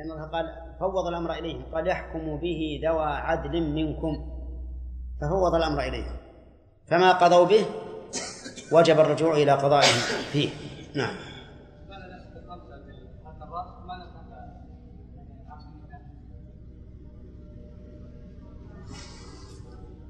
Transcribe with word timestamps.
لأن 0.00 0.10
الله 0.10 0.24
قال 0.24 0.46
فوض 0.80 1.06
الأمر 1.06 1.32
إليهم 1.32 1.62
قال 1.74 1.86
يحكم 1.86 2.36
به 2.36 2.80
ذوى 2.84 3.04
عدل 3.04 3.62
منكم. 3.62 4.30
ففوض 5.20 5.54
الأمر 5.54 5.82
إليهم. 5.82 6.16
فما 6.86 7.12
قضوا 7.12 7.46
به 7.46 7.64
وجب 8.72 9.00
الرجوع 9.00 9.32
إلى 9.32 9.52
قضائهم 9.52 10.00
فيه. 10.32 10.48
نعم. 10.94 11.16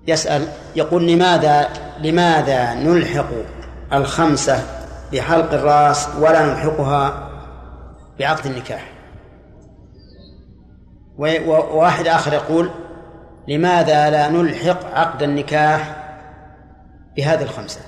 يسأل 0.06 0.48
يقول 0.76 1.06
لماذا 1.06 1.68
لماذا 1.98 2.74
نلحق 2.74 3.30
الخمسة 3.92 4.62
بحلق 5.12 5.52
الرأس 5.52 6.08
ولا 6.16 6.46
نلحقها 6.46 7.30
بعقد 8.18 8.46
النكاح؟ 8.46 8.99
وواحد 11.20 12.06
آخر 12.06 12.32
يقول 12.32 12.70
لماذا 13.48 14.10
لا 14.10 14.28
نلحق 14.28 14.84
عقد 14.84 15.22
النكاح 15.22 15.96
بهذه 17.16 17.42
الخمسة؟ 17.42 17.80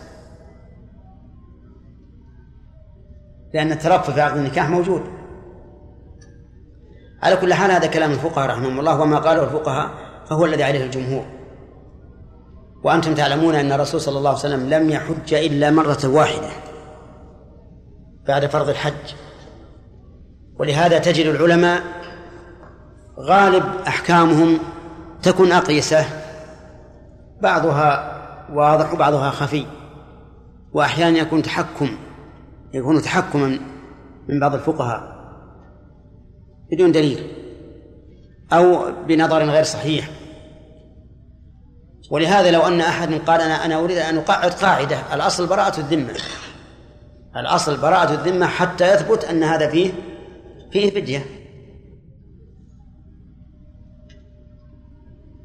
لأن 3.55 3.73
الترفع 3.73 4.13
في 4.13 4.21
عقد 4.21 4.37
النكاح 4.37 4.69
موجود. 4.69 5.03
على 7.23 7.37
كل 7.37 7.55
حال 7.55 7.71
هذا 7.71 7.87
كلام 7.87 8.11
الفقهاء 8.11 8.51
رحمهم 8.51 8.81
الله 8.81 9.01
وما 9.01 9.19
قاله 9.19 9.45
الفقهاء 9.45 9.91
فهو 10.27 10.45
الذي 10.45 10.63
عليه 10.63 10.85
الجمهور. 10.85 11.25
وأنتم 12.85 13.15
تعلمون 13.15 13.55
أن 13.55 13.73
الرسول 13.73 14.01
صلى 14.01 14.19
الله 14.19 14.31
عليه 14.31 14.39
وسلم 14.39 14.71
لم 14.71 14.91
يحج 14.91 15.35
إلا 15.35 15.71
مرة 15.71 16.01
واحدة 16.05 16.51
بعد 18.29 18.47
فرض 18.47 18.69
الحج. 18.69 19.15
ولهذا 20.59 20.99
تجد 20.99 21.27
العلماء 21.27 22.02
غالب 23.19 23.65
أحكامهم 23.87 24.59
تكون 25.23 25.53
أقيسة. 25.53 26.05
بعضها 27.43 28.19
واضح 28.53 28.93
وبعضها 28.93 29.31
خفي. 29.31 29.67
وأحيانا 30.73 31.19
يكون 31.19 31.43
تحكم 31.43 31.99
يكون 32.75 33.03
تحكما 33.03 33.59
من 34.29 34.41
بعض 34.41 34.55
الفقهاء 34.55 35.13
بدون 36.73 36.93
دليل 36.93 37.27
أو 38.53 38.93
بنظر 39.07 39.45
غير 39.45 39.65
صحيح. 39.65 40.11
ولهذا 42.11 42.51
لو 42.51 42.61
أن 42.61 42.81
أحد 42.81 43.15
قال 43.15 43.41
أنا 43.41 43.65
أنا 43.65 43.79
أريد 43.79 43.99
أن 43.99 44.19
أقعد 44.19 44.51
قاعدة 44.51 45.15
الأصل 45.15 45.47
براءة 45.47 45.81
الذمة. 45.81 46.15
الأصل 47.37 47.81
براءة 47.81 48.13
الذمة 48.15 48.47
حتى 48.47 48.95
يثبت 48.95 49.25
أن 49.25 49.43
هذا 49.43 49.69
فيه 49.69 49.93
فيه 50.73 50.91
فدية. 50.91 51.42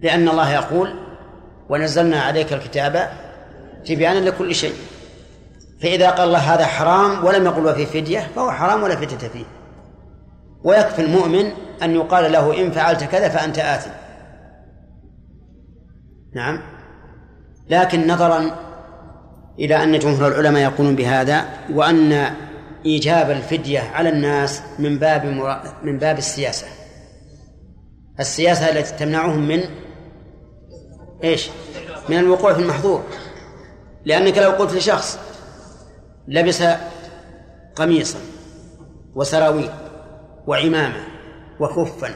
لأن 0.01 0.29
الله 0.29 0.53
يقول 0.53 0.93
ونزلنا 1.69 2.21
عليك 2.21 2.53
الكتاب 2.53 3.09
تبيانا 3.85 4.29
لكل 4.29 4.55
شيء. 4.55 4.73
فإذا 5.81 6.09
قال 6.09 6.27
الله 6.27 6.53
هذا 6.53 6.65
حرام 6.65 7.25
ولم 7.25 7.45
يقل 7.45 7.65
وفيه 7.65 7.85
فدية 7.85 8.19
فهو 8.35 8.51
حرام 8.51 8.83
ولا 8.83 8.95
فدية 8.95 9.27
فيه. 9.27 9.45
ويكفي 10.63 11.01
المؤمن 11.01 11.51
أن 11.83 11.95
يقال 11.95 12.31
له 12.31 12.61
إن 12.61 12.71
فعلت 12.71 13.03
كذا 13.03 13.29
فأنت 13.29 13.59
آثم. 13.59 13.91
نعم. 16.35 16.61
لكن 17.69 18.07
نظرا 18.07 18.51
إلى 19.59 19.83
أن 19.83 19.99
جمهور 19.99 20.27
العلماء 20.27 20.63
يقولون 20.63 20.95
بهذا 20.95 21.45
وأن 21.73 22.33
إيجاب 22.85 23.31
الفدية 23.31 23.79
على 23.79 24.09
الناس 24.09 24.61
من 24.79 24.97
باب 24.97 25.25
من 25.83 25.97
باب 25.97 26.17
السياسة. 26.17 26.67
السياسة 28.19 28.69
التي 28.69 28.97
تمنعهم 28.97 29.47
من 29.47 29.63
إيش؟ 31.23 31.49
من 32.09 32.17
الوقوع 32.17 32.53
في 32.53 32.59
المحظور. 32.59 33.03
لأنك 34.05 34.37
لو 34.37 34.51
قلت 34.51 34.73
لشخص 34.73 35.19
لبس 36.27 36.63
قميصا 37.75 38.19
وسراويل 39.15 39.69
وعمامة 40.47 41.03
وخفا 41.59 42.15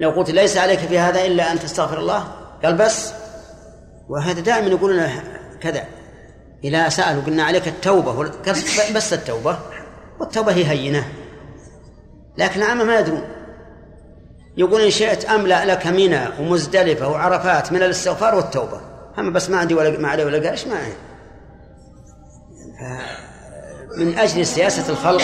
لو 0.00 0.10
قلت 0.10 0.30
ليس 0.30 0.56
عليك 0.56 0.78
في 0.78 0.98
هذا 0.98 1.24
إلا 1.24 1.52
أن 1.52 1.58
تستغفر 1.58 1.98
الله 1.98 2.28
قال 2.64 2.74
بس. 2.76 3.12
وهذا 4.08 4.40
دائما 4.40 4.66
يقولون 4.66 5.08
كذا. 5.60 5.84
إذا 6.64 6.88
سألوا 6.88 7.22
قلنا 7.22 7.42
عليك 7.42 7.68
التوبة 7.68 8.30
بس 8.94 9.12
التوبة 9.12 9.58
والتوبة 10.20 10.52
هي 10.52 10.66
هينة. 10.66 11.08
لكن 12.38 12.62
العامة 12.62 12.84
ما 12.84 12.98
يدرون. 12.98 13.22
يقول 14.56 14.80
إن 14.80 14.90
شئت 14.90 15.24
أملأ 15.24 15.64
لك 15.64 15.86
منى 15.86 16.28
ومزدلفة 16.40 17.08
وعرفات 17.08 17.72
من 17.72 17.82
الاستغفار 17.82 18.34
والتوبة. 18.34 18.80
أما 19.18 19.30
بس 19.30 19.50
ما 19.50 19.58
عندي 19.58 19.74
ولا 19.74 19.98
ما 19.98 20.08
علي 20.08 20.24
ولا 20.24 20.50
قرش 20.50 20.66
ما 20.66 20.76
عندي. 20.76 20.96
من 23.96 24.18
أجل 24.18 24.46
سياسة 24.46 24.92
الخلق 24.92 25.22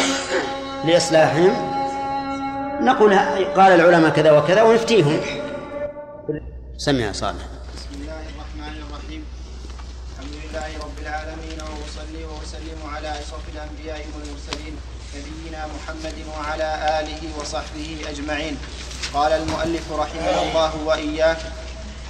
لإصلاحهم 0.84 1.76
نقول 2.80 3.18
قال 3.56 3.72
العلماء 3.72 4.10
كذا 4.10 4.30
وكذا 4.30 4.62
ونفتيهم. 4.62 5.20
سمع 6.76 7.12
صالح. 7.12 7.44
بسم 7.76 8.00
الله 8.00 8.20
الرحمن 8.32 8.74
الرحيم. 8.82 9.24
الحمد 10.12 10.34
لله 10.44 10.68
رب 10.84 10.98
العالمين 11.02 11.58
وأصلي 11.60 12.24
وأسلم 12.24 12.80
على 12.94 13.10
أشرف 13.10 13.44
الأنبياء 13.54 14.06
والمرسلين 14.14 14.76
نبينا 15.16 15.66
محمد 15.66 16.14
وعلى 16.38 17.00
آله 17.00 17.40
وصحبه 17.40 17.98
أجمعين. 18.10 18.56
قال 19.14 19.32
المؤلف 19.32 19.92
رحمه 19.92 20.42
الله 20.42 20.72
وإياك. 20.84 21.38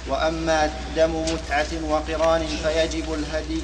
وأما 0.07 0.69
دم 0.95 1.23
متعة 1.33 1.67
وقران 1.89 2.47
فيجب 2.63 3.13
الهدي 3.13 3.61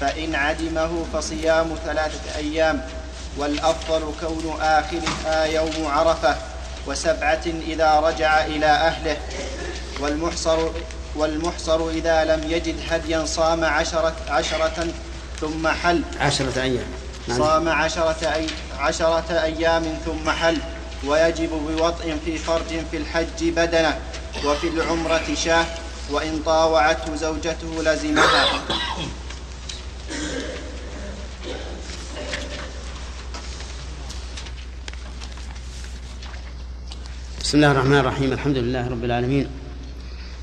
فإن 0.00 0.34
عدمه 0.34 1.04
فصيام 1.12 1.76
ثلاثة 1.86 2.36
أيام 2.36 2.88
والأفضل 3.36 4.12
كون 4.20 4.56
آخرها 4.60 5.44
يوم 5.44 5.86
عرفة 5.86 6.36
وسبعة 6.86 7.42
إذا 7.46 8.00
رجع 8.00 8.44
إلى 8.44 8.66
أهله. 8.66 9.16
والمحصر 10.00 10.58
والمحصر 11.16 11.88
إذا 11.88 12.24
لم 12.24 12.50
يجد 12.50 12.76
هديا 12.90 13.24
صام 13.24 13.64
عشرة, 13.64 14.14
عشرة 14.28 14.86
ثم 15.40 15.68
حل. 15.68 16.02
عشرة 16.20 16.62
أيام. 16.62 16.86
نعم. 17.28 17.38
صام 17.38 17.68
عشرة, 17.68 18.34
أي 18.34 18.46
عشرة 18.78 19.42
أيام 19.42 19.98
ثم 20.04 20.30
حل. 20.30 20.58
ويجب 21.06 21.50
بوطء 21.50 22.18
في 22.24 22.38
فرج 22.38 22.70
في 22.90 22.96
الحج 22.96 23.48
بدنه 23.56 23.98
وفي 24.44 24.68
العمرة 24.68 25.34
شاه 25.34 25.66
وإن 26.10 26.42
طاوعته 26.46 27.16
زوجته 27.16 27.82
لزمها. 27.82 28.62
بسم 37.40 37.58
الله 37.58 37.70
الرحمن 37.70 37.98
الرحيم. 37.98 38.32
الحمد 38.32 38.56
لله 38.56 38.88
رب 38.88 39.04
العالمين. 39.04 39.46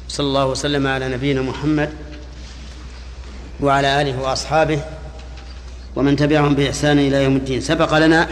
صلى 0.07 0.27
الله 0.27 0.45
وسلم 0.45 0.87
على 0.87 1.09
نبينا 1.09 1.41
محمد 1.41 1.89
وعلى 3.61 4.01
آله 4.01 4.21
وأصحابه 4.21 4.81
ومن 5.95 6.15
تبعهم 6.15 6.55
بإحسان 6.55 6.99
إلى 6.99 7.23
يوم 7.23 7.35
الدين. 7.35 7.61
سبق 7.61 7.97
لنا 7.97 8.29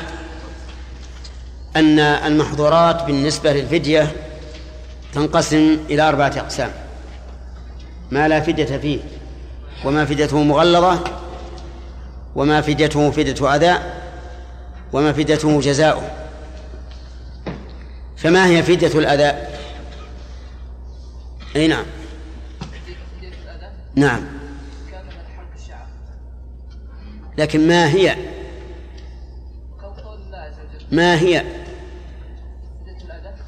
أن 1.79 1.99
المحظورات 1.99 3.03
بالنسبة 3.03 3.53
للفدية 3.53 4.11
تنقسم 5.13 5.77
إلى 5.89 6.01
أربعة 6.01 6.33
أقسام. 6.37 6.71
ما 8.11 8.27
لا 8.27 8.39
فدية 8.39 8.77
فيه 8.77 8.99
وما 9.85 10.05
فديته 10.05 10.43
مغلظة 10.43 10.99
وما 12.35 12.61
فديته 12.61 13.11
فدية 13.11 13.55
أداء 13.55 14.07
وما 14.93 15.13
فديته 15.13 15.61
جزاؤه 15.61 16.09
فما 18.17 18.47
هي 18.47 18.63
فدية 18.63 18.99
الأداء 18.99 19.59
أي 21.55 21.67
نعم. 21.67 21.85
نعم. 23.95 24.21
لكن 27.37 27.67
ما 27.67 27.87
هي؟ 27.89 28.15
ما 30.91 31.19
هي؟ 31.19 31.45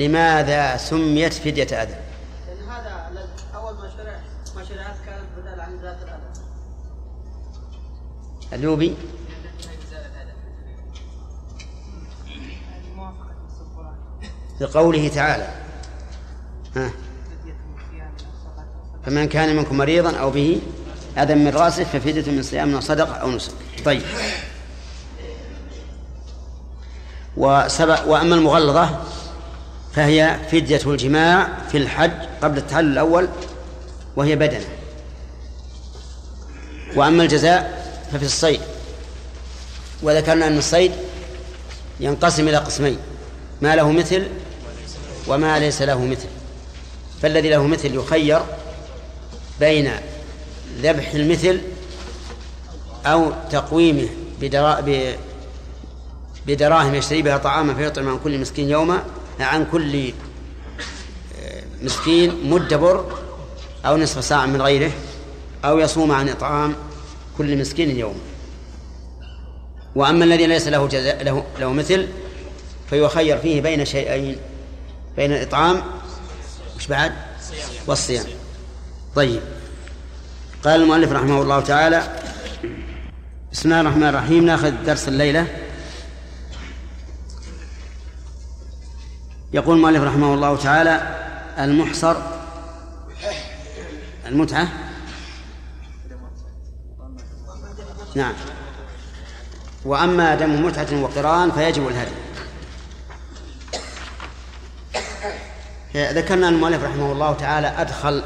لماذا 0.00 0.76
سميت 0.76 1.32
فدية 1.32 1.82
أذى؟ 1.82 1.96
لأن 2.46 2.68
هذا 2.68 3.10
أول 3.54 3.74
ما 3.74 3.90
شرع 3.96 4.20
ما 4.56 4.64
شرعت 4.64 4.96
كانت 5.06 5.26
بدل 5.36 5.60
عن 5.60 5.78
ذات 5.82 5.98
الأذى. 6.02 6.30
اليوبي 8.52 8.96
في 14.58 14.64
قوله 14.64 15.08
تعالى. 15.08 15.48
ها؟ 16.76 16.90
فمن 19.06 19.28
كان 19.28 19.56
منكم 19.56 19.76
مريضا 19.76 20.16
أو 20.16 20.30
به 20.30 20.60
أذى 21.18 21.34
من 21.34 21.48
رأسه 21.48 21.84
ففدية 21.84 22.32
من 22.32 22.42
صيام 22.42 22.74
أو 22.74 22.80
صدقة 22.80 23.14
أو 23.14 23.30
نسك. 23.30 23.52
طيب. 23.84 24.02
وسبق 27.36 28.06
وأما 28.06 28.34
المغلظة 28.34 29.04
فهي 29.94 30.36
فدية 30.52 30.80
الجماع 30.86 31.48
في 31.70 31.78
الحج 31.78 32.10
قبل 32.42 32.58
التحلل 32.58 32.92
الأول 32.92 33.28
وهي 34.16 34.36
بدنة. 34.36 34.66
وأما 36.96 37.22
الجزاء 37.22 37.80
ففي 38.12 38.24
الصيد. 38.24 38.60
وذكرنا 40.02 40.46
أن 40.46 40.58
الصيد 40.58 40.92
ينقسم 42.00 42.48
إلى 42.48 42.56
قسمين 42.56 42.98
ما 43.62 43.76
له 43.76 43.92
مثل 43.92 44.26
وما 45.28 45.58
ليس 45.58 45.82
له 45.82 46.04
مثل. 46.04 46.28
فالذي 47.22 47.50
له 47.50 47.66
مثل 47.66 47.94
يخير 47.94 48.40
بين 49.60 49.90
ذبح 50.82 51.10
المثل 51.14 51.60
أو 53.06 53.32
تقويمه 53.50 54.08
بدراهم 56.46 56.94
يشتري 56.94 57.22
بها 57.22 57.36
طعاما 57.36 57.74
فيطعم 57.74 58.08
عن 58.08 58.18
كل 58.24 58.38
مسكين 58.38 58.70
يوما 58.70 59.02
عن 59.42 59.66
كل 59.72 60.12
آه، 61.42 61.62
مسكين 61.82 62.50
مد 62.50 62.74
بر 62.74 63.04
أو 63.86 63.96
نصف 63.96 64.24
ساعة 64.24 64.46
من 64.46 64.62
غيره 64.62 64.92
أو 65.64 65.78
يصوم 65.78 66.12
عن 66.12 66.28
إطعام 66.28 66.74
كل 67.38 67.58
مسكين 67.58 67.98
يوم 67.98 68.20
وأما 69.94 70.24
الذي 70.24 70.46
ليس 70.46 70.68
له 70.68 70.86
جزاء 70.86 71.22
له, 71.22 71.44
له 71.60 71.72
مثل 71.72 72.08
فيخير 72.90 73.38
فيه 73.38 73.60
بين 73.60 73.84
شيئين 73.84 74.36
بين 75.16 75.32
الإطعام 75.32 75.82
مش 76.78 76.86
بعد 76.86 77.12
والصيام. 77.86 78.24
طيب. 79.16 79.40
قال 80.64 80.82
المؤلف 80.82 81.12
رحمه 81.12 81.42
الله 81.42 81.60
تعالى 81.60 82.02
بسم 83.52 83.68
الله 83.68 83.80
الرحمن 83.80 84.08
الرحيم 84.08 84.46
ناخذ 84.46 84.72
درس 84.86 85.08
الليلة. 85.08 85.46
يقول 89.52 89.76
المؤلف 89.76 90.02
رحمه 90.02 90.34
الله 90.34 90.56
تعالى 90.56 91.16
المحصر 91.58 92.16
المتعة. 94.26 94.68
نعم. 98.14 98.32
وأما 99.84 100.34
دم 100.34 100.64
متعة 100.64 101.02
وقران 101.02 101.50
فيجب 101.50 101.88
الهدي. 101.88 102.10
ذكرنا 105.94 106.48
المؤلف 106.48 106.84
رحمه 106.84 107.12
الله 107.12 107.34
تعالى 107.34 107.66
أدخل 107.66 108.22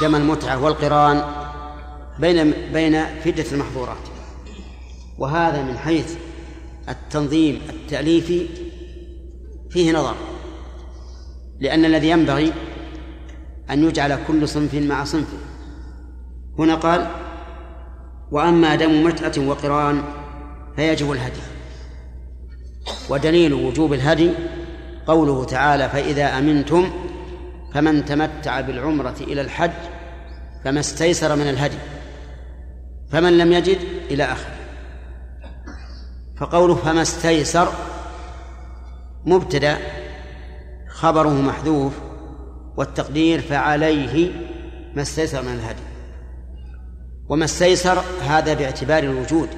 دم 0.00 0.14
المتعة 0.16 0.58
والقران 0.64 1.24
بين 2.18 2.54
بين 2.72 3.20
فدة 3.24 3.44
المحظورات. 3.52 3.96
وهذا 5.18 5.62
من 5.62 5.78
حيث 5.78 6.14
التنظيم 6.88 7.62
التأليفي 7.70 8.69
فيه 9.70 9.92
نظر 9.92 10.14
لأن 11.60 11.84
الذي 11.84 12.10
ينبغي 12.10 12.52
أن 13.70 13.84
يجعل 13.84 14.18
كل 14.28 14.48
صنف 14.48 14.74
مع 14.74 15.04
صنفه 15.04 15.38
هنا 16.58 16.74
قال 16.74 17.06
وأما 18.30 18.74
دم 18.74 19.04
متعة 19.04 19.32
وقران 19.48 20.02
فيجب 20.76 21.12
الهدي. 21.12 21.40
ودليل 23.08 23.54
وجوب 23.54 23.92
الهدي 23.92 24.30
قوله 25.06 25.44
تعالى 25.44 25.88
فإذا 25.88 26.38
أمنتم 26.38 26.90
فمن 27.74 28.04
تمتع 28.04 28.60
بالعمرة 28.60 29.16
إلى 29.20 29.40
الحج 29.40 29.70
فما 30.64 30.80
استيسر 30.80 31.36
من 31.36 31.48
الهدي 31.48 31.78
فمن 33.12 33.38
لم 33.38 33.52
يجد 33.52 33.78
إلى 34.10 34.24
آخره. 34.24 34.56
فقوله 36.36 36.74
فما 36.74 37.02
استيسر 37.02 37.72
مبتدأ 39.24 39.78
خبره 40.88 41.28
محذوف 41.28 41.92
والتقدير 42.76 43.40
فعليه 43.40 44.30
ما 44.96 45.02
استيسر 45.02 45.42
من 45.42 45.52
الهدي. 45.52 45.82
وما 47.28 47.44
استيسر 47.44 48.02
هذا 48.22 48.54
باعتبار 48.54 49.02
الوجود 49.02 49.48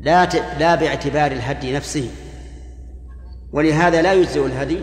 لا 0.00 0.24
لا 0.58 0.74
باعتبار 0.74 1.32
الهدي 1.32 1.72
نفسه. 1.72 2.10
ولهذا 3.52 4.02
لا 4.02 4.12
يجزئ 4.12 4.46
الهدي 4.46 4.80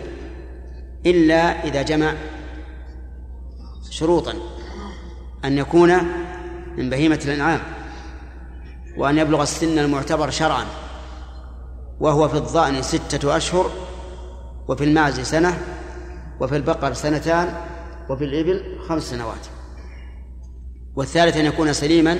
إلا 1.06 1.64
إذا 1.64 1.82
جمع 1.82 2.14
شروطا 3.90 4.34
أن 5.44 5.58
يكون 5.58 5.96
من 6.76 6.90
بهيمة 6.90 7.20
الأنعام 7.24 7.60
وأن 8.96 9.18
يبلغ 9.18 9.42
السن 9.42 9.78
المعتبر 9.78 10.30
شرعا. 10.30 10.64
وهو 12.00 12.28
في 12.28 12.34
الظأن 12.34 12.82
ستة 12.82 13.36
أشهر 13.36 13.70
وفي 14.68 14.84
المعز 14.84 15.20
سنة 15.20 15.58
وفي 16.40 16.56
البقر 16.56 16.92
سنتان 16.92 17.54
وفي 18.08 18.24
الإبل 18.24 18.78
خمس 18.88 19.02
سنوات. 19.02 19.46
والثالث 20.96 21.36
أن 21.36 21.44
يكون 21.44 21.72
سليما 21.72 22.18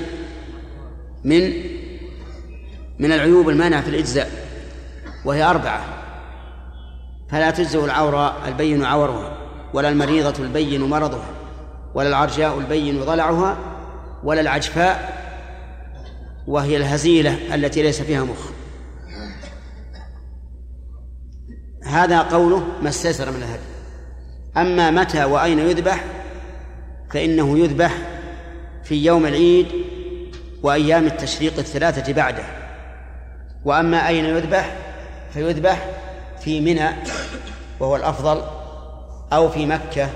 من 1.25 1.53
من 2.99 3.13
العيوب 3.13 3.49
المانعة 3.49 3.83
في 3.83 3.89
الإجزاء 3.89 4.31
وهي 5.25 5.43
أربعة. 5.43 5.85
فلا 7.31 7.51
تجزئ 7.51 7.85
العورة 7.85 8.49
البين 8.49 8.85
عورها 8.85 9.37
ولا 9.75 9.89
المريضة 9.89 10.45
البين 10.45 10.83
مرضها 10.83 11.31
ولا 11.95 12.09
العرجاء 12.09 12.59
البين 12.59 13.05
ضلعها 13.05 13.57
ولا 14.25 14.41
العجفاء 14.41 15.25
وهي 16.47 16.77
الهزيلة 16.77 17.55
التي 17.55 17.83
ليس 17.83 18.03
فيها 18.03 18.25
مخ. 18.25 18.54
هذا 21.95 22.23
قوله 22.23 22.63
ما 22.83 22.89
استيسر 22.89 23.31
من 23.31 23.37
الهدي. 23.43 23.75
أما 24.57 24.91
متى 24.91 25.25
وأين 25.25 25.59
يذبح 25.59 26.05
فإنه 27.11 27.59
يذبح 27.59 27.93
في 28.85 29.05
يوم 29.05 29.27
العيد 29.27 29.67
وأيام 30.63 31.07
التشريق 31.07 31.59
الثلاثة 31.59 32.13
بعده. 32.13 32.43
وأما 33.65 34.09
أين 34.09 34.25
يذبح 34.25 34.77
فيذبح 35.35 35.87
في 36.41 36.61
منى 36.61 36.89
وهو 37.81 37.97
الأفضل 37.97 38.43
أو 39.33 39.49
في 39.49 39.67
مكة 39.67 40.09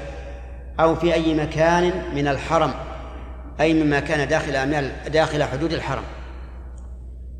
أو 0.81 0.97
في 0.97 1.15
أي 1.15 1.35
مكان 1.35 2.03
من 2.15 2.29
الحرم 2.29 2.75
أي 3.61 3.75
مما 3.75 4.01
كان 4.01 4.29
داخل 4.29 4.69
من 4.69 4.93
داخل 5.13 5.45
حدود 5.45 5.73
الحرم. 5.73 6.05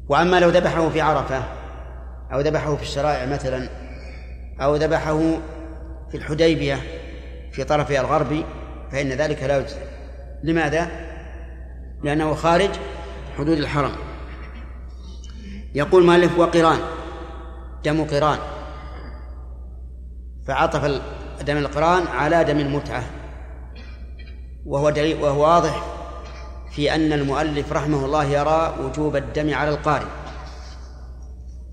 وأما 0.09 0.41
لو 0.41 0.49
ذبحه 0.49 0.89
في 0.89 1.01
عرفة 1.01 1.43
أو 2.33 2.41
ذبحه 2.41 2.77
في 2.77 2.83
الشرائع 2.83 3.27
مثلا 3.27 3.69
أو 4.61 4.77
ذبحه 4.77 5.19
في 6.11 6.17
الحديبية 6.17 6.81
في 7.53 7.65
طرفها 7.65 8.01
الغربي 8.01 8.45
فإن 8.93 9.09
ذلك 9.09 9.43
لا 9.43 9.59
يجزي. 9.59 9.81
لماذا؟ 10.43 10.91
لأنه 12.05 12.35
خارج 12.35 12.71
حدود 13.37 13.59
الحرم. 13.59 13.93
يقول 15.75 16.05
مالك 16.05 16.39
وقران 16.39 16.79
دم 17.85 18.05
قران. 18.05 18.39
فعطف 20.47 20.85
دم 21.43 21.57
القران 21.57 22.07
على 22.07 22.45
دم 22.45 22.59
المتعة. 22.59 23.05
وهو 24.67 24.91
دليل 24.91 25.23
وهو 25.23 25.43
واضح 25.43 25.85
في 26.73 26.95
أن 26.95 27.13
المؤلف 27.13 27.73
رحمه 27.73 28.05
الله 28.05 28.25
يرى 28.25 28.75
وجوب 28.81 29.17
الدم 29.17 29.55
على 29.55 29.71
القارئ. 29.71 30.07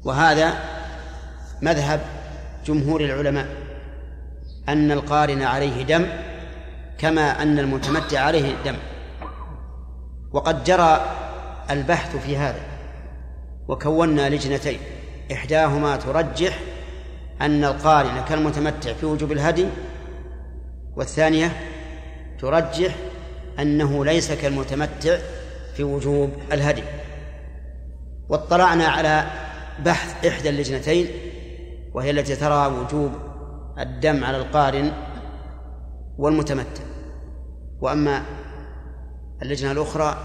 وهذا 0.06 0.54
مذهب 1.62 2.02
جمهور 2.66 3.02
العلماء 3.02 3.48
أن 4.70 4.92
القارن 4.92 5.42
عليه 5.42 5.84
دم 5.84 6.06
كما 6.98 7.42
أن 7.42 7.60
المتمتع 7.60 8.20
عليه 8.20 8.56
دم. 8.66 8.76
وقد 10.32 10.64
جرى 10.64 11.06
البحث 11.70 12.16
في 12.16 12.38
هذا 12.38 12.62
وكونا 13.68 14.30
لجنتين 14.30 14.80
إحداهما 15.32 15.96
ترجح 15.96 16.60
أن 17.42 17.64
القارن 17.64 18.24
كالمتمتع 18.30 18.94
في 18.94 19.06
وجوب 19.06 19.32
الهدي 19.32 19.66
والثانية 20.96 21.52
ترجح 22.40 22.96
أنه 23.60 24.06
ليس 24.06 24.32
كالمتمتع 24.32 25.18
في 25.76 25.84
وجوب 25.84 26.30
الهدي. 26.52 26.84
واطلعنا 28.30 28.88
على 28.88 29.26
بحث 29.86 30.26
إحدى 30.26 30.50
اللجنتين 30.50 31.08
وهي 31.96 32.12
التي 32.12 32.36
ترى 32.36 32.68
وجوب 32.68 33.12
الدم 33.80 34.24
على 34.24 34.38
القارن 34.38 34.92
والمتمتع. 36.18 36.84
وأما 37.82 38.26
اللجنة 39.42 39.72
الأخرى 39.72 40.18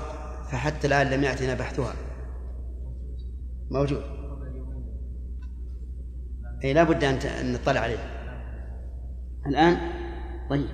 فحتى 0.53 0.87
الآن 0.87 1.07
لم 1.07 1.25
يأتنا 1.25 1.55
بحثها 1.55 1.95
موجود. 3.71 4.03
أي 6.65 6.73
لا 6.73 6.83
بد 6.83 7.05
أن 7.05 7.53
نطلع 7.53 7.81
عليه. 7.81 7.99
الآن؟ 9.47 9.77
طيب. 10.50 10.69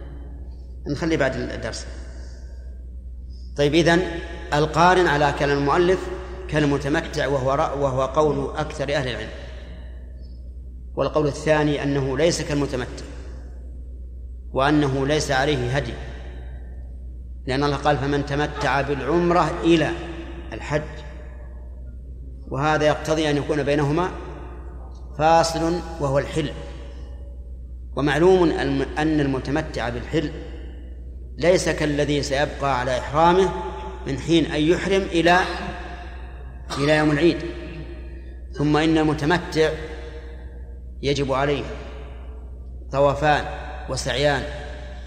نخلي 0.90 1.16
بعد 1.16 1.36
الدرس. 1.36 1.86
طيب 3.56 3.74
إذن 3.74 4.02
القارن 4.54 5.06
على 5.06 5.34
كلام 5.38 5.58
المؤلف 5.58 6.10
كالمتمتع 6.48 7.26
وهو 7.26 7.50
وهو 7.82 8.06
قول 8.06 8.56
أكثر 8.56 8.94
أهل 8.94 9.08
العلم. 9.08 9.45
والقول 10.96 11.26
الثاني 11.26 11.82
أنه 11.82 12.18
ليس 12.18 12.42
كالمتمتع 12.42 13.04
وأنه 14.52 15.06
ليس 15.06 15.30
عليه 15.30 15.76
هدي 15.76 15.92
لأن 17.46 17.64
الله 17.64 17.76
قال 17.76 17.98
فمن 17.98 18.26
تمتع 18.26 18.80
بالعمرة 18.80 19.50
إلى 19.62 19.90
الحج 20.52 20.82
وهذا 22.48 22.86
يقتضي 22.86 23.30
أن 23.30 23.36
يكون 23.36 23.62
بينهما 23.62 24.10
فاصل 25.18 25.80
وهو 26.00 26.18
الحل. 26.18 26.50
ومعلوم 27.96 28.50
أن 28.98 29.20
المتمتع 29.20 29.88
بالحل 29.88 30.30
ليس 31.38 31.68
كالذي 31.68 32.22
سيبقى 32.22 32.80
على 32.80 32.98
إحرامه 32.98 33.52
من 34.06 34.18
حين 34.18 34.46
أن 34.46 34.60
يحرم 34.60 35.02
إلى 35.02 35.38
إلى 36.78 36.96
يوم 36.96 37.10
العيد. 37.10 37.38
ثم 38.52 38.76
إن 38.76 38.98
المتمتع 38.98 39.70
يجب 41.02 41.32
عليه 41.32 41.64
طوافان 42.92 43.44
وسعيان 43.88 44.42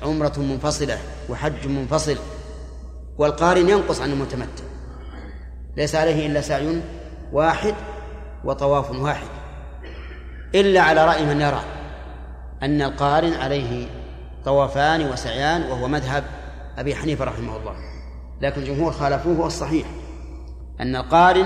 عمرة 0.02 0.34
منفصلة 0.38 0.98
وحج 1.30 1.68
منفصل 1.68 2.18
والقارن 3.18 3.70
ينقص 3.70 4.02
عن 4.02 4.12
المتمتع. 4.12 4.64
ليس 5.78 5.96
عليه 5.96 6.28
إلا 6.28 6.42
سعي 6.42 6.82
واحد 7.32 7.76
وطواف 8.44 8.92
واحد. 8.92 9.28
إلا 10.56 10.82
على 10.82 11.06
رأي 11.06 11.26
من 11.26 11.42
يرى 11.42 11.62
أن 12.64 12.82
القارن 12.82 13.34
عليه 13.34 13.88
طوافان 14.46 15.12
وسعيان 15.12 15.62
وهو 15.62 15.88
مذهب 15.88 16.24
أبي 16.78 16.96
حنيفة 16.96 17.26
رحمه 17.26 17.58
الله. 17.58 17.76
لكن 18.42 18.62
الجمهور 18.62 18.92
خالفوه 18.92 19.40
والصحيح 19.40 19.88
أن 20.82 20.96
القارن 20.96 21.46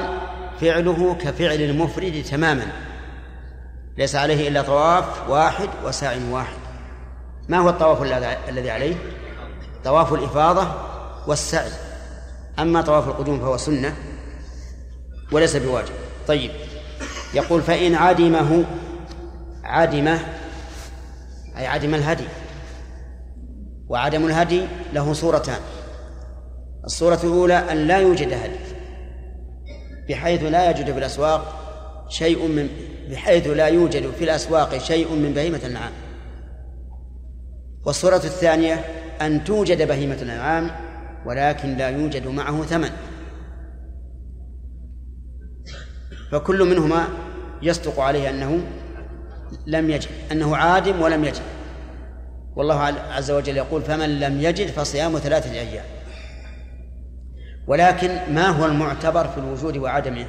فعله 0.61 1.13
كفعل 1.13 1.61
المفرد 1.61 2.23
تماما. 2.23 2.67
ليس 3.97 4.15
عليه 4.15 4.47
إلا 4.47 4.61
طواف 4.61 5.29
واحد 5.29 5.69
وساع 5.85 6.17
واحد. 6.31 6.57
ما 7.49 7.57
هو 7.57 7.69
الطواف 7.69 8.01
الذي 8.49 8.71
عليه؟ 8.71 8.95
طواف 9.83 10.13
الإفاضة 10.13 10.67
والسعي. 11.27 11.71
أما 12.59 12.81
طواف 12.81 13.07
القدوم 13.07 13.39
فهو 13.39 13.57
سنة 13.57 13.95
وليس 15.31 15.55
بواجب. 15.55 15.93
طيب. 16.27 16.51
يقول 17.33 17.61
فإن 17.61 17.95
عدمه 17.95 18.65
عدمه 19.63 20.19
أي 21.57 21.67
عدم 21.67 21.95
الهدي. 21.95 22.27
وعدم 23.87 24.25
الهدي 24.25 24.67
له 24.93 25.13
صورتان. 25.13 25.59
الصورة 26.85 27.19
الأولى 27.23 27.71
أن 27.71 27.87
لا 27.87 27.97
يوجد 27.97 28.33
هدي 28.33 28.59
بحيث 30.09 30.43
لا 30.43 30.65
يوجد 30.65 30.91
في 30.91 30.97
الأسواق 30.97 31.59
شيء 32.09 32.47
من 32.47 32.69
بحيث 33.09 33.47
لا 33.47 33.67
يوجد 33.67 34.11
في 34.11 34.23
الأسواق 34.23 34.77
شيء 34.77 35.15
من 35.15 35.33
بهيمة 35.33 35.59
النعام. 35.65 35.91
والصورة 37.85 38.15
الثانية 38.15 38.85
أن 39.21 39.43
توجد 39.43 39.87
بهيمة 39.87 40.17
الأنعام 40.21 40.71
ولكن 41.25 41.77
لا 41.77 41.89
يوجد 41.89 42.27
معه 42.27 42.63
ثمن. 42.63 42.89
فكل 46.31 46.63
منهما 46.63 47.07
يصدق 47.61 47.99
عليه 47.99 48.29
أنه 48.29 48.59
لم 49.67 49.89
يجد 49.89 50.09
أنه 50.31 50.55
عادم 50.57 51.01
ولم 51.01 51.25
يجد. 51.25 51.41
والله 52.55 52.81
عز 53.11 53.31
وجل 53.31 53.57
يقول 53.57 53.81
فمن 53.81 54.19
لم 54.19 54.41
يجد 54.41 54.67
فصيام 54.67 55.19
ثلاثة 55.19 55.51
أيام. 55.51 55.85
ولكن 57.67 58.33
ما 58.33 58.47
هو 58.47 58.65
المعتبر 58.65 59.27
في 59.27 59.37
الوجود 59.37 59.77
وعدمه؟ 59.77 60.25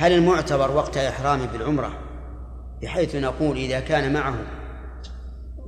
هل 0.00 0.12
المعتبر 0.12 0.70
وقت 0.70 0.96
إحرامه 0.96 1.46
بالعمرة؟ 1.46 1.92
بحيث 2.82 3.16
نقول 3.16 3.56
إذا 3.56 3.80
كان 3.80 4.12
معه 4.12 4.34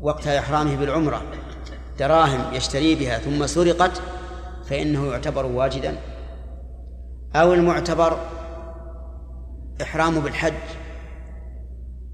وقت 0.00 0.26
إحرامه 0.26 0.76
بالعمرة 0.76 1.22
دراهم 1.99 2.54
يشتري 2.54 2.94
بها 2.94 3.18
ثم 3.18 3.46
سرقت 3.46 4.02
فإنه 4.66 5.06
يعتبر 5.06 5.46
واجدا. 5.46 5.96
أو 7.37 7.54
المعتبر 7.54 8.18
إحرامه 9.82 10.20
بالحج 10.20 10.54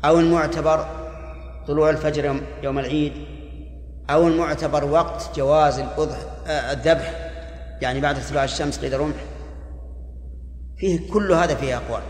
أو 0.04 0.20
المعتبر 0.20 0.87
طلوع 1.66 1.90
الفجر 1.90 2.40
يوم 2.62 2.78
العيد 2.78 3.12
أو 4.11 4.28
المعتبر 4.28 4.85
وقت 4.85 5.37
جواز 5.37 5.82
الذبح 6.49 7.30
يعني 7.82 8.00
بعد 8.00 8.16
طلوع 8.30 8.44
الشمس 8.44 8.78
قيد 8.78 8.94
رمح 8.94 9.36
فيه 10.78 11.11
كل 11.12 11.33
هذا 11.33 11.54
فيه 11.54 11.76
أقوال. 11.76 12.02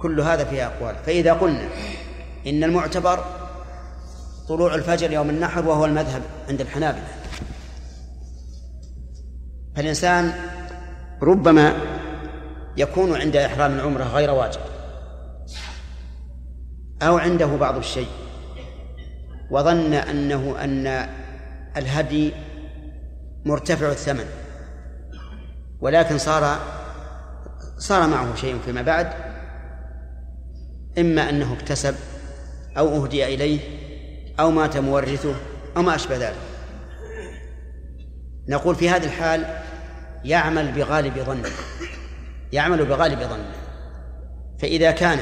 كل 0.00 0.20
هذا 0.20 0.44
فيه 0.44 0.66
أقوال. 0.66 0.94
فإذا 1.06 1.32
قلنا 1.32 1.68
إن 2.46 2.64
المعتبر 2.64 3.24
طلوع 4.48 4.74
الفجر 4.74 5.12
يوم 5.12 5.30
النحر 5.30 5.68
وهو 5.68 5.84
المذهب 5.84 6.22
عند 6.48 6.60
الحنابلة. 6.60 7.08
فالإنسان 9.76 10.32
ربما 11.22 11.76
يكون 12.76 13.16
عند 13.16 13.36
إحرام 13.36 13.72
العمرة 13.72 14.04
غير 14.04 14.30
واجب 14.30 14.60
أو 17.02 17.18
عنده 17.18 17.46
بعض 17.46 17.76
الشيء 17.76 18.08
وظن 19.50 19.92
أنه 19.94 20.64
أن 20.64 21.08
الهدي 21.76 22.32
مرتفع 23.44 23.88
الثمن. 23.88 24.41
ولكن 25.82 26.18
صار 26.18 26.58
صار 27.78 28.08
معه 28.08 28.34
شيء 28.34 28.58
فيما 28.64 28.82
بعد 28.82 29.12
إما 30.98 31.30
أنه 31.30 31.52
اكتسب 31.52 31.94
أو 32.78 33.04
أهدي 33.04 33.34
إليه 33.34 33.60
أو 34.40 34.50
مات 34.50 34.76
مورثه 34.76 35.34
أو 35.76 35.82
ما 35.82 35.94
أشبه 35.94 36.16
ذلك. 36.16 36.36
نقول 38.48 38.74
في 38.74 38.90
هذه 38.90 39.04
الحال 39.04 39.44
يعمل 40.24 40.72
بغالب 40.72 41.18
ظنه 41.18 41.50
يعمل 42.52 42.84
بغالب 42.84 43.18
ظنه. 43.18 43.52
فإذا 44.58 44.90
كان 44.90 45.18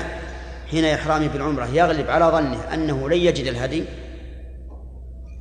حين 0.71 0.85
إحرامه 0.85 1.29
بالعمرة 1.29 1.67
يغلب 1.67 2.11
على 2.11 2.25
ظنه 2.25 2.75
أنه 2.75 3.09
لن 3.09 3.17
يجد 3.17 3.47
الهدي 3.47 3.85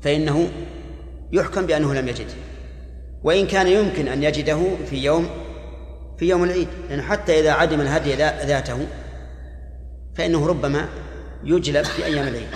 فإنه 0.02 0.50
يحكم 1.32 1.66
بأنه 1.66 1.94
لم 1.94 2.08
يجده. 2.08 2.49
وإن 3.24 3.48
كان 3.48 3.68
يمكن 3.68 4.08
أن 4.08 4.24
يجده 4.24 4.60
في 4.90 4.98
يوم 4.98 5.30
في 6.18 6.30
يوم 6.30 6.44
العيد 6.44 6.68
لأنه 6.90 7.04
حتى 7.04 7.40
إذا 7.40 7.52
عدم 7.52 7.82
الهدي 7.82 8.16
ذاته 8.46 8.88
فإنه 10.16 10.48
ربما 10.48 10.90
يجلب 11.44 11.86
في 11.86 12.06
أيام 12.06 12.28
العيد. 12.28 12.48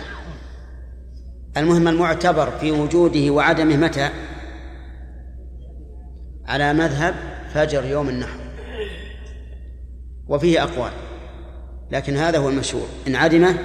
المهم 1.58 1.88
المعتبر 1.88 2.52
في 2.52 2.72
وجوده 2.72 3.30
وعدمه 3.32 3.78
متى؟ 3.78 4.10
على 6.46 6.74
مذهب 6.74 7.16
فجر 7.54 7.86
يوم 7.86 8.10
النحر. 8.10 8.40
وفيه 10.28 10.64
أقوال 10.64 10.92
لكن 11.92 12.18
هذا 12.18 12.38
هو 12.38 12.50
المشهور. 12.50 12.88
إن 13.08 13.16
عدمه 13.16 13.58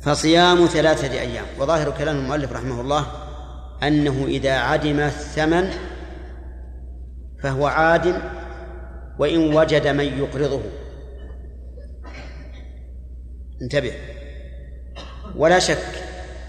فصيام 0.00 0.66
ثلاثة 0.66 1.20
أيام. 1.20 1.46
وظاهر 1.58 1.90
كلام 1.90 2.16
المؤلف 2.16 2.52
رحمه 2.52 2.80
الله 2.80 3.27
أنه 3.82 4.24
إذا 4.26 4.52
عدم 4.52 5.00
الثمن 5.00 5.70
فهو 7.42 7.66
عادم 7.66 8.18
وإن 9.18 9.54
وجد 9.54 9.88
من 9.88 10.04
يقرضه. 10.04 10.62
انتبه. 13.62 13.92
ولا 15.36 15.58
شك 15.58 15.84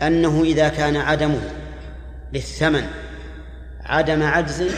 أنه 0.01 0.43
إذا 0.43 0.69
كان 0.69 0.95
عدمه 0.95 1.41
للثمن 2.33 2.83
عدم 3.85 4.23
عجز 4.23 4.75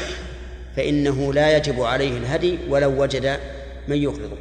فإنه 0.75 1.33
لا 1.33 1.57
يجب 1.57 1.81
عليه 1.81 2.17
الهدي 2.17 2.59
ولو 2.69 3.01
وجد 3.01 3.39
من 3.87 3.97
يقرضه. 3.97 4.37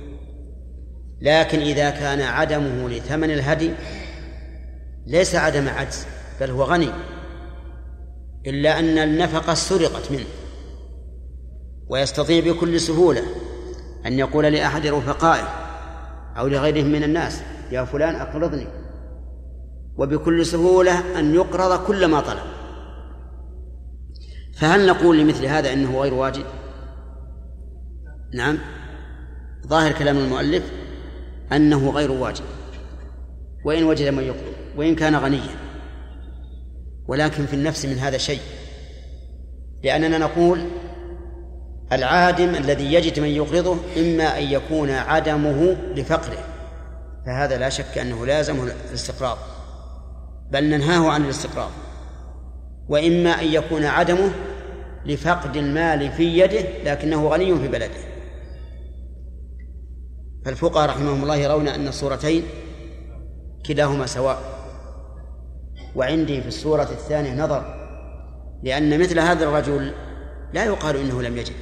لكن 1.20 1.60
إذا 1.60 1.90
كان 1.90 2.20
عدمه 2.20 2.88
لثمن 2.88 3.30
الهدي 3.30 3.70
ليس 5.06 5.34
عدم 5.34 5.68
عجز 5.68 6.06
بل 6.40 6.50
هو 6.50 6.62
غني. 6.62 6.88
إلا 8.46 8.78
أن 8.78 8.98
النفقة 8.98 9.54
سرقت 9.54 10.12
منه 10.12 10.26
ويستطيع 11.88 12.52
بكل 12.52 12.80
سهولة 12.80 13.22
أن 14.06 14.18
يقول 14.18 14.44
لأحد 14.44 14.86
رفقائه 14.86 15.48
أو 16.36 16.46
لغيرهم 16.46 16.86
من 16.86 17.02
الناس 17.02 17.42
يا 17.72 17.84
فلان 17.84 18.14
أقرضني. 18.14 18.66
وبكل 19.96 20.46
سهولة 20.46 21.18
أن 21.18 21.34
يقرض 21.34 21.86
كل 21.86 22.06
ما 22.06 22.20
طلب. 22.20 22.42
فهل 24.56 24.86
نقول 24.86 25.18
لمثل 25.18 25.44
هذا 25.46 25.72
إنه 25.72 26.00
غير 26.00 26.14
واجب؟ 26.14 26.44
نعم. 28.34 28.58
ظاهر 29.66 29.92
كلام 29.92 30.18
المؤلف 30.18 30.72
أنه 31.52 31.90
غير 31.90 32.12
واجب. 32.12 32.44
وإن 33.64 33.84
وجد 33.84 34.08
من 34.08 34.22
يقرض 34.22 34.52
وإن 34.76 34.94
كان 34.94 35.16
غنيا. 35.16 35.59
ولكن 37.10 37.46
في 37.46 37.54
النفس 37.54 37.84
من 37.84 37.98
هذا 37.98 38.18
شيء. 38.18 38.40
لأننا 39.84 40.18
نقول 40.18 40.64
العادم 41.92 42.54
الذي 42.54 42.94
يجد 42.94 43.20
من 43.20 43.28
يقرضه 43.28 43.76
إما 43.96 44.38
أن 44.38 44.44
يكون 44.44 44.90
عدمه 44.90 45.76
لفقره 45.94 46.44
فهذا 47.26 47.58
لا 47.58 47.68
شك 47.68 47.98
أنه 47.98 48.26
لازم 48.26 48.70
الاستقراض 48.90 49.38
بل 50.50 50.64
ننهاه 50.64 51.10
عن 51.10 51.24
الاستقراض 51.24 51.70
وإما 52.88 53.30
أن 53.30 53.46
يكون 53.46 53.84
عدمه 53.84 54.30
لفقد 55.06 55.56
المال 55.56 56.12
في 56.12 56.38
يده 56.38 56.64
لكنه 56.84 57.28
غني 57.28 57.58
في 57.58 57.68
بلده. 57.68 58.00
فالفقهاء 60.44 60.88
رحمهم 60.88 61.22
الله 61.22 61.36
يرون 61.36 61.68
أن 61.68 61.88
الصورتين 61.88 62.42
كلاهما 63.66 64.06
سواء. 64.06 64.59
وعندي 65.96 66.40
في 66.40 66.48
الصورة 66.48 66.82
الثانية 66.82 67.44
نظر 67.44 67.80
لأن 68.62 69.00
مثل 69.00 69.18
هذا 69.18 69.44
الرجل 69.44 69.92
لا 70.52 70.64
يقال 70.64 70.96
إنه 70.96 71.22
لم 71.22 71.36
يجد 71.36 71.54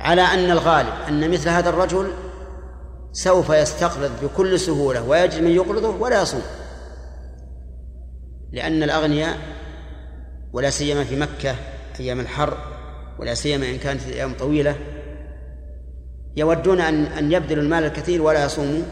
على 0.00 0.22
أن 0.22 0.50
الغالب 0.50 0.92
أن 1.08 1.30
مثل 1.30 1.48
هذا 1.48 1.68
الرجل 1.68 2.10
سوف 3.12 3.50
يستقرض 3.50 4.10
بكل 4.22 4.60
سهولة 4.60 5.08
ويجد 5.08 5.42
من 5.42 5.50
يقرضه 5.50 5.88
ولا 5.88 6.22
يصوم 6.22 6.42
لأن 8.52 8.82
الأغنياء 8.82 9.38
ولا 10.52 10.70
سيما 10.70 11.04
في 11.04 11.16
مكة 11.16 11.54
أيام 12.00 12.20
الحر 12.20 12.56
ولا 13.18 13.34
سيما 13.34 13.70
إن 13.70 13.78
كانت 13.78 14.06
الأيام 14.08 14.34
طويلة 14.34 14.76
يودون 16.36 16.80
أن 16.80 17.04
أن 17.04 17.32
يبذلوا 17.32 17.62
المال 17.62 17.84
الكثير 17.84 18.22
ولا 18.22 18.44
يصوموا 18.44 18.82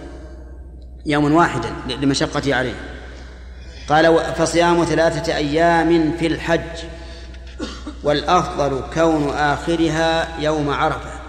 يوما 1.06 1.36
واحدا 1.36 1.68
لمشقته 2.02 2.54
عليه. 2.54 2.95
قال 3.88 4.34
فصيام 4.34 4.84
ثلاثة 4.84 5.36
أيام 5.36 6.16
في 6.16 6.26
الحج 6.26 6.84
والأفضل 8.04 8.82
كون 8.94 9.30
آخرها 9.30 10.40
يوم 10.40 10.70
عرفة. 10.70 11.20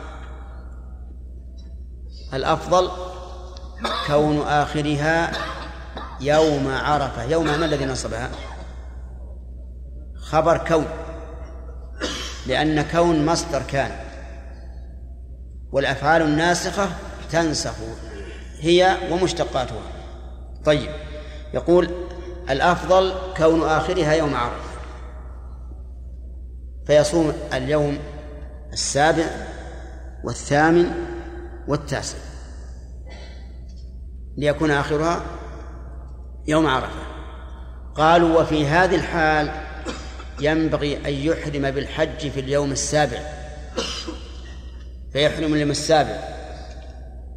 الأفضل 2.34 2.90
كون 4.08 4.42
آخرها 4.42 5.32
يوم 6.22 6.68
عرفة. 6.68 7.24
يوم 7.24 7.46
ما 7.46 7.66
الذي 7.66 7.86
نصبها؟ 7.86 8.30
خبر 10.22 10.58
كون 10.58 10.86
لأن 12.48 12.82
كون 12.82 13.26
مصدر 13.26 13.62
كان 13.62 13.92
والأفعال 15.72 16.22
الناسخة 16.22 16.90
تنسخ 17.32 17.76
هي 18.60 18.98
ومشتقاتها. 19.12 19.82
طيب 20.66 20.92
يقول 21.54 21.90
الأفضل 22.50 23.14
كون 23.38 23.64
آخرها 23.64 24.14
يوم 24.14 24.36
عرفة. 24.36 24.68
فيصوم 26.88 27.34
اليوم 27.54 27.98
السابع 28.74 29.26
والثامن 30.24 30.92
والتاسع. 31.68 32.18
ليكون 34.38 34.72
آخرها 34.72 35.22
يوم 36.48 36.68
عرفة. 36.68 37.08
قالوا 37.96 38.42
وفي 38.42 38.68
هذه 38.68 38.96
الحال 38.96 39.52
ينبغي 40.40 40.98
أن 40.98 41.14
يحرم 41.14 41.72
بالحج 41.72 42.30
في 42.30 42.40
اليوم 42.40 42.72
السابع. 42.72 43.20
فيحرم 45.14 45.54
اليوم 45.54 45.72
السابع. 45.72 46.20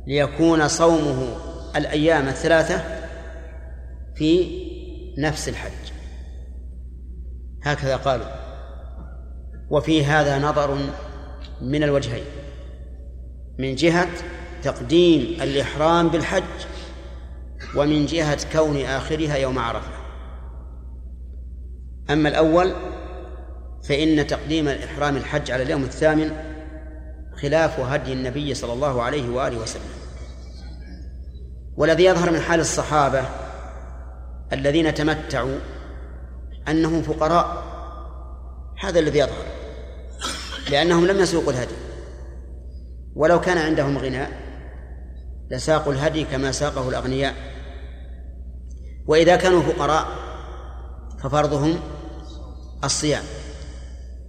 ليكون 0.07 0.69
صومه 0.69 1.37
الأيام 1.77 2.29
الثلاثة 2.29 2.85
في 4.15 4.70
نفس 5.19 5.49
الحج. 5.49 5.93
هكذا 7.63 7.97
قالوا. 7.97 8.27
وفي 9.71 10.05
هذا 10.05 10.39
نظر 10.39 10.79
من 11.61 11.83
الوجهين. 11.83 12.25
من 13.59 13.75
جهة 13.75 14.09
تقديم 14.63 15.43
الإحرام 15.43 16.09
بالحج 16.09 16.43
ومن 17.77 18.07
جهة 18.07 18.39
كون 18.53 18.77
آخرها 18.77 19.37
يوم 19.37 19.59
عرفة. 19.59 19.93
أما 22.11 22.29
الأول 22.29 22.73
فإن 23.89 24.27
تقديم 24.27 24.69
الإحرام 24.69 25.17
الحج 25.17 25.51
على 25.51 25.63
اليوم 25.63 25.83
الثامن 25.83 26.31
خلاف 27.43 27.81
هدي 27.81 28.13
النبي 28.13 28.55
صلى 28.55 28.73
الله 28.73 29.03
عليه 29.03 29.31
وآله 29.31 29.59
وسلم. 29.59 29.91
والذي 31.77 32.05
يظهر 32.05 32.31
من 32.31 32.41
حال 32.41 32.61
الصحابة 32.61 33.25
الذين 34.53 34.95
تمتعوا 34.95 35.59
أنهم 36.69 37.03
فقراء. 37.03 37.63
هذا 38.81 38.99
الذي 38.99 39.19
يظهر 39.19 39.47
لأنهم 40.71 41.07
لم 41.07 41.21
يسوقوا 41.21 41.53
الهدي. 41.53 41.75
ولو 43.15 43.41
كان 43.41 43.59
عندهم 43.59 43.99
غنى 43.99 44.27
لساقوا 45.51 45.93
الهدي 45.93 46.25
كما 46.25 46.53
ساقه 46.53 46.89
الأغنياء. 46.89 47.35
وإذا 49.07 49.37
كانوا 49.37 49.63
فقراء 49.63 50.07
ففرضهم 51.23 51.81
الصيام. 52.85 53.25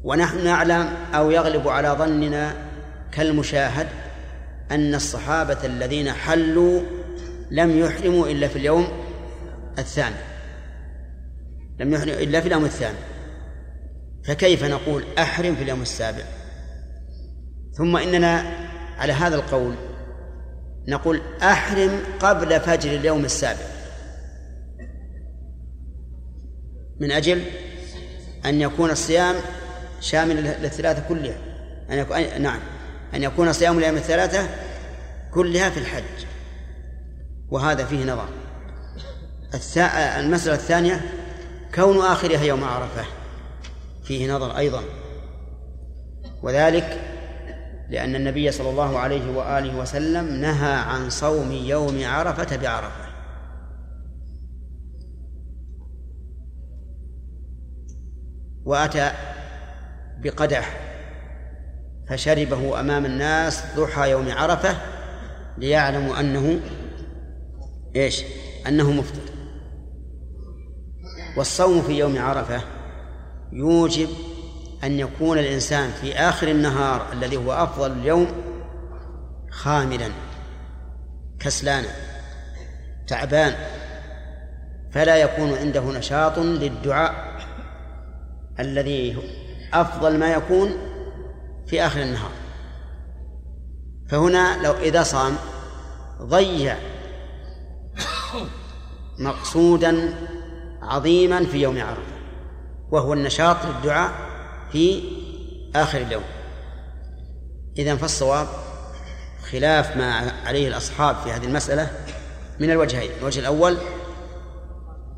ونحن 0.03 0.43
نعلم 0.43 0.89
أو 1.13 1.31
يغلب 1.31 1.67
على 1.67 1.89
ظننا 1.89 2.53
كالمشاهد 3.11 3.87
أن 4.71 4.95
الصحابة 4.95 5.57
الذين 5.63 6.11
حلوا 6.11 6.81
لم 7.51 7.79
يحرموا 7.79 8.27
إلا 8.27 8.47
في 8.47 8.55
اليوم 8.55 8.87
الثاني. 9.79 10.15
لم 11.79 11.93
يحرموا 11.93 12.13
إلا 12.13 12.41
في 12.41 12.47
اليوم 12.47 12.65
الثاني. 12.65 12.97
فكيف 14.25 14.63
نقول 14.63 15.03
أحرم 15.17 15.55
في 15.55 15.63
اليوم 15.63 15.81
السابع؟ 15.81 16.23
ثم 17.73 17.97
إننا 17.97 18.43
على 18.97 19.13
هذا 19.13 19.35
القول 19.35 19.75
نقول 20.87 21.21
أحرم 21.41 21.99
قبل 22.19 22.59
فجر 22.59 22.91
اليوم 22.91 23.25
السابع. 23.25 23.65
من 26.99 27.11
أجل 27.11 27.43
أن 28.45 28.61
يكون 28.61 28.89
الصيام 28.89 29.35
شامل 29.99 30.35
للثلاثة 30.35 31.07
كلها. 31.09 31.37
أن 31.91 31.97
يكون 31.97 32.41
نعم. 32.41 32.59
أن 33.13 33.23
يكون 33.23 33.53
صيام 33.53 33.77
الأيام 33.77 33.95
الثلاثة 33.95 34.49
كلها 35.31 35.69
في 35.69 35.79
الحج. 35.79 36.25
وهذا 37.49 37.85
فيه 37.85 38.03
نظر. 38.03 38.29
المسألة 40.19 40.55
الثانية 40.55 41.01
كون 41.75 41.97
آخرها 41.97 42.43
يوم 42.43 42.63
عرفة. 42.63 43.05
فيه 44.03 44.33
نظر 44.33 44.57
أيضا. 44.57 44.83
وذلك 46.43 47.01
لأن 47.89 48.15
النبي 48.15 48.51
صلى 48.51 48.69
الله 48.69 48.99
عليه 48.99 49.37
وآله 49.37 49.77
وسلم 49.77 50.27
نهى 50.27 50.73
عن 50.73 51.09
صوم 51.09 51.51
يوم 51.51 52.01
عرفة 52.05 52.57
بعرفة. 52.57 53.11
وأتى 58.65 59.11
بقدح 60.23 60.77
فشربه 62.09 62.79
أمام 62.79 63.05
الناس 63.05 63.63
ضحى 63.75 64.11
يوم 64.11 64.31
عرفة 64.31 64.75
ليعلموا 65.57 66.19
أنه 66.19 66.59
إيش؟ 67.95 68.23
أنه 68.67 68.91
مفطر. 68.91 69.30
والصوم 71.37 71.81
في 71.81 71.91
يوم 71.91 72.21
عرفة 72.21 72.61
يوجب 73.51 74.09
أن 74.83 74.99
يكون 74.99 75.37
الإنسان 75.37 75.91
في 75.91 76.13
آخر 76.13 76.47
النهار 76.47 77.13
الذي 77.13 77.37
هو 77.37 77.51
أفضل 77.51 77.91
اليوم 77.91 78.27
خاملا 79.51 80.09
كسلانا 81.39 81.87
تعبان 83.07 83.55
فلا 84.91 85.15
يكون 85.15 85.53
عنده 85.53 85.81
نشاط 85.81 86.39
للدعاء 86.39 87.41
الذي 88.59 89.17
أفضل 89.73 90.17
ما 90.17 90.33
يكون 90.33 90.71
في 91.67 91.85
آخر 91.85 92.01
النهار. 92.01 92.31
فهنا 94.09 94.63
لو 94.63 94.73
إذا 94.73 95.03
صام 95.03 95.35
ضيع 96.21 96.77
مقصودا 99.19 100.13
عظيما 100.81 101.45
في 101.45 101.57
يوم 101.57 101.81
عرفة 101.81 102.01
وهو 102.91 103.13
النشاط 103.13 103.57
للدعاء 103.65 104.11
في 104.71 105.03
آخر 105.75 106.01
اليوم. 106.01 106.23
إذا 107.77 107.95
فالصواب 107.95 108.47
خلاف 109.51 109.97
ما 109.97 110.31
عليه 110.45 110.67
الأصحاب 110.67 111.15
في 111.23 111.31
هذه 111.31 111.45
المسألة 111.45 111.91
من 112.59 112.71
الوجهين. 112.71 113.11
الوجه 113.19 113.39
الأول 113.39 113.77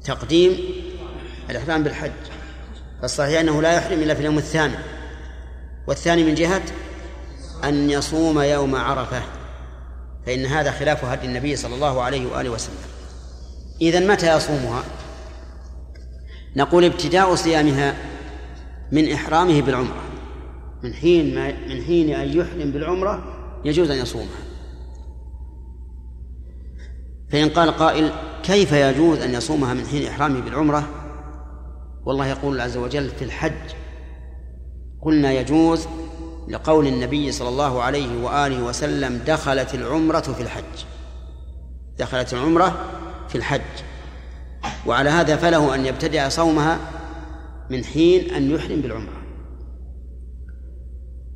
تقديم 0.03 0.59
الإحرام 1.49 1.83
بالحج. 1.83 2.11
فالصحيح 3.01 3.39
أنه 3.39 3.61
لا 3.61 3.73
يحرم 3.73 3.99
إلا 3.99 4.13
في 4.13 4.19
اليوم 4.19 4.37
الثامن 4.37 4.75
والثاني 5.87 6.23
من 6.23 6.35
جهة 6.35 6.61
أن 7.63 7.89
يصوم 7.89 8.41
يوم 8.41 8.75
عرفة 8.75 9.21
فإن 10.25 10.45
هذا 10.45 10.71
خلاف 10.71 11.05
هدي 11.05 11.25
النبي 11.27 11.55
صلى 11.55 11.75
الله 11.75 12.01
عليه 12.01 12.31
وآله 12.31 12.49
وسلم. 12.49 12.75
إذا 13.81 13.99
متى 13.99 14.37
يصومها؟ 14.37 14.83
نقول 16.55 16.85
ابتداء 16.85 17.35
صيامها 17.35 17.95
من 18.91 19.11
إحرامه 19.11 19.61
بالعمرة. 19.61 20.03
من 20.83 20.93
حين 20.93 21.35
ما 21.35 21.51
من 21.51 21.81
حين 21.81 22.09
أن 22.09 22.37
يحرم 22.37 22.71
بالعمرة 22.71 23.23
يجوز 23.65 23.91
أن 23.91 23.97
يصومها. 23.97 24.43
فإن 27.31 27.49
قال 27.49 27.71
قائل 27.71 28.11
كيف 28.43 28.71
يجوز 28.71 29.19
أن 29.19 29.33
يصومها 29.33 29.73
من 29.73 29.85
حين 29.85 30.07
إحرامه 30.07 30.39
بالعمرة؟ 30.41 30.89
والله 32.05 32.27
يقول 32.27 32.61
عز 32.61 32.77
وجل 32.77 33.09
في 33.09 33.25
الحج 33.25 33.73
قلنا 35.01 35.31
يجوز 35.31 35.87
لقول 36.47 36.87
النبي 36.87 37.31
صلى 37.31 37.49
الله 37.49 37.81
عليه 37.83 38.23
وآله 38.23 38.63
وسلم 38.63 39.21
دخلت 39.27 39.75
العمرة 39.75 40.21
في 40.21 40.43
الحج. 40.43 40.85
دخلت 41.99 42.33
العمرة 42.33 42.85
في 43.29 43.35
الحج. 43.35 43.61
وعلى 44.85 45.09
هذا 45.09 45.35
فله 45.35 45.75
أن 45.75 45.85
يبتدأ 45.85 46.29
صومها 46.29 46.79
من 47.69 47.83
حين 47.83 48.33
أن 48.33 48.51
يحرم 48.51 48.81
بالعمرة. 48.81 49.23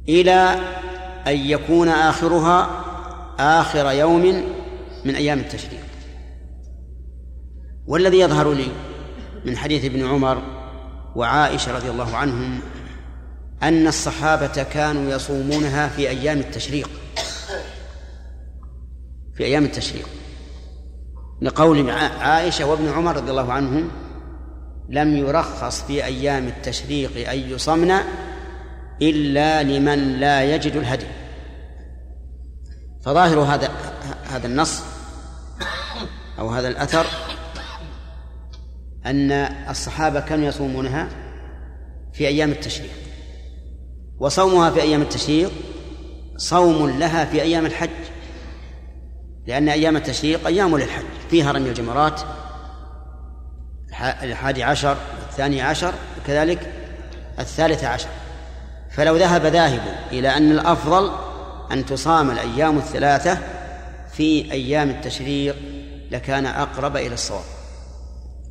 إلى 0.09 0.59
أن 1.27 1.37
يكون 1.37 1.87
آخرها 1.87 2.83
آخر 3.39 3.91
يوم 3.91 4.43
من 5.05 5.15
أيام 5.15 5.39
التشريق. 5.39 5.81
والذي 7.87 8.19
يظهر 8.19 8.53
لي 8.53 8.67
من 9.45 9.57
حديث 9.57 9.85
ابن 9.85 10.05
عمر 10.05 10.41
وعائشة 11.15 11.75
رضي 11.75 11.89
الله 11.89 12.15
عنهم 12.15 12.59
أن 13.63 13.87
الصحابة 13.87 14.63
كانوا 14.63 15.11
يصومونها 15.11 15.87
في 15.87 16.09
أيام 16.09 16.37
التشريق. 16.37 16.89
في 19.35 19.43
أيام 19.43 19.65
التشريق. 19.65 20.07
لقول 21.41 21.89
عائشة 22.19 22.65
وابن 22.65 22.89
عمر 22.89 23.15
رضي 23.15 23.31
الله 23.31 23.53
عنهم 23.53 23.91
لم 24.89 25.17
يرخص 25.17 25.83
في 25.83 26.05
أيام 26.05 26.47
التشريق 26.47 27.29
أن 27.29 27.39
يصمن 27.39 27.91
إلا 29.01 29.63
لمن 29.63 30.19
لا 30.19 30.55
يجد 30.55 30.75
الهدي. 30.75 31.07
فظاهر 33.05 33.39
هذا 33.39 33.69
هذا 34.29 34.47
النص 34.47 34.81
أو 36.39 36.49
هذا 36.49 36.67
الأثر 36.67 37.05
أن 39.05 39.31
الصحابة 39.69 40.19
كانوا 40.19 40.47
يصومونها 40.47 41.09
في 42.13 42.27
أيام 42.27 42.51
التشريق 42.51 42.91
وصومها 44.19 44.69
في 44.69 44.81
أيام 44.81 45.01
التشريق 45.01 45.51
صوم 46.37 46.89
لها 46.89 47.25
في 47.25 47.41
أيام 47.41 47.65
الحج. 47.65 47.89
لأن 49.47 49.69
أيام 49.69 49.97
التشريق 49.97 50.47
أيام 50.47 50.77
للحج. 50.77 51.03
فيها 51.29 51.51
رمي 51.51 51.69
الجمرات. 51.69 52.21
الحادي 54.01 54.63
عشر 54.63 54.97
الثاني 55.29 55.61
عشر 55.61 55.93
وكذلك 56.21 56.71
الثالث 57.39 57.83
عشر. 57.83 58.07
فلو 58.91 59.17
ذهب 59.17 59.45
ذاهب 59.45 59.81
إلى 60.11 60.29
أن 60.37 60.51
الأفضل 60.51 61.11
أن 61.71 61.85
تصام 61.85 62.31
الأيام 62.31 62.77
الثلاثة 62.77 63.37
في 64.13 64.51
أيام 64.51 64.89
التشريق 64.89 65.55
لكان 66.11 66.45
أقرب 66.45 66.97
إلى 66.97 67.13
الصواب. 67.13 67.43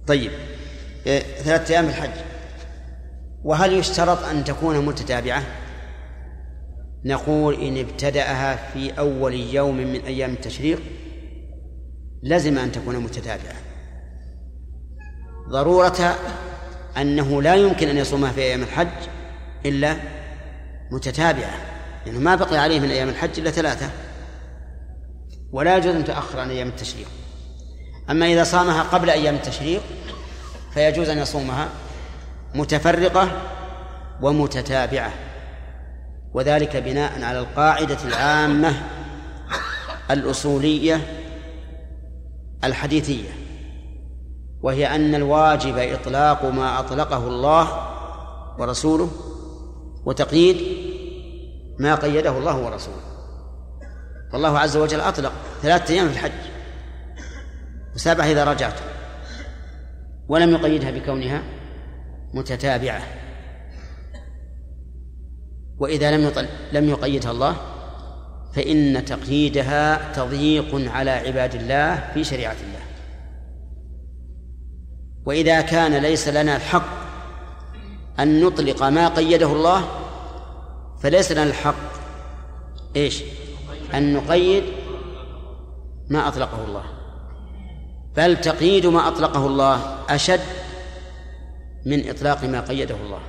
طيب 0.06 0.30
إيه، 1.06 1.22
ثلاثة 1.42 1.74
أيام 1.74 1.86
الحج. 1.86 2.10
وهل 3.44 3.72
يشترط 3.72 4.24
أن 4.24 4.44
تكون 4.44 4.86
متتابعة؟ 4.86 5.42
نقول 7.04 7.54
إن 7.54 7.78
ابتدأها 7.78 8.56
في 8.56 8.98
أول 8.98 9.34
يوم 9.34 9.76
من 9.76 10.00
أيام 10.00 10.32
التشريق 10.32 10.82
لزم 12.22 12.58
أن 12.58 12.72
تكون 12.72 12.96
متتابعة. 12.96 13.56
ضرورة 15.48 16.16
أنه 16.96 17.42
لا 17.42 17.54
يمكن 17.54 17.88
أن 17.88 17.96
يصومها 17.96 18.32
في 18.32 18.40
أيام 18.40 18.62
الحج 18.62 19.08
إلا 19.66 19.96
متتابعة 20.92 21.54
لأنه 22.06 22.18
ما 22.18 22.34
بقي 22.34 22.58
عليه 22.58 22.80
من 22.80 22.90
أيام 22.90 23.08
الحج 23.08 23.40
إلا 23.40 23.50
ثلاثة. 23.50 23.90
ولا 25.52 25.76
يجوز 25.76 25.94
أن 25.94 26.04
تؤخر 26.04 26.40
عن 26.40 26.50
أيام 26.50 26.68
التشريق. 26.68 27.08
أما 28.10 28.26
إذا 28.26 28.44
صامها 28.44 28.82
قبل 28.82 29.10
أيام 29.10 29.34
التشريق 29.34 29.82
فيجوز 30.74 31.08
أن 31.08 31.18
يصومها 31.18 31.68
متفرقة 32.54 33.42
ومتتابعة. 34.22 35.12
وذلك 36.36 36.76
بناء 36.76 37.22
على 37.22 37.38
القاعدة 37.38 37.98
العامة 38.04 38.74
الأصولية 40.10 41.00
الحديثية 42.64 43.28
وهي 44.62 44.94
أن 44.94 45.14
الواجب 45.14 45.78
إطلاق 45.78 46.44
ما 46.44 46.78
أطلقه 46.78 47.26
الله 47.26 47.68
ورسوله 48.58 49.10
وتقييد 50.04 50.56
ما 51.78 51.94
قيده 51.94 52.38
الله 52.38 52.56
ورسوله. 52.58 53.02
فالله 54.32 54.58
عز 54.58 54.76
وجل 54.76 55.00
أطلق 55.00 55.32
ثلاثة 55.62 55.94
أيام 55.94 56.08
في 56.08 56.12
الحج 56.12 56.32
وسبعة 57.94 58.24
إذا 58.24 58.44
رجعت 58.44 58.80
ولم 60.28 60.50
يقيدها 60.50 60.90
بكونها 60.90 61.42
متتابعة. 62.34 63.02
وإذا 65.78 66.16
لم 66.16 66.26
يطل 66.26 66.46
لم 66.72 66.88
يقيدها 66.88 67.30
الله 67.30 67.56
فإن 68.54 69.04
تقييدها 69.04 70.12
تضييق 70.12 70.92
على 70.92 71.10
عباد 71.10 71.54
الله 71.54 72.10
في 72.14 72.24
شريعة 72.24 72.56
الله. 72.66 72.80
وإذا 75.26 75.60
كان 75.60 75.96
ليس 75.96 76.28
لنا 76.28 76.56
الحق 76.56 76.88
أن 78.18 78.44
نطلق 78.44 78.82
ما 78.82 79.08
قيده 79.08 79.52
الله 79.52 79.88
فليس 81.02 81.32
لنا 81.32 81.42
الحق 81.42 81.74
إيش؟ 82.96 83.22
أن 83.94 84.14
نقيد 84.14 84.64
ما 86.08 86.28
أطلقه 86.28 86.64
الله. 86.64 86.84
بل 88.16 88.40
تقييد 88.40 88.86
ما 88.86 89.08
أطلقه 89.08 89.46
الله 89.46 90.04
أشد 90.08 90.40
من 91.86 92.08
إطلاق 92.08 92.44
ما 92.44 92.60
قيده 92.60 92.96
الله. 93.04 93.20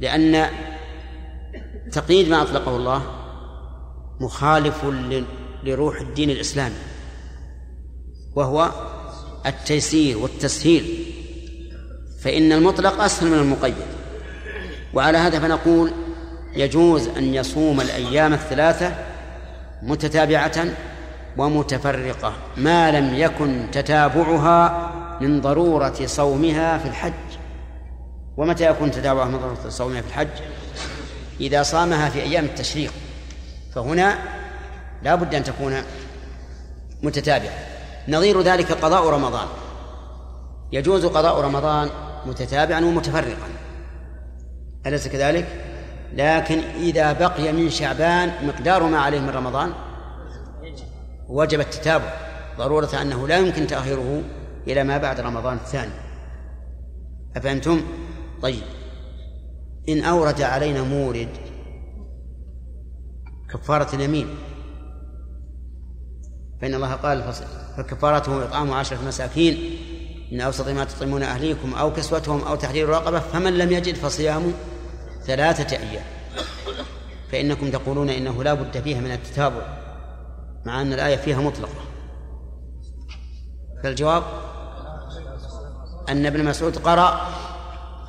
لأن 0.00 0.48
تقييد 1.92 2.28
ما 2.28 2.42
أطلقه 2.42 2.76
الله 2.76 3.02
مخالف 4.20 4.84
لروح 5.64 6.00
الدين 6.00 6.30
الإسلامي 6.30 6.74
وهو 8.34 8.70
التيسير 9.46 10.18
والتسهيل 10.18 11.14
فإن 12.20 12.52
المطلق 12.52 13.02
أسهل 13.02 13.30
من 13.30 13.38
المقيد. 13.38 13.74
وعلى 14.94 15.18
هذا 15.18 15.38
فنقول 15.40 15.92
يجوز 16.56 17.08
أن 17.08 17.34
يصوم 17.34 17.80
الأيام 17.80 18.32
الثلاثة 18.32 18.94
متتابعة 19.82 20.66
ومتفرقة 21.36 22.32
ما 22.56 22.90
لم 22.90 23.14
يكن 23.14 23.66
تتابعها 23.72 24.90
من 25.20 25.40
ضرورة 25.40 26.06
صومها 26.06 26.78
في 26.78 26.88
الحج. 26.88 27.33
ومتى 28.36 28.70
يكون 28.70 28.90
من 29.24 29.38
ضرورة 29.38 29.68
صومها 29.68 30.00
في 30.00 30.08
الحج؟ 30.08 30.28
إذا 31.40 31.62
صامها 31.62 32.08
في 32.08 32.22
أيام 32.22 32.44
التشريق. 32.44 32.92
فهنا 33.74 34.18
لا 35.02 35.14
بد 35.14 35.34
أن 35.34 35.44
تكون 35.44 35.82
متتابعة. 37.02 37.52
نظير 38.08 38.40
ذلك 38.40 38.72
قضاء 38.72 39.08
رمضان. 39.08 39.46
يجوز 40.72 41.06
قضاء 41.06 41.40
رمضان 41.40 41.90
متتابعا 42.26 42.80
ومتفرقا. 42.80 43.48
أليس 44.86 45.08
كذلك؟ 45.08 45.46
لكن 46.12 46.58
إذا 46.58 47.12
بقي 47.12 47.52
من 47.52 47.70
شعبان 47.70 48.32
مقدار 48.46 48.82
ما 48.82 48.98
عليه 48.98 49.20
من 49.20 49.30
رمضان 49.30 49.72
وجب 51.28 51.60
التتابع. 51.60 52.12
ضرورة 52.58 52.90
أنه 53.02 53.28
لا 53.28 53.36
يمكن 53.38 53.66
تأخيره 53.66 54.22
إلى 54.66 54.84
ما 54.84 54.98
بعد 54.98 55.20
رمضان 55.20 55.54
الثاني. 55.56 55.92
أفهمتم؟ 57.36 57.82
طيب. 58.44 58.62
إن 59.88 60.04
أورد 60.04 60.42
علينا 60.42 60.82
مورد 60.82 61.28
كفارة 63.50 63.94
اليمين. 63.94 64.26
فإن 66.60 66.74
الله 66.74 66.92
قال 66.92 67.32
فكفارته 67.76 68.44
إطعام 68.44 68.72
عشرة 68.72 68.98
مساكين. 69.06 69.78
من 70.32 70.40
أوسط 70.40 70.68
ما 70.68 70.84
تطعمون 70.84 71.22
أهليكم 71.22 71.74
أو 71.74 71.92
كسوتهم 71.92 72.40
أو 72.40 72.54
تحرير 72.54 72.88
رقبة 72.88 73.18
فمن 73.18 73.58
لم 73.58 73.72
يجد 73.72 73.94
فصيام 73.94 74.52
ثلاثة 75.22 75.76
أيام. 75.76 76.04
فإنكم 77.32 77.70
تقولون 77.70 78.10
إنه 78.10 78.42
لا 78.42 78.54
بد 78.54 78.80
فيها 78.80 79.00
من 79.00 79.10
التتابع 79.12 79.78
مع 80.66 80.80
أن 80.80 80.92
الآية 80.92 81.16
فيها 81.16 81.40
مطلقة. 81.40 81.84
فالجواب 83.82 84.22
أن 86.08 86.26
ابن 86.26 86.44
مسعود 86.44 86.78
قرأ 86.78 87.20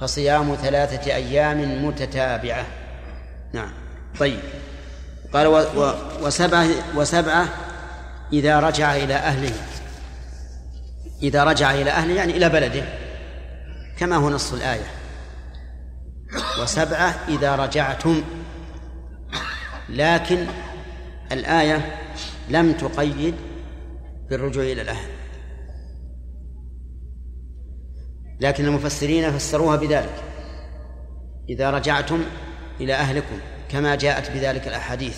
فصيام 0.02 0.56
ثلاثة 0.56 1.16
أيام 1.16 1.86
متتابعة. 1.86 2.66
نعم. 3.54 3.72
طيب. 4.20 4.40
قال 5.34 5.48
و 5.48 5.58
و 5.58 5.94
وسبعة 6.22 6.68
وسبعة 6.96 7.48
إذا 8.34 8.60
رجع 8.60 8.96
إلى 8.96 9.14
أهله. 9.14 9.54
إذا 11.24 11.44
رجع 11.44 11.72
إلى 11.72 11.92
أهله 11.92 12.14
يعني 12.14 12.38
إلى 12.38 12.50
بلده. 12.50 12.84
كما 13.98 14.16
هو 14.16 14.30
نص 14.30 14.54
الآية. 14.54 14.88
وسبعة 16.62 17.16
إذا 17.28 17.56
رجعتم. 17.56 18.24
لكن 19.90 20.46
الآية 21.32 21.96
لم 22.50 22.74
تقيد 22.74 23.36
بالرجوع 24.30 24.64
إلى 24.64 24.82
الأهل. 24.82 25.14
لكن 28.39 28.65
المفسرين 28.65 29.32
فسروها 29.32 29.76
بذلك. 29.76 30.24
إذا 31.50 31.69
رجعتم 31.69 32.24
إلى 32.80 32.93
أهلكم 32.93 33.39
كما 33.69 33.95
جاءت 33.95 34.32
بذلك 34.32 34.67
الأحاديث 34.67 35.17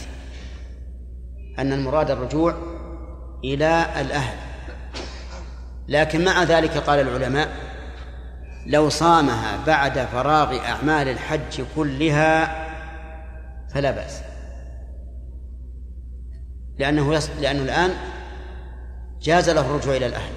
أن 1.59 1.73
المراد 1.73 2.11
الرجوع 2.11 2.55
إلى 3.43 3.85
الأهل. 4.01 4.37
لكن 5.87 6.25
مع 6.25 6.43
ذلك 6.43 6.77
قال 6.77 6.99
العلماء 6.99 7.49
لو 8.65 8.89
صامها 8.89 9.65
بعد 9.65 9.99
فراغ 9.99 10.59
أعمال 10.59 11.09
الحج 11.09 11.61
كلها 11.75 12.67
فلا 13.73 13.91
بأس. 13.91 14.21
لأنه 16.79 17.13
يص... 17.13 17.29
لأنه 17.41 17.61
الآن 17.61 17.93
جاز 19.21 19.49
له 19.49 19.61
الرجوع 19.61 19.95
إلى 19.95 20.05
الأهل. 20.05 20.31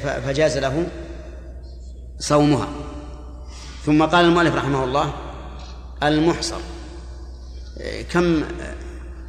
فجاز 0.00 0.58
له 0.58 0.86
صومها. 2.20 2.68
ثم 3.84 4.04
قال 4.04 4.24
المؤلف 4.24 4.54
رحمه 4.54 4.84
الله 4.84 5.12
المحصر. 6.02 6.60
كم 8.10 8.44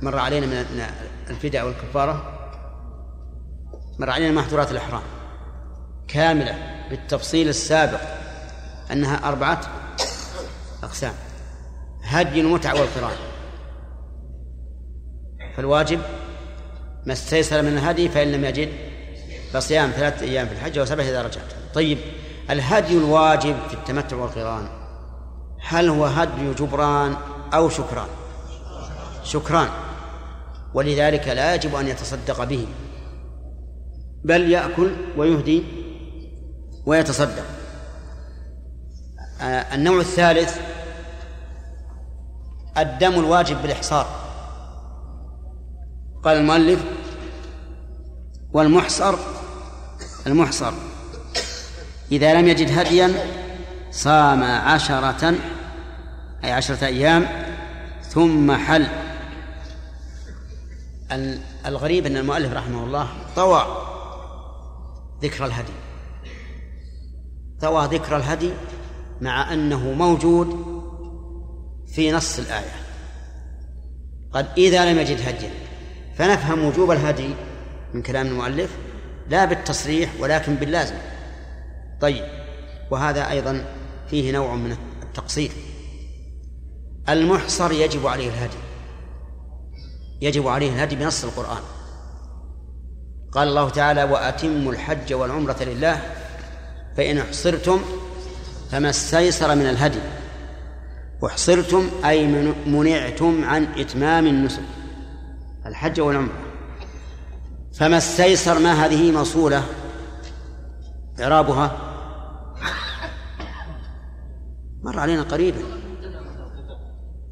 مر 0.01 0.19
علينا 0.19 0.45
من 0.45 0.83
الفداء 1.29 1.65
والكفارة 1.65 2.37
مر 3.99 4.09
علينا 4.09 4.41
محظورات 4.41 4.71
الإحرام. 4.71 5.01
كاملة 6.07 6.85
بالتفصيل 6.89 7.49
السابق 7.49 8.01
أنها 8.91 9.27
أربعة 9.27 9.61
أقسام. 10.83 11.13
هدي 12.03 12.41
المتعة 12.41 12.73
والقران. 12.73 13.17
فالواجب 15.57 15.99
ما 17.05 17.13
استيسر 17.13 17.61
من 17.61 17.77
الهدي 17.77 18.09
فإن 18.09 18.31
لم 18.31 18.45
يجد 18.45 18.69
فصيام 19.53 19.89
ثلاثة 19.89 20.25
أيام 20.25 20.47
في 20.47 20.53
الحج 20.53 20.79
وسبعة 20.79 21.03
إذا 21.03 21.21
رجعت. 21.21 21.53
طيب 21.73 21.97
الهدي 22.51 22.97
الواجب 22.97 23.55
في 23.67 23.73
التمتع 23.73 24.15
والقران. 24.15 24.67
هل 25.67 25.89
هو 25.89 26.05
هدي 26.05 26.53
جبران 26.53 27.15
أو 27.53 27.69
شكران؟ 27.69 28.07
شكران. 29.23 29.69
ولذلك 30.73 31.27
لا 31.27 31.55
يجب 31.55 31.75
أن 31.75 31.87
يتصدق 31.87 32.43
به. 32.43 32.67
بل 34.23 34.51
يأكل 34.51 34.91
ويهدي 35.17 35.63
ويتصدق. 36.85 37.45
آه، 39.41 39.75
النوع 39.75 39.99
الثالث 39.99 40.59
الدم 42.77 43.13
الواجب 43.13 43.61
بالإحصار. 43.61 44.07
قال 46.23 46.37
المؤلف 46.37 46.83
والمحصر 48.53 49.15
المحصر. 50.27 50.90
إذا 52.11 52.33
لم 52.33 52.47
يجد 52.47 52.79
هديا 52.79 53.13
صام 53.91 54.43
عشرة 54.43 55.35
أي 56.43 56.51
عشرة 56.51 56.85
أيام 56.85 57.27
ثم 58.01 58.51
حل. 58.51 58.87
الغريب 61.65 62.05
أن 62.05 62.17
المؤلف 62.17 62.53
رحمه 62.53 62.83
الله 62.83 63.07
طوى 63.35 63.65
ذكر 65.23 65.45
الهدي. 65.45 65.73
طوى 67.61 67.87
ذكر 67.87 68.17
الهدي 68.17 68.51
مع 69.21 69.53
أنه 69.53 69.91
موجود 69.93 70.65
في 71.93 72.11
نص 72.11 72.39
الآية. 72.39 72.75
قد 74.31 74.47
إذا 74.57 74.91
لم 74.91 74.99
يجد 74.99 75.27
هديا 75.27 75.49
فنفهم 76.17 76.65
وجوب 76.65 76.91
الهدي 76.91 77.29
من 77.93 78.01
كلام 78.01 78.27
المؤلف 78.27 78.69
لا 79.29 79.45
بالتصريح 79.45 80.09
ولكن 80.19 80.55
باللازم. 80.55 80.95
طيب 82.01 82.25
وهذا 82.91 83.29
أيضا 83.29 83.65
فيه 84.09 84.31
نوع 84.31 84.55
من 84.55 84.77
التقصير. 85.03 85.51
المحصر 87.09 87.71
يجب 87.71 88.07
عليه 88.07 88.29
الهدي 88.29 88.57
يجب 90.21 90.47
عليه 90.47 90.69
الهدي 90.69 90.95
بنص 90.95 91.23
القرآن. 91.23 91.61
قال 93.31 93.47
الله 93.47 93.69
تعالى 93.69 94.03
وأتموا 94.03 94.71
الحج 94.71 95.13
والعمرة 95.13 95.63
لله 95.63 96.01
فإن 96.97 97.17
احصرتم 97.17 97.81
فما 98.71 98.89
استيسر 98.89 99.55
من 99.55 99.69
الهدي 99.69 99.99
احصرتم 101.25 101.89
أي 102.05 102.27
منعتم 102.65 103.45
عن 103.45 103.63
إتمام 103.63 104.27
النسك 104.27 104.63
الحج 105.65 106.01
والعمرة. 106.01 106.37
فما 107.73 107.97
استيسر 107.97 108.59
ما 108.59 108.85
هذه 108.85 109.11
موصولة 109.11 109.63
إعرابها 111.19 111.90
مر 114.81 114.99
علينا 114.99 115.21
قريبا. 115.21 115.61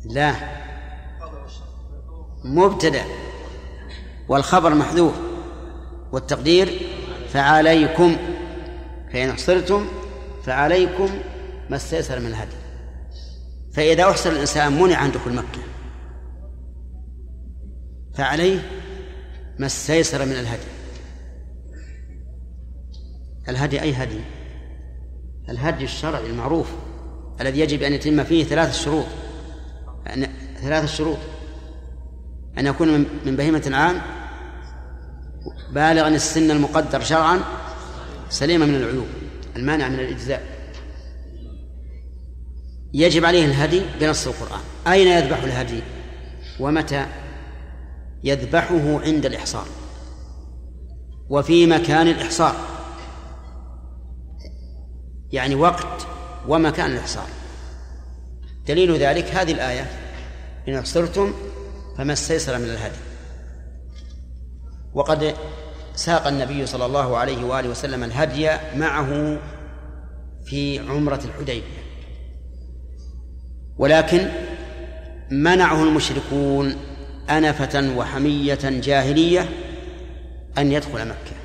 لا. 0.06 0.36
مبتدأ. 2.44 3.04
والخبر 4.30 4.74
محذوف. 4.74 5.14
والتقدير 6.12 6.88
فعليكم. 7.30 8.18
فإن 9.14 9.30
أحصرتم 9.30 9.88
فعليكم 10.44 11.10
ما 11.70 11.76
استيسر 11.76 12.20
من 12.20 12.26
الهدي. 12.26 12.56
فإذا 13.74 14.04
أحصر 14.04 14.30
الإنسان 14.30 14.82
منع 14.82 14.96
عن 14.98 15.12
دخول 15.12 15.34
مكة. 15.34 15.62
فعليه 18.14 18.60
ما 19.60 19.66
استيسر 19.66 20.26
من 20.26 20.32
الهدي. 20.32 20.68
الهدي 23.50 23.82
أي 23.82 23.94
هدي؟ 23.94 24.20
الهدي 25.50 25.84
الشرعي 25.84 26.30
المعروف. 26.30 26.88
الذي 27.41 27.60
يجب 27.60 27.84
أن 27.84 27.93
يتم 27.93 28.23
فيه 28.23 28.43
ثلاث 28.43 28.84
شروط. 28.84 29.06
ثلاث 30.62 30.95
شروط. 30.95 31.17
أن 32.58 32.65
يكون 32.65 33.06
من 33.25 33.36
بهيمة 33.36 33.63
العام 33.67 34.02
بالغا 35.71 36.08
السن 36.08 36.52
المقدر 36.52 37.02
شرعا 37.02 37.39
سليما 38.30 38.65
من 38.65 38.75
العيوب 38.75 39.08
المانع 39.56 39.89
من 39.89 39.99
الإجزاء. 39.99 40.43
يجب 42.93 43.25
عليه 43.25 43.45
الهدي 43.45 43.82
بنص 44.02 44.28
القرآن. 44.28 44.62
أين 44.88 45.08
يذبح 45.08 45.43
الهدي؟ 45.43 45.82
ومتى؟ 46.60 47.06
يذبحه 48.23 49.02
عند 49.02 49.25
الإحصار. 49.25 49.65
وفي 51.30 51.65
مكان 51.65 52.08
الإحصار. 52.08 52.56
يعني 55.32 55.56
وقت 55.56 56.08
ومكان 56.50 56.92
الإحصار. 56.92 57.28
دليل 58.68 58.98
ذلك 58.98 59.26
هذه 59.26 59.52
الآية. 59.52 59.92
إن 60.68 60.76
أحصرتم 60.76 61.34
فما 61.98 62.14
استيسر 62.14 62.58
من 62.58 62.66
الهدي. 62.66 63.00
وقد 64.94 65.36
ساق 65.96 66.28
النبي 66.28 66.66
صلى 66.66 66.86
الله 66.86 67.18
عليه 67.18 67.46
وآله 67.46 67.70
وسلم 67.70 68.04
الهدي 68.04 68.50
معه 68.76 69.40
في 70.46 70.80
عمرة 70.80 71.22
الحديبية. 71.26 71.80
ولكن 73.78 74.28
منعه 75.32 75.84
المشركون 75.84 76.76
أنفة 77.30 77.98
وحمية 77.98 78.60
جاهلية 78.64 79.50
أن 80.58 80.72
يدخل 80.72 81.08
مكة. 81.08 81.36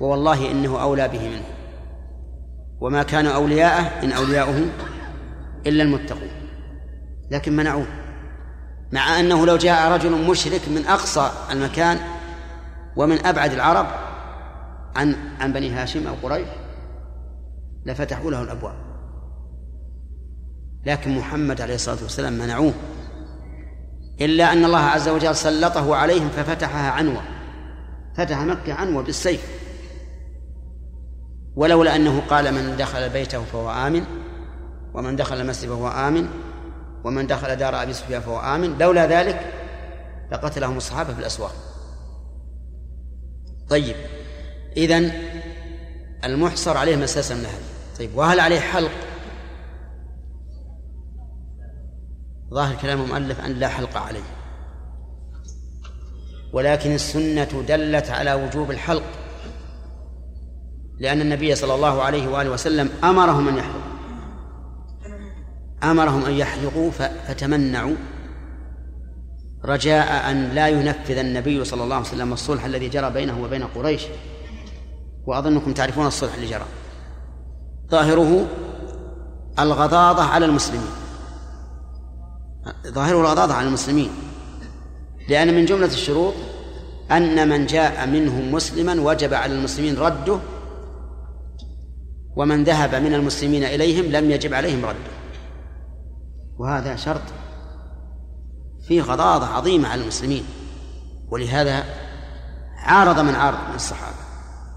ووالله 0.00 0.50
إنه 0.50 0.82
أولى 0.82 1.08
به 1.08 1.28
منه. 1.28 1.55
وما 2.80 3.02
كان 3.02 3.26
أولياءه 3.26 4.04
إن 4.04 4.12
أولياؤه 4.12 4.64
إلا 5.66 5.82
المتقون. 5.82 6.30
لكن 7.30 7.56
منعوه 7.56 7.86
مع 8.92 9.20
أنه 9.20 9.46
لو 9.46 9.56
جاء 9.56 9.92
رجل 9.92 10.10
مشرك 10.10 10.68
من 10.68 10.86
أقصى 10.86 11.30
المكان 11.50 11.98
ومن 12.96 13.26
أبعد 13.26 13.52
العرب 13.52 13.86
عن 14.96 15.16
عن 15.40 15.52
بني 15.52 15.70
هاشم 15.70 16.06
أو 16.06 16.14
قريش 16.22 16.48
لفتحوا 17.86 18.30
له 18.30 18.42
الأبواب. 18.42 18.74
لكن 20.86 21.18
محمد 21.18 21.60
عليه 21.60 21.74
الصلاة 21.74 22.02
والسلام 22.02 22.32
منعوه 22.32 22.72
إلا 24.20 24.52
أن 24.52 24.64
الله 24.64 24.78
عز 24.78 25.08
وجل 25.08 25.36
سلطه 25.36 25.96
عليهم 25.96 26.28
ففتحها 26.28 26.90
عنوة 26.90 27.22
فتح 28.16 28.40
مكة 28.40 28.74
عنوة 28.74 29.02
بالسيف. 29.02 29.65
ولولا 31.56 31.96
أنه 31.96 32.20
قال 32.20 32.54
من 32.54 32.76
دخل 32.76 33.08
بيته 33.08 33.44
فهو 33.44 33.70
آمن 33.70 34.04
ومن 34.94 35.16
دخل 35.16 35.40
المسجد 35.40 35.68
فهو 35.68 35.88
آمن 35.88 36.28
ومن 37.04 37.26
دخل 37.26 37.56
دار 37.56 37.82
أبي 37.82 37.92
سفيان 37.92 38.20
فهو 38.20 38.40
آمن 38.40 38.78
لولا 38.78 39.06
ذلك 39.06 39.52
لقتلهم 40.32 40.76
الصحابة 40.76 41.14
في 41.14 41.20
الأسواق. 41.20 41.54
طيب 43.68 43.96
إذن 44.76 45.12
المحصر 46.24 46.76
عليه 46.76 46.96
مساسا 46.96 47.34
من 47.34 47.44
هذه 47.44 47.98
طيب 47.98 48.10
وهل 48.14 48.40
عليه 48.40 48.60
حلق؟ 48.60 48.90
ظاهر 52.54 52.76
كلام 52.76 53.02
المؤلف 53.02 53.40
أن 53.40 53.52
لا 53.52 53.68
حلق 53.68 53.96
عليه. 53.96 54.22
ولكن 56.52 56.94
السنة 56.94 57.64
دلت 57.68 58.10
على 58.10 58.34
وجوب 58.34 58.70
الحلق. 58.70 59.25
لأن 60.98 61.20
النبي 61.20 61.54
صلى 61.54 61.74
الله 61.74 62.02
عليه 62.02 62.28
وآله 62.28 62.50
وسلم 62.50 62.90
أمرهم 63.04 63.48
أن 63.48 63.56
يحلقوا. 63.56 63.80
أمرهم 65.82 66.24
أن 66.24 66.32
يحلقوا 66.32 66.90
فتمنعوا 66.90 67.94
رجاء 69.64 70.30
أن 70.30 70.48
لا 70.48 70.68
ينفذ 70.68 71.18
النبي 71.18 71.64
صلى 71.64 71.84
الله 71.84 71.96
عليه 71.96 72.06
وسلم 72.06 72.32
الصلح 72.32 72.64
الذي 72.64 72.88
جرى 72.88 73.10
بينه 73.10 73.42
وبين 73.42 73.64
قريش. 73.64 74.02
وأظنكم 75.26 75.72
تعرفون 75.72 76.06
الصلح 76.06 76.34
اللي 76.34 76.46
جرى. 76.46 76.66
ظاهره 77.90 78.46
الغضاضة 79.58 80.22
على 80.22 80.46
المسلمين. 80.46 80.90
ظاهره 82.86 83.20
الغضاضة 83.20 83.54
على 83.54 83.68
المسلمين. 83.68 84.10
لأن 85.28 85.54
من 85.54 85.64
جملة 85.64 85.86
الشروط 85.86 86.34
أن 87.10 87.48
من 87.48 87.66
جاء 87.66 88.06
منهم 88.06 88.52
مسلما 88.52 89.00
وجب 89.00 89.34
على 89.34 89.54
المسلمين 89.54 89.98
رده 89.98 90.38
ومن 92.36 92.64
ذهب 92.64 92.94
من 92.94 93.14
المسلمين 93.14 93.64
إليهم 93.64 94.04
لم 94.04 94.30
يجب 94.30 94.54
عليهم 94.54 94.84
رده 94.84 95.16
وهذا 96.58 96.96
شرط 96.96 97.22
فيه 98.88 99.02
غضاضة 99.02 99.46
عظيمة 99.46 99.88
على 99.88 100.02
المسلمين. 100.02 100.44
ولهذا 101.28 101.84
عارض 102.76 103.20
من 103.20 103.34
عارض 103.34 103.58
من 103.68 103.74
الصحابة. 103.74 104.16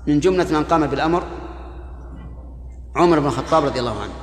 من 0.08 0.20
جملة 0.20 0.60
من 0.60 0.64
قام 0.64 0.88
بالأمر 0.88 1.24
عمر 2.96 3.20
بن 3.20 3.26
الخطاب 3.26 3.66
رضي 3.66 3.80
الله 3.80 4.02
عنه. 4.02 4.14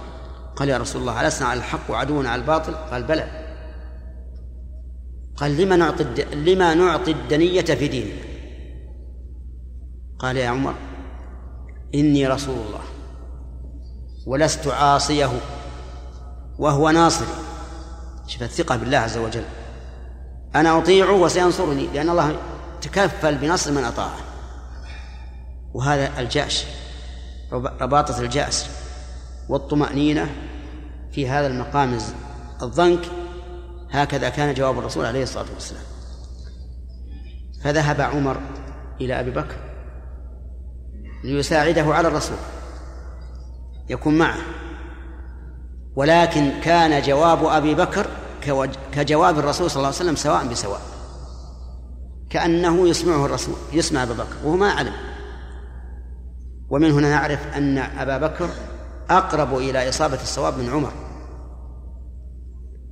قال 0.56 0.68
يا 0.68 0.78
رسول 0.78 1.00
الله 1.00 1.26
ألسنا 1.26 1.48
على 1.48 1.58
الحق 1.58 1.90
وعدونا 1.90 2.30
على 2.30 2.42
الباطل؟ 2.42 2.74
قال 2.74 3.02
بلى. 3.02 3.46
قال 5.36 5.56
لما 5.56 5.76
نعطي 5.76 6.04
لما 6.34 6.74
نعطي 6.74 7.10
الدنية 7.10 7.62
في 7.62 7.88
دينك؟ 7.88 8.26
قال 10.18 10.36
يا 10.36 10.48
عمر 10.48 10.74
إني 11.94 12.26
رسول 12.26 12.54
الله. 12.66 12.80
ولست 14.26 14.66
عاصيه 14.66 15.30
وهو 16.58 16.90
ناصري. 16.90 17.26
شوف 18.26 18.42
الثقة 18.42 18.76
بالله 18.76 18.98
عز 18.98 19.16
وجل. 19.16 19.44
أنا 20.54 20.78
أطيعه 20.78 21.12
وسينصرني 21.12 21.86
لأن 21.86 22.10
الله 22.10 22.36
تكفل 22.80 23.38
بنصر 23.38 23.72
من 23.72 23.84
أطاعه. 23.84 24.18
وهذا 25.74 26.20
الجأش 26.20 26.64
رباطة 27.52 28.20
الجأس 28.20 28.66
والطمأنينة 29.48 30.30
في 31.12 31.28
هذا 31.28 31.46
المقام 31.46 31.98
الضنك 32.62 33.00
هكذا 33.90 34.28
كان 34.28 34.54
جواب 34.54 34.78
الرسول 34.78 35.06
عليه 35.06 35.22
الصلاة 35.22 35.46
والسلام. 35.54 35.82
فذهب 37.64 38.00
عمر 38.00 38.40
إلى 39.00 39.20
أبي 39.20 39.30
بكر 39.30 39.56
ليساعده 41.24 41.94
على 41.94 42.08
الرسول. 42.08 42.36
يكون 43.88 44.18
معه. 44.18 44.38
ولكن 45.96 46.50
كان 46.60 47.02
جواب 47.02 47.44
أبي 47.44 47.74
بكر 47.74 48.06
كجواب 48.92 49.38
الرسول 49.38 49.70
صلى 49.70 49.76
الله 49.76 49.86
عليه 49.86 49.96
وسلم 49.96 50.16
سواء 50.16 50.46
بسواء. 50.46 50.80
كأنه 52.30 52.88
يسمعه 52.88 53.26
الرسول 53.26 53.54
يسمع 53.72 54.02
أبا 54.02 54.12
بكر 54.12 54.36
وهو 54.44 54.56
ما 54.56 54.70
علم 54.70 54.92
ومن 56.70 56.90
هنا 56.90 57.10
نعرف 57.10 57.56
أن 57.56 57.78
أبا 57.78 58.18
بكر 58.18 58.48
أقرب 59.10 59.56
إلى 59.56 59.88
إصابة 59.88 60.22
الصواب 60.22 60.58
من 60.58 60.70
عمر. 60.70 60.92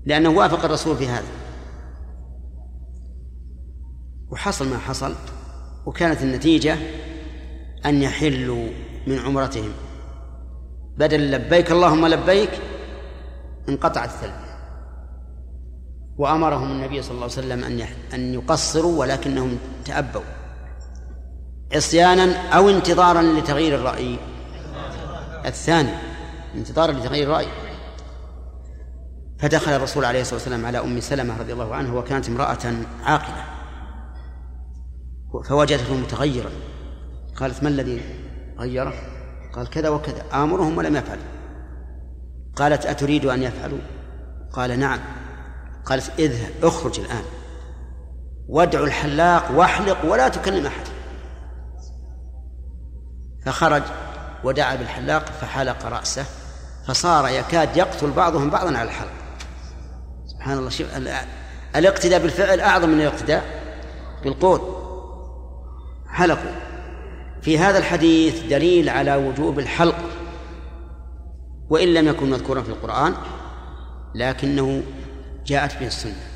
لأنه 0.07 0.29
وافق 0.29 0.65
الرسول 0.65 0.97
في 0.97 1.09
هذا. 1.09 1.29
وحصل 4.31 4.69
ما 4.69 4.79
حصل 4.79 5.15
وكانت 5.87 6.23
النتيجة 6.23 6.77
أن 7.87 8.03
يحلوا 8.03 8.69
من 9.07 9.19
عمرتهم. 9.19 9.73
بدل 10.97 11.31
لبيك 11.31 11.71
اللهم 11.71 12.07
لبيك 12.07 12.51
انقطعت 13.69 14.11
التلبية 14.11 14.55
وأمرهم 16.17 16.71
النبي 16.71 17.03
صلى 17.03 17.11
الله 17.11 17.23
عليه 17.23 17.33
وسلم 17.33 17.65
أن 17.65 17.87
أن 18.15 18.35
يقصروا 18.35 19.01
ولكنهم 19.01 19.59
تأبوا. 19.85 20.23
عصيانا 21.75 22.49
أو 22.49 22.69
انتظارا 22.69 23.23
لتغيير 23.23 23.75
الرأي. 23.75 24.19
الثاني 25.47 25.93
انتظارا 26.55 26.93
لتغيير 26.93 27.27
الرأي. 27.27 27.47
فدخل 29.39 29.73
الرسول 29.73 30.05
عليه 30.05 30.21
الصلاة 30.21 30.35
والسلام 30.35 30.67
على 30.67 30.79
أم 30.79 31.01
سلمة 31.01 31.39
رضي 31.39 31.53
الله 31.53 31.75
عنها 31.75 31.95
وكانت 31.95 32.29
امرأة 32.29 32.73
عاقلة. 33.03 33.45
فوجدته 35.49 35.95
متغيرا. 35.95 36.51
قالت 37.37 37.63
ما 37.63 37.69
الذي 37.69 38.03
غيره؟ 38.59 39.14
قال 39.55 39.71
كذا 39.71 39.89
وكذا. 39.89 40.23
آمرهم 40.33 40.79
ولم 40.79 40.97
يفعلوا. 40.97 41.25
قالت 42.57 42.87
أتريد 42.87 43.25
أن 43.25 43.43
يفعلوا؟ 43.43 43.79
قال 44.53 44.79
نعم. 44.79 44.99
قالت 45.85 46.11
اذهب 46.19 46.51
اخرج 46.63 47.01
الآن. 47.01 47.25
وادع 48.49 48.85
الحلاق 48.85 49.51
واحلق 49.51 50.05
ولا 50.05 50.29
تكلم 50.29 50.67
أحد. 50.67 50.87
فخرج 53.47 53.83
ودعا 54.45 54.75
بالحلاق 54.75 55.25
فحلق 55.25 55.87
رأسه 55.87 56.25
فصار 56.87 57.29
يكاد 57.29 57.77
يقتل 57.77 58.11
بعضهم 58.11 58.51
بعضا 58.51 58.79
على 58.79 58.89
الحلق. 58.89 59.13
سبحان 60.27 60.59
الله 60.59 60.71
شوف 60.71 60.87
الاقتداء 61.77 62.23
بالفعل 62.23 62.61
أعظم 62.61 62.89
من 62.89 63.01
الاقتداء 63.01 63.45
بالقول. 64.25 64.61
حلقوا. 66.09 66.64
في 67.45 67.59
هذا 67.59 67.79
الحديث 67.79 68.43
دليل 68.43 68.89
على 68.89 69.17
وجوب 69.17 69.59
الحلق 69.59 69.97
وإن 71.69 71.95
لم 71.95 72.09
يكن 72.09 72.31
مذكورا 72.31 72.63
في 72.63 72.69
القرآن 72.69 73.15
لكنه 74.15 74.83
جاءت 75.47 75.79
به 75.81 75.87
السنة 75.87 76.27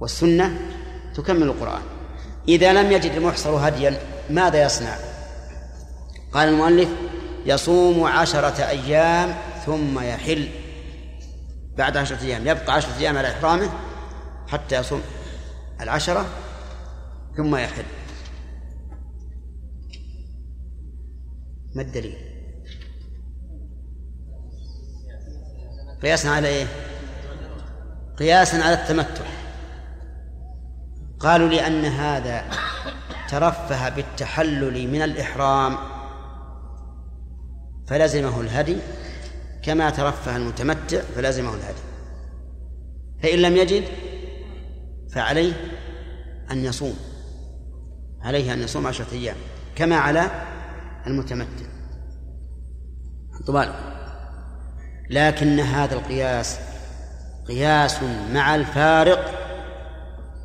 والسنة 0.00 0.58
تكمل 1.14 1.42
القرآن. 1.42 1.82
إذا 2.48 2.72
لم 2.72 2.92
يجد 2.92 3.12
المحصر 3.12 3.68
هديا 3.68 3.98
ماذا 4.30 4.62
يصنع؟ 4.62 4.96
قال 6.32 6.48
المؤلف 6.48 6.88
يصوم 7.46 8.04
عشرة 8.04 8.68
أيام 8.68 9.34
ثم 9.66 10.00
يحل. 10.00 10.48
بعد 11.76 11.96
عشرة 11.96 12.22
أيام 12.22 12.46
يبقى 12.46 12.74
عشرة 12.74 12.98
أيام 12.98 13.18
على 13.18 13.28
إحرامه 13.28 13.70
حتى 14.48 14.76
يصوم 14.76 15.02
العشرة 15.80 16.26
ثم 17.36 17.56
يحل. 17.56 17.84
ما 21.74 21.82
الدليل؟ 21.82 22.16
قياسا 26.02 26.28
على 26.28 26.48
إيه؟ 26.48 26.66
قياسا 28.18 28.56
على 28.56 28.74
التمتع 28.74 29.24
قالوا 31.20 31.48
لأن 31.48 31.84
هذا 31.84 32.44
ترفه 33.28 33.88
بالتحلل 33.88 34.88
من 34.88 35.02
الإحرام 35.02 35.76
فلزمه 37.86 38.40
الهدي 38.40 38.76
كما 39.62 39.90
ترفه 39.90 40.36
المتمتع 40.36 41.00
فلزمه 41.00 41.54
الهدي 41.54 41.82
فإن 43.22 43.38
لم 43.38 43.56
يجد 43.56 43.84
فعليه 45.10 45.52
أن 46.50 46.64
يصوم 46.64 46.96
عليه 48.20 48.52
أن 48.52 48.62
يصوم 48.62 48.86
عشرة 48.86 49.12
أيام 49.12 49.36
كما 49.76 49.96
على 49.96 50.30
المتمتع 51.06 51.73
طبعا. 53.46 53.68
لكن 55.10 55.60
هذا 55.60 55.94
القياس 55.94 56.58
قياس 57.48 58.02
مع 58.32 58.54
الفارق 58.54 59.30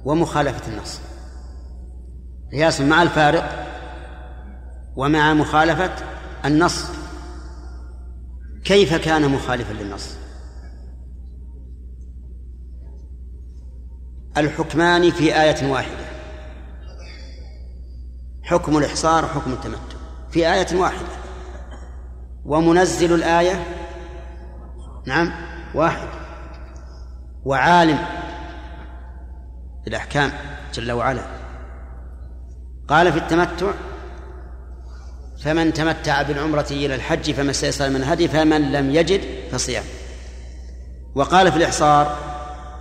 ومخالفة 0.06 0.74
النص. 0.74 1.00
قياس 2.52 2.82
مع 2.82 3.04
الفارق 3.04 3.68
ومع 4.96 5.34
مخالفة 5.34 5.92
النص. 6.46 6.86
كيف 8.64 8.96
كان 8.96 9.32
مخالفا 9.32 9.74
للنص؟ 9.74 10.16
الحكمان 14.38 15.12
في 15.12 15.42
آية 15.42 15.72
واحدة. 15.72 16.06
حكم 18.44 18.78
الإحصار 18.78 19.26
وحكم 19.26 19.54
التمتع. 19.54 19.98
في 20.32 20.54
آية 20.54 20.76
واحدة. 20.76 21.19
ومنزل 22.50 23.14
الآية. 23.14 23.64
نعم. 25.06 25.32
واحد. 25.76 26.08
وعالم. 27.46 27.98
الأحكام. 29.88 30.32
جل 30.74 30.92
وعلا. 30.92 31.22
قال 32.88 33.12
في 33.12 33.20
التمتع 33.20 33.72
فمن 35.44 35.74
تمتع 35.74 36.22
بالعمرة 36.22 36.68
إلى 36.72 36.96
الحج 36.96 37.32
فما 37.32 37.52
استيسر 37.52 37.90
من 37.90 37.96
الهدي 37.96 38.28
فمن 38.28 38.72
لم 38.72 38.96
يجد 38.96 39.22
فصيام. 39.52 39.84
وقال 41.16 41.52
في 41.52 41.58
الإحصار 41.58 42.18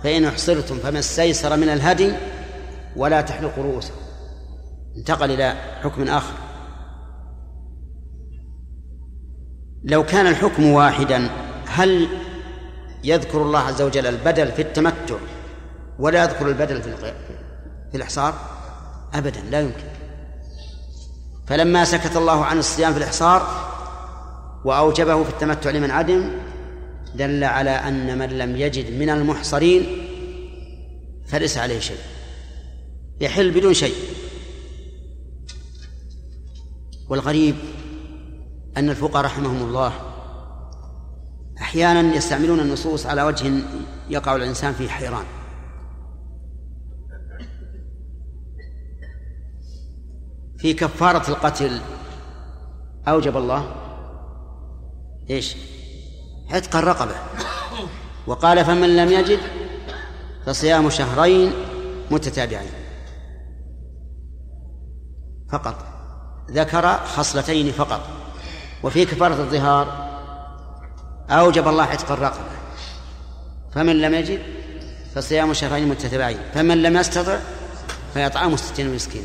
فإن 0.03 0.25
أحصرتم 0.25 0.77
فما 0.77 0.99
استيسر 0.99 1.57
من 1.57 1.69
الهدي 1.69 2.13
ولا 2.95 3.21
تحلقوا 3.21 3.63
رؤوسكم. 3.63 3.99
انتقل 4.97 5.31
إلى 5.31 5.53
حكم 5.83 6.07
آخر. 6.07 6.48
لو 9.83 10.05
كان 10.05 10.27
الحكم 10.27 10.65
واحدا 10.65 11.29
هل 11.67 12.07
يذكر 13.03 13.41
الله 13.41 13.59
عز 13.59 13.81
وجل 13.81 14.07
البدل 14.07 14.51
في 14.51 14.61
التمتع 14.61 15.15
ولا 15.99 16.23
يذكر 16.23 16.47
البدل 16.47 16.81
في 16.81 17.13
في 17.91 17.97
الإحصار؟ 17.97 18.33
أبدا 19.13 19.41
لا 19.51 19.61
يمكن. 19.61 19.83
فلما 21.47 21.85
سكت 21.85 22.17
الله 22.17 22.45
عن 22.45 22.57
الصيام 22.57 22.91
في 22.93 22.97
الإحصار 22.97 23.69
وأوجبه 24.65 25.23
في 25.23 25.29
التمتع 25.29 25.69
لمن 25.69 25.91
عدم 25.91 26.31
دل 27.15 27.43
على 27.43 27.69
أن 27.71 28.17
من 28.17 28.29
لم 28.29 28.55
يجد 28.55 28.99
من 28.99 29.09
المحصرين 29.09 30.07
فليس 31.27 31.57
عليه 31.57 31.79
شيء. 31.79 31.97
يحل 33.21 33.51
بدون 33.51 33.73
شيء. 33.73 33.95
والغريب 37.09 37.55
أن 38.79 38.89
الفقهاء 38.89 39.25
رحمهم 39.25 39.67
الله 39.67 39.93
أحيانا 41.61 42.15
يستعملون 42.15 42.59
النصوص 42.59 43.05
على 43.05 43.23
وجه 43.23 43.51
يقع 44.09 44.35
الإنسان 44.35 44.73
فيه 44.73 44.89
حيران. 44.89 45.25
في 50.57 50.73
كفارة 50.73 51.29
القتل 51.29 51.81
أوجب 53.07 53.37
الله؟ 53.37 53.75
إيش؟ 55.29 55.55
عتق 56.51 56.75
الرقبة. 56.75 57.15
وقال 58.27 58.65
فمن 58.65 58.97
لم 58.97 59.11
يجد 59.11 59.39
فصيام 60.45 60.89
شهرين 60.89 61.51
متتابعين. 62.11 62.71
فقط. 65.51 65.85
ذكر 66.51 66.97
خصلتين 66.97 67.71
فقط. 67.71 68.18
وفي 68.83 69.05
كفارة 69.05 69.33
الظهار 69.33 70.09
أوجب 71.29 71.67
الله 71.67 71.83
عتق 71.83 72.11
الرقبة. 72.11 72.45
فمن 73.71 74.01
لم 74.01 74.13
يجد 74.13 74.39
فصيام 75.15 75.53
شهرين 75.53 75.87
متتابعين. 75.87 76.39
فمن 76.53 76.81
لم 76.81 76.97
يستطع 76.97 77.37
فيطعم 78.13 78.55
ستين 78.55 78.95
مسكين. 78.95 79.23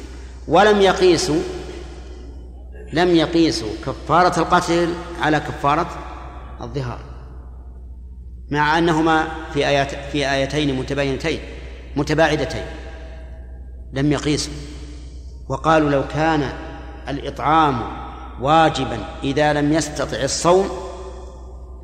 ولم 0.48 0.80
يقيسوا 0.80 1.40
لم 2.92 3.16
يقيسوا 3.16 3.68
كفارة 3.86 4.38
القتل 4.38 4.94
على 5.20 5.40
كفارة 5.40 5.88
الظهار. 6.61 6.98
مع 8.50 8.78
أنهما 8.78 9.28
في 9.55 9.66
آيات 9.68 9.90
في 10.12 10.32
آيتين 10.32 10.78
متباينتين 10.78 11.40
متباعدتين. 11.96 12.66
لم 13.92 14.12
يقيسوا. 14.12 14.52
وقالوا 15.48 15.90
لو 15.90 16.09
كان 16.09 16.52
الإطعام 17.09 18.03
واجبا. 18.41 18.99
إذا 19.22 19.53
لم 19.53 19.72
يستطع 19.72 20.22
الصوم 20.22 20.68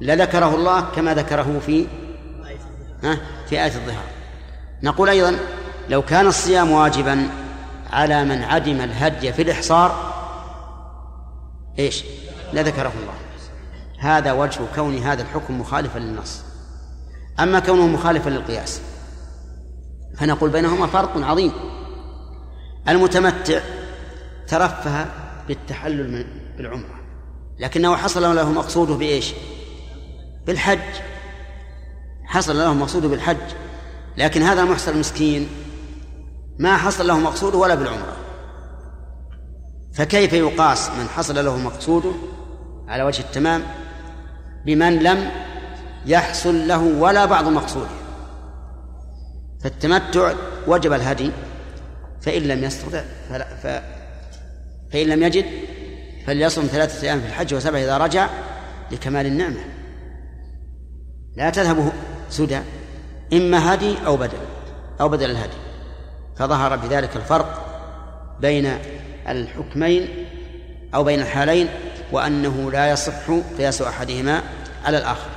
لذكره 0.01 0.55
الله 0.55 0.81
كما 0.81 1.15
ذكره 1.15 1.61
في 1.67 1.87
في 3.47 3.65
آية 3.65 3.75
الظهار. 3.75 4.05
نقول 4.83 5.09
أيضا 5.09 5.37
لو 5.89 6.03
كان 6.03 6.27
الصيام 6.27 6.71
واجبا 6.71 7.29
على 7.91 8.25
من 8.25 8.43
عدم 8.43 8.81
الهدي 8.81 9.33
في 9.33 9.43
الإحصار 9.43 10.13
إيش؟ 11.79 12.05
لذكره 12.53 12.93
الله. 13.03 13.15
هذا 13.99 14.33
وجه 14.33 14.61
كون 14.75 14.99
هذا 14.99 15.23
الحكم 15.23 15.61
مخالفا 15.61 15.99
للنص. 15.99 16.43
أما 17.41 17.61
كونه 17.61 17.87
مخالفا 17.87 18.31
للقياس 18.31 18.81
فنقول 20.17 20.51
بينهما 20.51 20.87
فرق 20.87 21.25
عظيم. 21.25 21.53
المتمتع 22.89 23.61
ترفه 24.49 25.07
بالتحلل 25.49 26.27
بالعمرة. 26.61 27.01
لكنه 27.59 27.97
حصل 27.97 28.37
له 28.37 28.53
مقصوده 28.53 28.95
بإيش؟ 28.95 29.35
بالحج. 30.47 31.03
حصل 32.25 32.57
له 32.59 32.75
مقصوده 32.75 33.09
بالحج. 33.09 33.37
لكن 34.17 34.43
هذا 34.43 34.63
المحصر 34.63 34.93
المسكين 34.93 35.49
ما 36.59 36.77
حصل 36.77 37.07
له 37.07 37.19
مقصوده 37.19 37.59
ولا 37.59 37.75
بالعمرة. 37.75 38.17
فكيف 39.93 40.33
يقاس 40.33 40.91
من 40.91 41.09
حصل 41.09 41.45
له 41.45 41.57
مقصوده 41.57 42.13
على 42.89 43.03
وجه 43.03 43.21
التمام 43.21 43.63
بمن 44.67 44.99
لم 44.99 45.31
يحصل 46.07 46.69
له 46.69 46.79
ولا 46.79 47.25
بعض 47.25 47.49
مقصوده؟ 47.49 47.91
فالتمتع 49.61 50.33
وجب 50.67 50.93
الهدي 50.93 51.31
فإن 52.21 52.43
لم 52.43 52.65
يستطع 52.65 53.03
فلا 53.29 53.45
ف 53.45 53.67
فإن 54.93 55.07
لم 55.07 55.23
يجد 55.23 55.45
فليصم 56.31 56.67
ثلاثة 56.67 57.07
أيام 57.07 57.21
في 57.21 57.27
الحج 57.27 57.55
وسبع 57.55 57.79
إذا 57.79 57.99
رجع 57.99 58.29
لكمال 58.93 59.27
النعمة. 59.27 59.61
لا 61.37 61.51
تذهب 61.51 61.93
سدى 62.31 62.61
إما 63.33 63.75
هدي 63.75 63.95
أو 64.07 64.17
بدل 64.17 64.39
أو 65.01 65.09
بدل 65.09 65.31
الهدي. 65.31 65.57
فظهر 66.37 66.77
بذلك 66.77 67.17
الفرق 67.17 67.67
بين 68.41 68.79
الحكمين 69.29 70.09
أو 70.95 71.05
بين 71.05 71.21
الحالين 71.21 71.69
وأنه 72.13 72.71
لا 72.71 72.91
يصح 72.91 73.31
قياس 73.59 73.83
أحدهما 73.83 74.43
على 74.85 74.99
الآخر. 74.99 75.31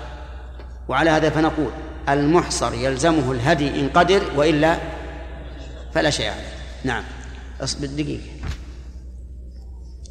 وعلى 0.88 1.10
هذا 1.10 1.30
فنقول 1.30 1.72
المحصر 2.10 2.74
يلزمه 2.74 3.32
الهدي 3.32 3.80
إن 3.80 3.90
قدر 3.90 4.24
وإلا 4.36 4.78
فلا 5.94 6.10
شيء 6.10 6.30
عليه. 6.30 6.54
نعم. 6.84 7.04
دقيقة. 7.82 8.33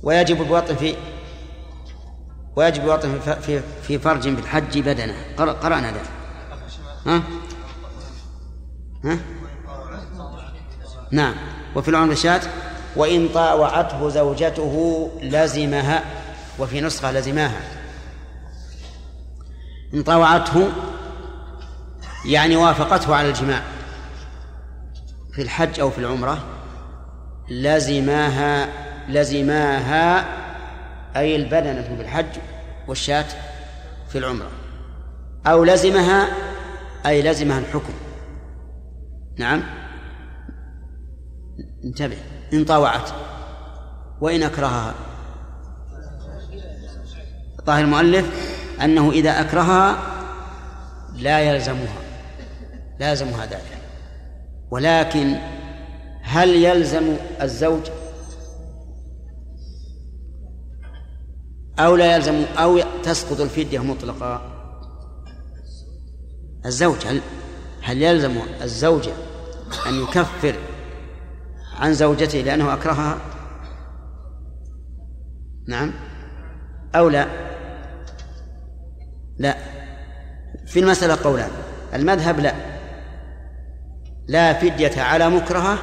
ويجب 0.03 0.43
الوطن 0.43 0.77
في 0.77 0.95
ويجب 2.57 2.85
الوطن 2.85 3.21
في 3.43 3.63
في 3.83 3.99
فرج 3.99 4.29
بالحج 4.29 4.79
بدنه 4.79 5.15
قرأنا 5.37 5.91
ذلك 5.91 6.11
ها؟ 7.07 7.23
ها؟ 9.05 9.19
نعم. 11.11 11.35
وفي 11.77 11.89
العمر 11.89 12.15
شاة 12.15 12.41
وإن 12.97 13.29
طاوعته 13.29 14.09
زوجته 14.09 15.11
لزمها 15.23 16.05
وفي 16.59 16.81
نسخة 16.81 17.13
لزماها. 17.13 17.61
إن 19.95 20.03
طاوعته 20.03 20.69
يعني 22.25 22.57
وافقته 22.57 23.15
على 23.15 23.29
الجماع. 23.29 23.63
في 25.33 25.43
الحج 25.43 25.81
أو 25.81 25.91
في 25.91 25.99
العمرة 25.99 26.39
لزماها 27.49 28.69
لزماها 29.09 30.27
أي 31.17 31.37
البدنة 31.37 31.83
في 31.83 32.03
الحج 32.03 32.39
والشاة 32.89 33.25
في 34.09 34.19
العمرة. 34.19 34.51
أو 35.47 35.65
لزمها 35.65 36.29
أي 37.07 37.23
لزمها 37.23 37.59
الحكم. 37.59 37.93
نعم؟ 39.39 39.63
انتبه. 41.85 42.17
إن 42.53 42.65
طاوعت. 42.65 43.11
وإن 44.21 44.43
أكرهها. 44.43 44.95
ظاهر 47.67 47.85
المؤلف 47.85 48.53
أنه 48.83 49.11
إذا 49.11 49.41
أكرهها 49.41 49.97
لا 51.17 51.41
يلزمها. 51.41 52.03
لا 53.01 53.11
يلزمها 53.11 53.47
ذلك. 53.47 53.79
ولكن 54.71 55.37
هل 56.23 56.49
يلزم 56.49 57.17
الزوج 57.43 57.83
أو 61.79 61.97
لا 61.97 62.17
يلزم 62.17 62.45
أو 62.59 62.81
تسقط 63.03 63.41
الفدية 63.41 63.79
مطلقا 63.79 64.53
الزوج 66.67 67.07
هل 67.07 67.21
هل 67.83 68.03
يلزم 68.03 68.39
الزوجة 68.63 69.13
أن 69.87 70.03
يكفر 70.03 70.55
عن 71.77 71.95
زوجته 71.95 72.39
لأنه 72.39 72.75
أكرهها؟ 72.75 73.19
نعم. 75.69 75.93
أو 76.95 77.09
لا؟ 77.09 77.27
لا. 79.39 79.57
في 80.67 80.81
المسألة 80.81 81.19
قولان. 81.25 81.51
المذهب 81.95 82.41
لا. 82.41 82.55
لا 84.29 84.53
فدية 84.53 85.03
على 85.03 85.31
مكرهة 85.31 85.79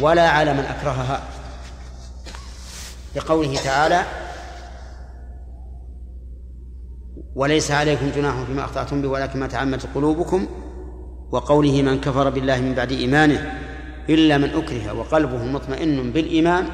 ولا 0.00 0.28
على 0.28 0.54
من 0.54 0.64
أكرهها. 0.64 1.22
لقوله 3.16 3.56
تعالى 3.64 4.21
وليس 7.34 7.70
عليكم 7.70 8.10
جناح 8.10 8.42
فيما 8.42 8.64
أخطأتم 8.64 9.02
به 9.02 9.08
ولكن 9.08 9.40
ما 9.40 9.46
تعمدت 9.46 9.86
قلوبكم 9.94 10.46
وقوله 11.30 11.82
من 11.82 12.00
كفر 12.00 12.30
بالله 12.30 12.60
من 12.60 12.74
بعد 12.74 12.92
إيمانه 12.92 13.60
إلا 14.08 14.38
من 14.38 14.50
أكره 14.50 14.92
وقلبه 14.92 15.44
مطمئن 15.44 16.12
بالإيمان 16.12 16.68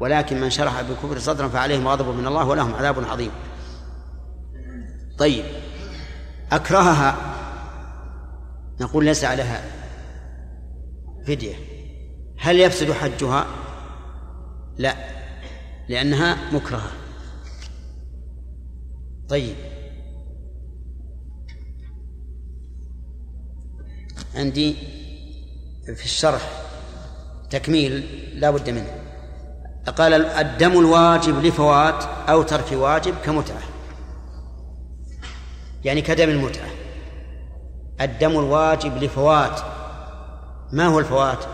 ولكن 0.00 0.40
من 0.40 0.50
شرح 0.50 0.80
بالكفر 0.80 1.18
صدرا 1.18 1.48
فعليهم 1.48 1.88
غضب 1.88 2.18
من 2.18 2.26
الله 2.26 2.48
ولهم 2.48 2.74
عذاب 2.74 3.04
عظيم. 3.04 3.30
طيب 5.18 5.44
أكرهها 6.52 7.16
نقول 8.80 9.04
ليس 9.04 9.24
عليها 9.24 9.64
فدية. 11.26 11.54
هل 12.38 12.60
يفسد 12.60 12.92
حجها؟ 12.92 13.46
لا 14.78 14.94
لأنها 15.88 16.36
مكرهة. 16.52 16.90
طيب. 19.28 19.54
عندي 24.34 24.76
في 25.96 26.04
الشرح 26.04 26.50
تكميل 27.50 28.06
لا 28.34 28.50
بد 28.50 28.70
منه. 28.70 28.96
قال 29.96 30.14
الدم 30.14 30.72
الواجب 30.72 31.44
لفوات 31.44 32.04
أو 32.04 32.42
ترك 32.42 32.72
واجب 32.72 33.14
كمتعة. 33.24 33.62
يعني 35.84 36.02
كدم 36.02 36.28
المتعة. 36.28 36.68
الدم 38.00 38.30
الواجب 38.30 39.02
لفوات. 39.02 39.60
ما 40.72 40.86
هو 40.86 40.98
الفوات؟ 40.98 41.44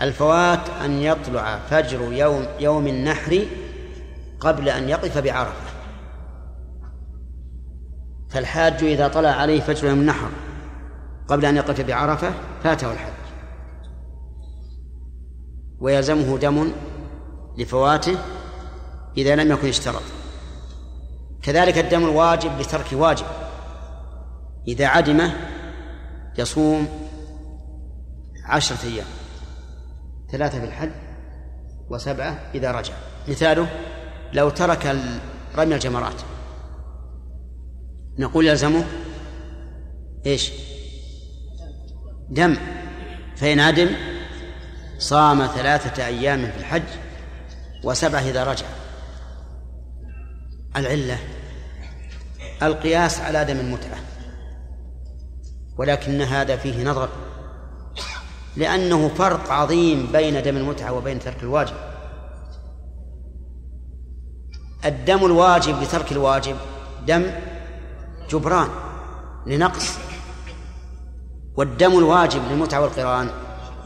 الفوات 0.00 0.70
أن 0.84 1.02
يطلع 1.02 1.58
فجر 1.58 2.12
يوم 2.12 2.46
يوم 2.60 2.86
النحر 2.86 3.46
قبل 4.40 4.68
أن 4.68 4.88
يقف 4.88 5.18
بعرفة. 5.18 5.68
فالحاج 8.30 8.84
إذا 8.84 9.08
طلع 9.08 9.30
عليه 9.30 9.60
فجر 9.60 9.88
يوم 9.88 9.98
النحر 9.98 10.30
قبل 11.28 11.44
أن 11.44 11.56
يقف 11.56 11.80
بعرفة 11.80 12.32
فاته 12.62 12.92
الحج. 12.92 13.12
ويلزمه 15.80 16.38
دم 16.38 16.72
لفواته 17.58 18.18
إذا 19.16 19.36
لم 19.36 19.52
يكن 19.52 19.68
اشترط 19.68 20.02
كذلك 21.42 21.78
الدم 21.78 22.04
الواجب 22.04 22.60
لترك 22.60 22.86
واجب. 22.92 23.26
إذا 24.68 24.86
عدمه 24.86 25.34
يصوم 26.38 26.88
عشرة 28.44 28.88
أيام. 28.88 29.06
ثلاثة 30.30 30.58
في 30.60 30.64
الحج 30.64 30.90
وسبعة 31.90 32.38
إذا 32.54 32.72
رجع. 32.72 32.92
مثاله 33.28 33.68
لو 34.32 34.50
ترك 34.50 34.96
رمي 35.56 35.74
الجمرات. 35.74 36.22
نقول 38.18 38.46
يلزمه 38.46 38.84
إيش؟ 40.26 40.52
دم 42.30 42.56
فإن 43.36 43.60
عدم 43.60 43.88
صام 44.98 45.46
ثلاثة 45.46 46.06
أيام 46.06 46.50
في 46.50 46.58
الحج 46.58 46.82
وسبعة 47.84 48.20
إذا 48.20 48.44
رجع. 48.44 48.66
العلة 50.76 51.18
القياس 52.62 53.20
على 53.20 53.44
دم 53.44 53.60
المتعة 53.60 53.98
ولكن 55.76 56.22
هذا 56.22 56.56
فيه 56.56 56.84
نظر 56.84 57.08
لأنه 58.56 59.08
فرق 59.08 59.50
عظيم 59.50 60.12
بين 60.12 60.42
دم 60.42 60.56
المتعة 60.56 60.92
وبين 60.92 61.18
ترك 61.18 61.42
الواجب. 61.42 61.74
الدم 64.84 65.24
الواجب 65.24 65.82
لترك 65.82 66.12
الواجب 66.12 66.56
دم 67.06 67.30
جبران 68.30 68.68
لنقص 69.46 70.07
والدم 71.58 71.98
الواجب 71.98 72.42
للمتعة 72.50 72.80
والقران 72.80 73.30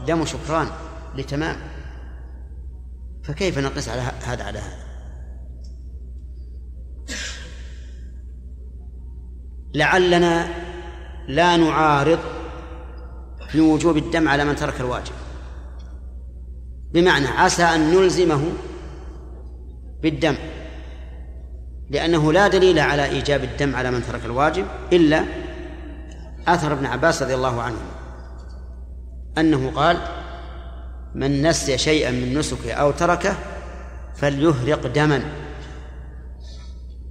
دم 0.07 0.25
شكران 0.25 0.67
لتمام. 1.17 1.55
فكيف 3.23 3.59
نقيس 3.59 3.89
على 3.89 4.01
هذا 4.01 4.43
على 4.43 4.59
هذا؟ 4.59 4.83
لعلنا 9.73 10.47
لا 11.27 11.57
نعارض 11.57 12.19
في 13.49 13.61
وجوب 13.61 13.97
الدم 13.97 14.27
على 14.27 14.45
من 14.45 14.55
ترك 14.55 14.79
الواجب. 14.79 15.13
بمعنى 16.93 17.27
عسى 17.27 17.63
أن 17.63 17.95
نلزمه 17.95 18.43
بالدم 20.01 20.35
لأنه 21.89 22.33
لا 22.33 22.47
دليل 22.47 22.79
على 22.79 23.05
إيجاب 23.05 23.43
الدم 23.43 23.75
على 23.75 23.91
من 23.91 24.03
ترك 24.03 24.25
الواجب 24.25 24.65
إلا 24.93 25.42
أثر 26.47 26.73
ابن 26.73 26.85
عباس 26.85 27.23
رضي 27.23 27.35
الله 27.35 27.61
عنه 27.61 27.77
أنه 29.37 29.71
قال 29.75 29.97
من 31.15 31.47
نسي 31.47 31.77
شيئا 31.77 32.11
من 32.11 32.37
نسكه 32.37 32.73
أو 32.73 32.91
تركه 32.91 33.35
فليهرق 34.15 34.87
دما. 34.87 35.23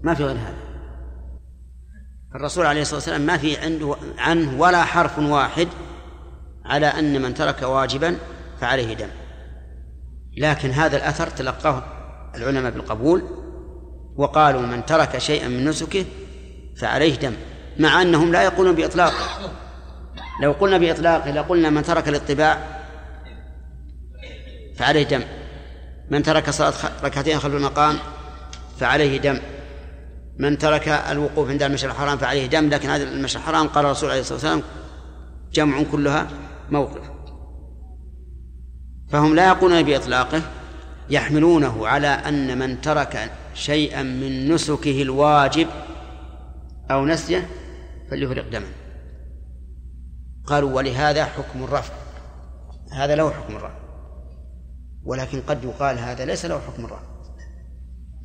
ما 0.03 0.15
في 0.15 0.25
غير 0.25 0.37
هذا. 0.37 0.63
الرسول 2.35 2.67
عليه 2.67 2.81
الصلاة 2.83 2.97
والسلام 2.97 3.21
ما 3.21 3.37
في 3.37 3.59
عنده 3.59 3.97
عنه 4.19 4.61
ولا 4.61 4.85
حرف 4.85 5.19
واحد 5.19 5.69
على 6.65 6.87
أن 6.87 7.23
من 7.23 7.35
ترك 7.35 7.63
واجبا 7.63 8.17
فعليه 8.61 8.95
دم. 8.95 9.09
لكن 10.37 10.71
هذا 10.71 10.97
الأثر 10.97 11.31
تلقاه 11.31 11.85
العلماء 12.35 12.73
بالقبول 12.73 13.23
وقالوا 14.17 14.63
من 14.63 14.87
ترك 14.87 15.19
شيئا 15.19 15.49
من 15.49 15.69
نسكه 15.69 16.05
فعليه 16.77 17.15
دم. 17.15 17.35
مع 17.79 18.03
أنهم 18.03 18.33
لا 18.33 18.43
يقولون 18.43 18.75
بإطلاقه 18.75 19.51
لو 20.43 20.53
قلنا 20.53 20.79
بإطلاقه 20.79 21.31
لقلنا 21.31 21.71
من 21.71 21.83
ترك 21.83 22.09
الاطباع 22.09 22.59
فعليه 24.77 25.03
دم. 25.03 25.23
من 26.11 26.23
ترك 26.23 26.51
صلاة 26.51 26.73
ركعتين 27.05 27.39
خلف 27.39 27.55
المقام 27.55 27.99
فعليه 28.79 29.19
دم. 29.19 29.41
من 30.39 30.59
ترك 30.59 30.89
الوقوف 30.89 31.51
عند 31.51 31.63
المشعر 31.63 31.91
الحرام 31.91 32.19
فعليه 32.19 32.47
دم. 32.47 32.69
لكن 32.69 32.89
هذا 32.89 33.03
المشعر 33.03 33.43
الحرام 33.43 33.69
قال 33.69 33.85
الرسول 33.85 34.11
عليه 34.11 34.21
الصلاة 34.21 34.35
والسلام 34.35 34.63
جمع 35.53 35.83
كلها 35.93 36.29
موقف. 36.71 37.11
فهم 39.11 39.35
لا 39.35 39.47
يقولون 39.47 39.83
بإطلاقه 39.83 40.43
يحملونه 41.11 41.89
على 41.89 42.07
أن 42.07 42.59
من 42.59 42.81
ترك 42.81 43.31
شيئا 43.55 44.03
من 44.03 44.55
نسكه 44.55 45.03
الواجب 45.03 45.67
أو 46.91 47.07
نسيه 47.07 47.49
فليفرق 48.11 48.49
دما 48.49 48.69
قالوا 50.47 50.73
ولهذا 50.73 51.25
حكم 51.25 51.65
الرفع 51.65 51.95
هذا 52.93 53.15
له 53.15 53.31
حكم 53.31 53.57
الرفع 53.57 53.83
ولكن 55.05 55.41
قد 55.41 55.65
يقال 55.65 55.99
هذا 55.99 56.25
ليس 56.25 56.45
له 56.45 56.61
حكم 56.61 56.85
الرفع 56.85 57.13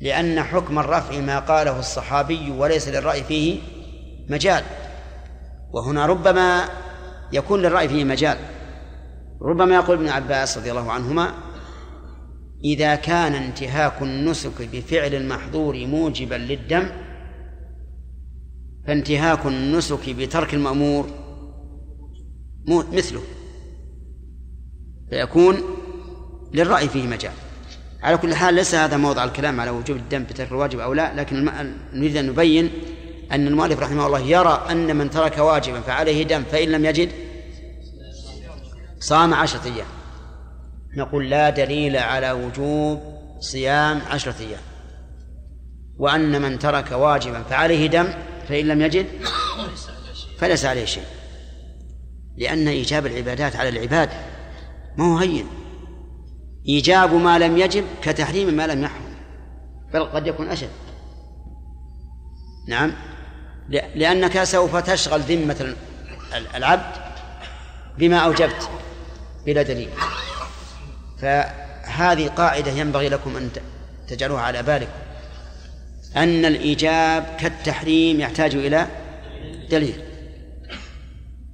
لأن 0.00 0.42
حكم 0.42 0.78
الرفع 0.78 1.20
ما 1.20 1.38
قاله 1.38 1.78
الصحابي 1.78 2.50
وليس 2.50 2.88
للرأي 2.88 3.24
فيه 3.24 3.60
مجال. 4.28 4.64
وهنا 5.72 6.06
ربما 6.06 6.64
يكون 7.32 7.62
للرأي 7.62 7.88
فيه 7.88 8.04
مجال. 8.04 8.38
ربما 9.42 9.74
يقول 9.74 9.96
ابن 9.96 10.08
عباس 10.08 10.58
رضي 10.58 10.70
الله 10.70 10.92
عنهما 10.92 11.34
إذا 12.64 12.94
كان 12.94 13.34
انتهاك 13.34 14.02
النسك 14.02 14.62
بفعل 14.72 15.14
المحظور 15.14 15.86
موجبا 15.86 16.34
للدم 16.34 16.90
فانتهاك 18.88 19.46
النسك 19.46 20.10
بترك 20.10 20.54
المأمور. 20.54 21.10
مثله. 22.68 23.20
فيكون 25.10 25.56
للرأي 26.54 26.88
فيه 26.88 27.06
مجال. 27.06 27.32
على 28.02 28.16
كل 28.16 28.34
حال 28.34 28.54
ليس 28.54 28.74
هذا 28.74 28.96
موضع 28.96 29.24
الكلام 29.24 29.60
على 29.60 29.70
وجوب 29.70 29.96
الدم 29.96 30.24
بترك 30.24 30.50
الواجب 30.50 30.78
أو 30.78 30.92
لا 30.92 31.14
لكن 31.14 31.50
نريد 31.92 32.16
أن 32.16 32.26
نبين 32.26 32.70
أن 33.32 33.46
المؤلف 33.46 33.80
رحمه 33.80 34.06
الله 34.06 34.20
يرى 34.20 34.66
أن 34.70 34.96
من 34.96 35.10
ترك 35.10 35.38
واجبا 35.38 35.80
فعليه 35.80 36.22
دم 36.22 36.42
فإن 36.42 36.68
لم 36.68 36.84
يجد 36.84 37.08
صام 38.98 39.34
عشرة 39.34 39.64
أيام. 39.64 39.86
نقول 40.96 41.30
لا 41.30 41.50
دليل 41.50 41.96
على 41.96 42.32
وجوب 42.32 43.00
صيام 43.40 44.00
عشرة 44.10 44.34
أيام. 44.40 44.60
وأن 45.98 46.42
من 46.42 46.58
ترك 46.58 46.92
واجبا 46.92 47.42
فعليه 47.42 47.86
دم 47.86 48.08
فإن 48.48 48.68
لم 48.68 48.82
يجد 48.82 49.06
فليس 50.38 50.64
عليه 50.64 50.84
شيء. 50.84 51.04
لأن 52.36 52.68
إيجاب 52.68 53.06
العبادات 53.06 53.56
على 53.56 53.68
العباد 53.68 54.10
ما 54.96 55.12
هو 55.12 55.18
هين. 55.18 55.46
إيجاب 56.68 57.14
ما 57.14 57.38
لم 57.38 57.58
يجب 57.58 57.84
كتحريم 58.02 58.54
ما 58.54 58.66
لم 58.66 58.82
يحرم. 58.82 59.14
بل 59.94 60.04
قد 60.04 60.26
يكون 60.26 60.48
أشد. 60.48 60.70
نعم. 62.68 62.92
لأنك 63.68 64.44
سوف 64.44 64.76
تشغل 64.76 65.20
ذمة 65.20 65.74
العبد 66.54 66.96
بما 67.98 68.18
أوجبت 68.18 68.70
بلا 69.46 69.62
دليل. 69.62 69.90
فهذه 71.18 72.28
قاعدة 72.28 72.70
ينبغي 72.70 73.08
لكم 73.08 73.36
أن 73.36 73.50
تجعلوها 74.08 74.42
على 74.42 74.62
بالكم. 74.62 75.07
أن 76.18 76.44
الإيجاب 76.44 77.36
كالتحريم 77.40 78.20
يحتاج 78.20 78.54
إلى 78.54 78.86
دليل. 79.70 80.02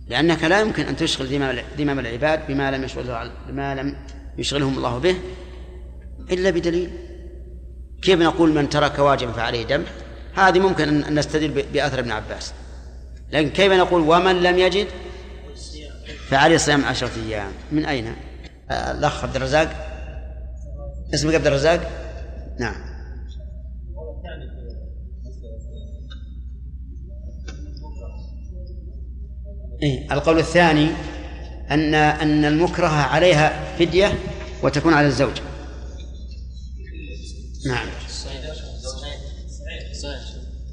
لأنك 0.09 0.45
لا 0.45 0.61
يمكن 0.61 0.83
أن 0.83 0.97
تشغل 0.97 1.27
ذمم 1.79 1.99
العباد 1.99 2.41
بما 2.49 2.71
لم 2.71 2.85
يشغل 2.85 3.31
بما 3.49 3.75
لم 3.75 3.97
يشغلهم 4.39 4.77
الله 4.77 4.99
به 4.99 5.17
إلا 6.31 6.51
بدليل. 6.51 6.91
كيف 8.03 8.21
نقول 8.21 8.55
من 8.55 8.69
ترك 8.69 8.99
واجبا 8.99 9.33
فعليه 9.33 9.63
دم؟ 9.63 9.83
هذه 10.35 10.59
ممكن 10.59 11.05
أن 11.05 11.19
نستدل 11.19 11.65
بأثر 11.73 11.99
ابن 11.99 12.11
عباس. 12.11 12.53
لكن 13.33 13.51
كيف 13.51 13.73
نقول 13.73 14.01
ومن 14.01 14.43
لم 14.43 14.59
يجد؟ 14.59 14.87
فعليه 16.29 16.57
صيام 16.57 16.85
عشرة 16.85 17.11
أيام. 17.27 17.53
من 17.73 17.87
أين؟ 17.87 18.15
الأخ 18.71 19.25
عبد 19.25 19.37
الرزاق. 19.37 19.91
اسمك 21.15 21.35
عبد 21.35 21.47
الرزاق؟ 21.47 21.91
نعم. 22.61 22.94
إيه 29.85 30.13
القول 30.13 30.39
الثاني 30.39 30.91
أن 31.71 31.95
أن 31.95 32.45
المكره 32.45 32.87
عليها 32.87 33.77
فدية 33.79 34.19
وتكون 34.63 34.95
على 34.95 35.07
الزوج. 35.07 35.41
نعم. 37.67 37.89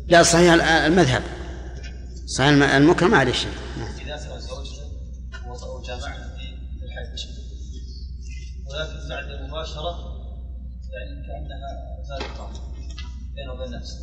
لا 0.07 0.24
صحيح 0.24 0.53
المذهب. 0.86 1.24
صحيح 2.26 2.74
المكره 2.74 3.07
ما 3.07 3.18
عليه 3.18 3.32
شيء. 3.32 3.51
إذا 4.01 4.18
وجامعها 5.82 6.36
في 6.80 6.86
الحج 6.86 7.28
ولكن 8.68 9.09
بعد 9.09 9.26
المباشرة 9.26 10.22
يعني 10.93 11.28
كأنها 11.28 12.03
زادت 12.09 12.62
بينه 13.36 13.53
وبين 13.53 13.72
نفسه 13.72 13.95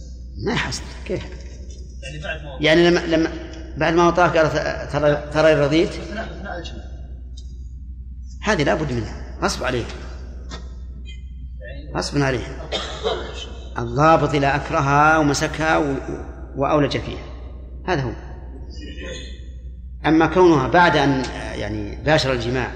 ما 0.46 0.52
يحصل. 0.52 0.82
كيف؟ 1.04 1.22
يعني 2.02 2.18
بعد 2.18 2.62
يعني 2.62 2.90
لما 2.90 3.00
لما 3.00 3.47
بعد 3.78 3.94
ما 3.94 4.08
وطاك 4.08 4.36
قال 4.36 4.50
ترى 4.92 5.30
ترى 5.32 5.54
رضيت 5.54 5.90
هذه 8.42 8.62
لابد 8.62 8.92
منها. 8.92 9.38
غصب 9.42 9.64
عليه 9.64 9.84
غصب 11.96 12.22
عليه 12.22 12.58
الضابط 13.78 14.34
إذا 14.34 14.56
أكرهها 14.56 15.18
ومسكها 15.18 15.98
وأولج 16.56 16.98
فيها. 16.98 17.24
هذا 17.86 18.02
هو. 18.02 18.12
أما 20.06 20.26
كونها 20.26 20.68
بعد 20.68 20.96
أن 20.96 21.22
يعني 21.54 21.96
باشر 22.04 22.32
الجماع 22.32 22.70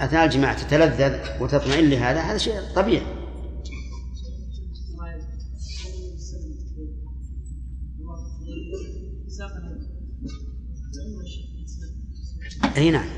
أثناء 0.00 0.24
الجماع 0.24 0.52
تتلذذ 0.52 1.18
وتطمئن 1.40 1.90
لهذا 1.90 2.20
هذا 2.20 2.38
شيء 2.38 2.60
طبيعي. 2.74 3.15
أي 12.76 12.90
نعم. 12.90 13.08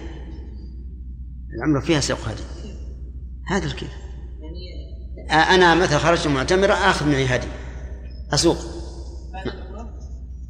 العمرة 1.57 1.81
فيها 1.81 2.01
سوق 2.01 2.19
هدي 2.19 2.43
هذا 3.47 3.67
الكيف. 3.67 3.91
أنا 5.31 5.75
مثلا 5.75 5.99
خرجت 5.99 6.27
معتمرة 6.27 6.73
آخذ 6.73 7.07
معي 7.07 7.27
هدي. 7.27 7.47
أسوق. 8.33 8.57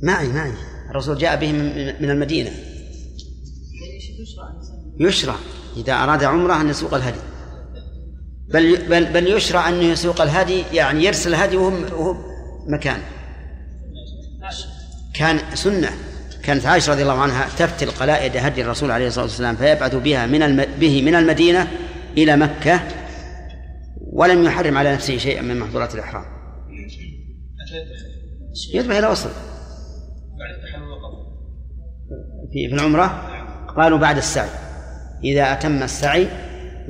معي 0.02 0.28
معي. 0.28 0.52
الرسول 0.90 1.18
جاء 1.18 1.40
به 1.40 1.52
من 2.00 2.10
المدينة. 2.10 2.50
يشرع. 5.00 5.34
إذا 5.76 5.92
أراد 5.92 6.24
عمرة 6.24 6.60
أن 6.60 6.68
يسوق 6.68 6.94
الهدي. 6.94 7.20
بل 8.52 8.88
بل, 8.88 9.12
بل 9.12 9.26
يشرع 9.26 9.68
انه 9.68 9.82
يسوق 9.84 10.20
الهدي 10.20 10.62
يعني 10.72 11.04
يرسل 11.04 11.34
الهدي 11.34 11.56
وهو 11.56 12.16
مكان. 12.66 13.00
كان 15.14 15.56
سنة. 15.56 15.90
كانت 16.48 16.66
عائشة 16.66 16.92
رضي 16.92 17.02
الله 17.02 17.18
عنها 17.18 17.48
تفتل 17.58 17.90
قلائد 17.90 18.36
هدي 18.36 18.62
الرسول 18.62 18.90
عليه 18.90 19.06
الصلاة 19.06 19.24
والسلام 19.24 19.56
فيبعث 19.56 19.94
بها 19.94 20.26
من 20.26 20.42
الم... 20.42 20.64
به 20.80 21.02
من 21.02 21.14
المدينة 21.14 21.68
إلى 22.16 22.36
مكة 22.36 22.80
ولم 24.12 24.44
يحرم 24.44 24.78
على 24.78 24.92
نفسه 24.92 25.18
شيئا 25.18 25.42
من 25.42 25.58
محظورات 25.58 25.94
الإحرام. 25.94 26.24
يذبح 28.74 28.96
إلى 28.96 29.06
وصل. 29.06 29.28
في 32.52 32.68
في 32.68 32.74
العمرة؟ 32.74 33.06
قالوا 33.76 33.98
بعد 33.98 34.16
السعي. 34.16 34.48
إذا 35.24 35.52
أتم 35.52 35.82
السعي 35.82 36.28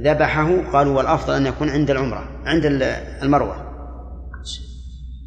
ذبحه 0.00 0.70
قالوا 0.72 0.96
والأفضل 0.96 1.34
أن 1.34 1.46
يكون 1.46 1.70
عند 1.70 1.90
العمرة 1.90 2.42
عند 2.44 2.64
المروة. 3.22 3.68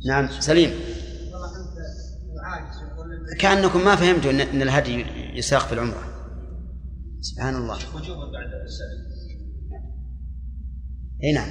نعم 0.08 0.28
سليم. 0.28 0.72
كأنكم 3.42 3.86
ما 3.86 3.96
فهمتوا 3.96 4.32
أن 4.32 4.62
الهدي 4.62 5.06
يساق 5.38 5.62
في 5.62 5.74
العمرة. 5.74 6.04
سبحان 7.22 7.56
الله 7.56 7.76
وجوبا 7.76 8.32
بعد 8.32 8.52
السعي. 8.66 9.12
إي 11.24 11.34
نعم. 11.34 11.50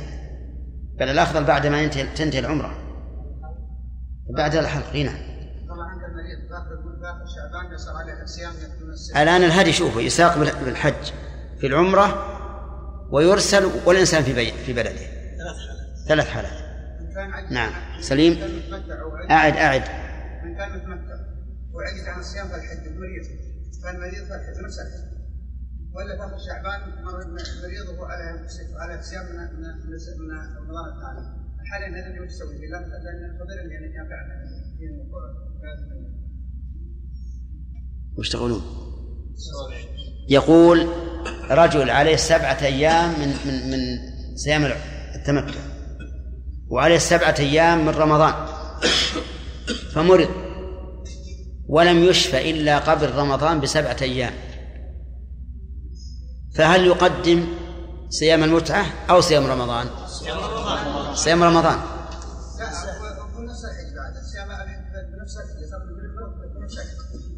بل 0.99 1.09
الافضل 1.09 1.45
بعد 1.45 1.66
ما 1.66 1.82
ينتهي 1.82 2.07
تنتهي 2.14 2.38
العمرة. 2.38 2.74
بعد 4.36 4.55
الحلق. 4.55 4.93
إي 4.93 5.03
نعم. 5.03 5.30
الآن 9.16 9.45
الهدي 9.45 9.72
شوفوا 9.72 10.03
يساق 10.03 10.38
بالحج 10.38 11.12
في 11.61 11.66
العمرة 11.66 12.26
ويرسل 13.12 13.70
والإنسان 13.86 14.22
في 14.22 14.32
بي 14.32 14.53
في 14.53 14.72
بلده. 14.72 14.91
ثلاث 15.38 15.57
حالات. 15.66 16.09
ثلاث 16.09 16.28
حالات. 16.28 17.53
نعم. 17.53 17.72
سليم. 18.01 18.38
اعد 19.30 19.57
أعد. 19.57 19.82
من 20.45 20.57
كان 20.57 20.70
متمتع 20.70 21.10
وعجز 21.81 22.09
عن 22.09 22.20
الصيام 22.20 22.49
فالحج 22.49 22.89
مريض 22.89 23.24
فالمريض 23.83 24.24
فالحج 24.28 24.64
نفس 24.64 24.78
الحج 24.78 25.11
ولا 25.95 26.16
فخر 26.16 26.39
شعبان 26.47 26.81
مريض 27.62 27.89
وهو 27.89 28.05
على 28.05 28.24
على 28.81 29.03
صيام 29.03 29.26
من 29.26 29.37
من 29.37 29.72
من 30.18 30.31
رمضان 30.59 30.85
الثاني. 30.95 31.41
حاليا 31.70 31.89
هذا 31.89 32.07
اللي 32.07 32.26
يسوي 32.26 32.59
فيه. 32.59 32.66
لأن 32.66 32.85
الفضيلة 33.31 33.72
يعني 33.72 33.93
كان 33.93 34.09
فعلا 34.09 34.35
وش 38.18 38.28
تقولون؟ 38.28 38.62
يقول 40.28 40.89
رجل 41.51 41.91
عليه 41.91 42.16
سبعة 42.16 42.62
أيام 42.62 43.11
من 43.20 43.28
من 43.47 43.70
من 43.70 43.99
صيام 44.37 44.64
التمتع. 45.14 45.61
وعليه 46.68 46.99
سبعة 46.99 47.35
أيام 47.39 47.87
من 47.87 47.93
رمضان. 47.95 48.35
فمرض. 49.93 50.50
ولم 51.71 52.05
يشفى 52.05 52.51
إلا 52.51 52.79
قبل 52.79 53.14
رمضان 53.14 53.61
بسبعة 53.61 53.97
أيام. 54.03 54.33
فهل 56.55 56.87
يقدم 56.87 57.47
صيام 58.09 58.45
المتعة 58.45 58.87
أو 59.11 59.21
صيام 59.21 59.47
رمضان؟ 59.47 59.87
صيام 61.14 61.43
رمضان. 61.43 61.79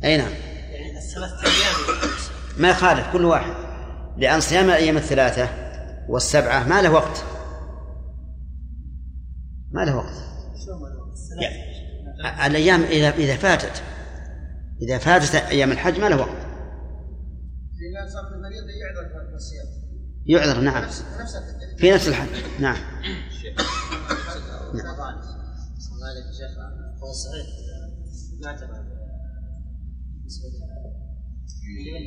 أي 0.05 0.17
نعم. 0.17 0.33
ما 2.59 2.71
يخالف 2.71 3.13
كل 3.13 3.25
واحد. 3.25 3.55
لأن 4.17 4.41
صيام 4.41 4.65
الأيام 4.65 4.97
الثلاثة 4.97 5.49
والسبعة 6.09 6.69
ما 6.69 6.83
له 6.83 6.91
وقت. 6.91 7.25
ما 9.73 9.85
له 9.85 9.97
وقت. 9.97 10.15
يعني 12.25 12.47
الأيام 12.47 12.83
إذا 12.83 13.11
إذا 13.11 13.37
فاتت. 13.37 13.83
إذا 14.83 14.99
فاتت 14.99 15.35
أيام 15.35 15.73
الحج 15.73 15.99
ما 16.01 16.09
له 16.09 16.17
وقت. 16.17 16.53
يعذر 20.27 20.61
نعم. 20.61 20.89
في 21.79 21.91
نفس 21.91 22.09
الحج. 22.09 22.29
نعم. 22.61 22.77
نعم. 24.75 25.03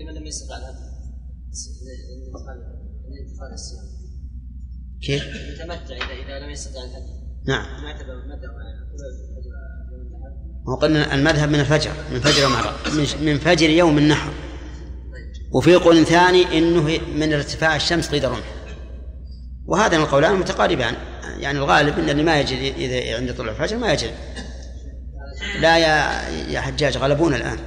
لمن 0.01 0.13
لم 0.13 0.25
يستطع 0.25 0.57
الانتقال 3.07 3.53
الصيام 3.53 3.85
كيف؟ 5.01 5.23
يتمتع 5.23 5.95
اذا 5.95 6.13
إذا 6.25 6.39
لم 6.45 6.49
يستطع 6.49 6.83
الهدي 6.83 7.25
نعم. 7.47 7.83
ما 7.83 7.89
يعتبر 7.89 8.25
متى 8.25 8.47
وقلنا 10.67 11.15
المذهب 11.15 11.49
من 11.49 11.59
الفجر 11.59 11.91
من 12.13 12.19
فجر 12.19 12.49
من 13.21 13.39
فجر 13.39 13.69
يوم 13.69 13.97
النحر. 13.97 14.31
وفي 15.51 15.75
قول 15.75 16.05
ثاني 16.05 16.57
انه 16.57 16.99
من 17.15 17.33
ارتفاع 17.33 17.75
الشمس 17.75 18.09
قيد 18.09 18.25
الرمح 18.25 18.45
وهذا 19.65 19.97
القولان 19.97 20.35
متقاربان 20.35 20.95
يعني 21.39 21.57
الغالب 21.57 21.99
إن 21.99 22.09
اللي 22.09 22.23
ما 22.23 22.39
يجري 22.39 22.71
إذا 22.71 23.17
عند 23.17 23.33
طلوع 23.33 23.51
الفجر 23.51 23.77
ما 23.77 23.93
يجري. 23.93 24.11
لا 25.61 25.77
يا 25.77 26.29
يا 26.29 26.61
حجاج 26.61 26.97
غلبونا 26.97 27.35
الآن. 27.35 27.57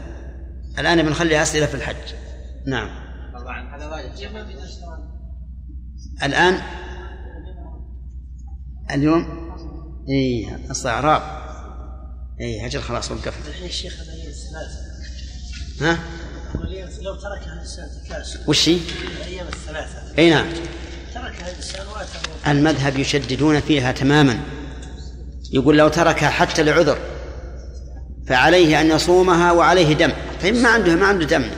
الآن 0.78 1.02
بنخلي 1.02 1.42
أسئلة 1.42 1.66
في 1.66 1.74
الحج. 1.74 2.14
نعم. 2.66 2.88
الآن؟ 6.22 6.60
اليوم؟ 8.90 9.52
اي 10.08 10.48
استعراب 10.70 11.47
اي 12.40 12.66
أجل 12.66 12.82
خلاص 12.82 13.10
وقفت 13.10 13.48
الحين 13.48 13.66
الشيخ 13.66 14.00
هذا 14.00 14.12
هي 14.12 14.28
الثلاثة 14.28 14.88
ها؟ 15.80 15.98
لو 17.02 17.14
تركها 17.14 17.52
الإنسان 17.52 17.88
تكاسل 18.04 18.40
وش 18.46 18.68
هي؟ 18.68 18.78
الأيام 19.16 19.46
الثلاثة. 19.48 20.02
إي 20.18 20.30
نعم. 20.30 20.46
تركها 21.14 21.50
الإنسان 21.50 21.86
وأتى 21.86 22.18
المذهب 22.46 22.98
يشددون 22.98 23.60
فيها 23.60 23.92
تماما. 23.92 24.40
يقول 25.52 25.78
لو 25.78 25.88
تركها 25.88 26.30
حتى 26.30 26.62
لعذر 26.62 26.98
فعليه 28.26 28.80
أن 28.80 28.90
يصومها 28.90 29.52
وعليه 29.52 29.92
دم. 29.92 30.12
طيب 30.42 30.54
ما 30.54 30.68
عنده 30.68 30.94
ما 30.94 31.06
عنده 31.06 31.24
دم. 31.24 31.50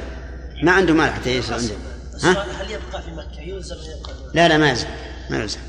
ما 0.62 0.72
عنده 0.72 0.94
مال 0.94 1.12
حتى 1.12 1.36
يصوم. 1.36 1.54
عنده 1.54 1.74
ها؟ 2.22 2.62
هل 2.62 2.70
يبقى 2.70 3.02
في 3.02 3.10
مكة؟ 3.10 3.40
يلزم 3.40 3.76
يبقى؟ 3.76 4.12
لا 4.34 4.48
لا 4.48 4.58
ما 4.58 4.70
يلزم 4.70 4.88
ما 5.30 5.38
يلزم 5.38 5.60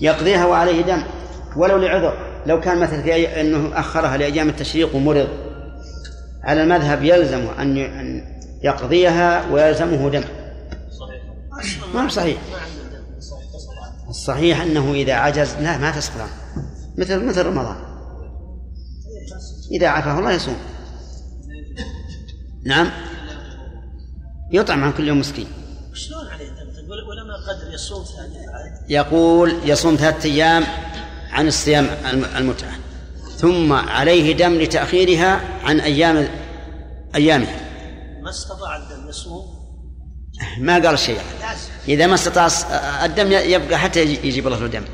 يقضيها 0.00 0.46
وعليه 0.46 0.82
دم 0.82 1.02
ولو 1.56 1.76
لعذر. 1.76 2.35
لو 2.46 2.60
كان 2.60 2.78
مثلا 2.78 3.02
في 3.02 3.14
أي... 3.14 3.40
إنه 3.40 3.80
أخرها 3.80 4.16
لأيام 4.16 4.48
التشريق 4.48 4.94
ومرض 4.96 5.28
على 6.42 6.62
المذهب 6.62 7.04
يلزم 7.04 7.46
أن 7.58 7.76
ي- 7.76 7.86
أن 8.00 8.36
يقضيها 8.62 9.50
ويلزمه 9.50 10.10
دم. 10.10 10.24
صحيح 11.60 11.94
ما 11.94 12.08
صحيح. 12.08 12.38
الصحيح 14.08 14.60
أنه 14.60 14.92
إذا 14.92 15.14
عجز 15.14 15.54
لا 15.60 15.78
ما 15.78 15.90
تسقط 15.90 16.28
مثل 16.98 17.24
مثل 17.24 17.46
رمضان. 17.46 17.76
إذا 19.72 19.88
عافاه 19.88 20.18
الله 20.18 20.32
يصوم. 20.32 20.56
نعم. 22.64 22.90
يطعم 24.52 24.84
عن 24.84 24.92
كل 24.92 25.08
يوم 25.08 25.18
مسكين. 25.18 25.46
شلون 25.94 26.26
عليه 26.28 26.46
ولما 27.08 27.34
قدر 27.48 27.74
يصوم 27.74 28.04
بعد 28.18 28.30
يقول 28.88 29.54
يصوم 29.64 29.96
ثلاثة 29.96 30.28
أيام 30.28 30.64
عن 31.36 31.46
الصيام 31.48 31.84
الم- 32.10 32.24
المتعة. 32.36 32.72
ثم 33.36 33.72
عليه 33.72 34.36
دم 34.36 34.54
لتأخيرها 34.54 35.40
عن 35.64 35.80
أيام 35.80 36.28
أيامها. 37.14 37.60
ما 38.22 38.30
استطاع 38.30 38.76
الدم 38.76 39.08
يصوم 39.08 39.44
ما 40.58 40.78
قال 40.78 40.98
شيء. 40.98 41.18
إذا 41.88 42.06
ما 42.06 42.14
استطاع 42.14 42.46
الدم 43.04 43.32
يبقى 43.32 43.78
حتى 43.78 44.02
يجي- 44.02 44.28
يجيب 44.28 44.46
الله 44.46 44.58
له 44.58 44.66
دم. 44.66 44.84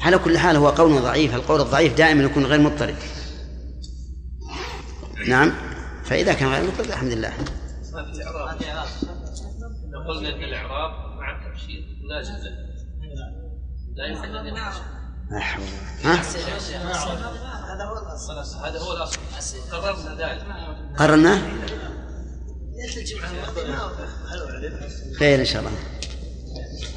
على 0.00 0.18
كل 0.18 0.38
حال 0.38 0.56
هو 0.56 0.68
قول 0.68 1.02
ضعيف. 1.02 1.34
القول 1.34 1.60
الضعيف 1.60 1.94
دائما 1.96 2.22
يكون 2.24 2.46
غير 2.46 2.60
مضطرب. 2.60 2.94
نعم. 5.28 5.52
فإذا 6.04 6.32
كان 6.32 6.48
غير 6.48 6.62
مضطرب 6.62 6.86
الحمد 6.86 7.12
لله. 7.12 7.32
قلنا 10.08 10.28
إن 10.28 10.44
الإعراب 10.44 10.90
مع 11.18 11.36
التبشير 11.36 11.84
لازم 12.10 12.32
له 12.32 12.67
لا 13.98 14.06
يمكن 14.06 14.36
ان 14.36 14.56
ها 14.56 16.22
هذا 17.74 17.84
هو 17.84 17.98
الأصل 17.98 18.58
هذا 18.66 18.78
هو 18.78 18.92
الاصل 18.92 19.18
قررنا؟ 19.72 20.14
ذلك 20.14 20.42
قررنا 20.98 21.42
ليش 22.76 22.98
الجمعة 22.98 23.30
الماضية 23.30 24.08
حلو 24.30 24.46
علم 24.46 24.80
خير 25.18 25.40
إن 25.40 25.44
شاء 25.44 25.60
الله. 25.62 25.72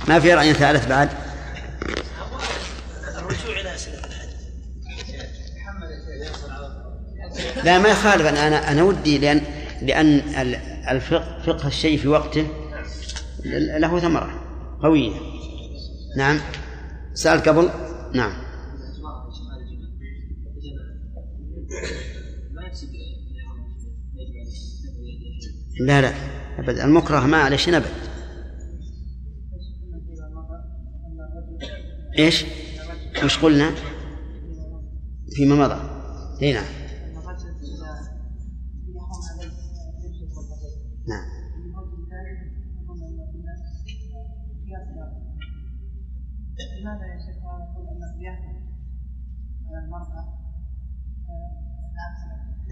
ما 0.07 0.19
في 0.19 0.33
رأي 0.33 0.53
ثالث 0.53 0.87
بعد؟ 0.87 1.09
الرجوع 3.17 3.73
أسئلة 3.75 3.97
الحج 4.05 4.29
لا 7.63 7.77
ما 7.77 7.89
يخالف. 7.89 8.25
أنا 8.25 8.47
أنا 8.47 8.71
أنا 8.71 8.83
ودي 8.83 9.17
لأن 9.17 9.41
لأن 9.81 10.19
ال- 10.19 10.55
الفقه 10.89 11.41
فقه 11.45 11.67
الشيء 11.67 11.97
في 11.97 12.07
وقته 12.07 12.47
له 13.77 13.99
ثمرة 13.99 14.41
قوية. 14.83 15.11
نعم؟ 16.17 16.39
سأل 17.13 17.39
قبل 17.39 17.69
نعم. 18.13 18.33
لا 25.79 26.01
لا 26.01 26.13
أبد 26.59 26.79
المكره 26.79 27.19
ما 27.19 27.37
عليه 27.37 27.57
شيء 27.57 27.77
أبد 27.77 27.85
إيش؟ 32.19 32.45
وش 33.23 33.37
قلنا؟ 33.37 33.71
فيما 35.35 35.55
مضى. 35.55 35.79
إي 36.41 36.53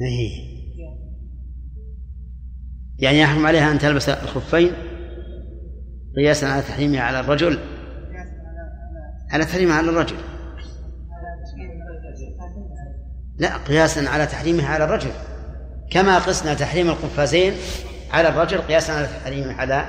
إيه. 0.01 0.59
يعني 2.99 3.19
يحرم 3.19 3.45
عليها 3.45 3.71
أن 3.71 3.79
تلبس 3.79 4.09
الخفين 4.09 4.71
قياسا 6.15 6.45
على 6.45 6.61
تحريمها 6.61 7.01
على 7.01 7.19
الرجل. 7.19 7.59
على 9.31 9.45
تحريمها 9.45 9.75
على 9.75 9.89
الرجل. 9.89 10.15
لا 13.37 13.57
قياسا 13.57 13.99
على 13.99 14.25
تحريمها 14.25 14.67
على 14.67 14.83
الرجل. 14.83 15.11
كما 15.91 16.19
قسنا 16.19 16.53
تحريم 16.53 16.89
القفازين 16.89 17.53
على 18.11 18.29
الرجل 18.29 18.57
قياسا 18.57 18.91
على 18.91 19.07
تحريمه 19.07 19.53
على 19.53 19.85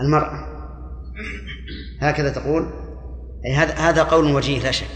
المرأة. 0.00 0.48
هكذا 2.00 2.28
تقول. 2.28 2.72
أي 3.46 3.54
هذا 3.54 3.74
هذا 3.74 4.02
قول 4.02 4.34
وجيه 4.34 4.62
لا 4.62 4.70
شك. 4.70 4.86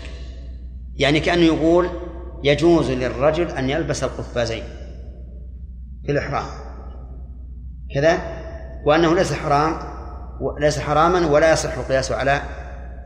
يعني 0.96 1.20
كأنه 1.20 1.42
يقول 1.42 1.88
يجوز 2.45 2.90
للرجل 2.90 3.49
أن 3.49 3.70
يلبس 3.70 4.05
القفازين 4.05 4.62
في 6.07 6.12
الإحرام. 6.12 6.47
كذا؟ 7.95 8.18
وأنه 8.86 9.14
ليس 9.14 9.32
حرام 9.32 9.93
ليس 10.61 10.78
حراما 10.78 11.26
ولا 11.26 11.53
يصح 11.53 11.78
القياس 11.78 12.12
على 12.12 12.43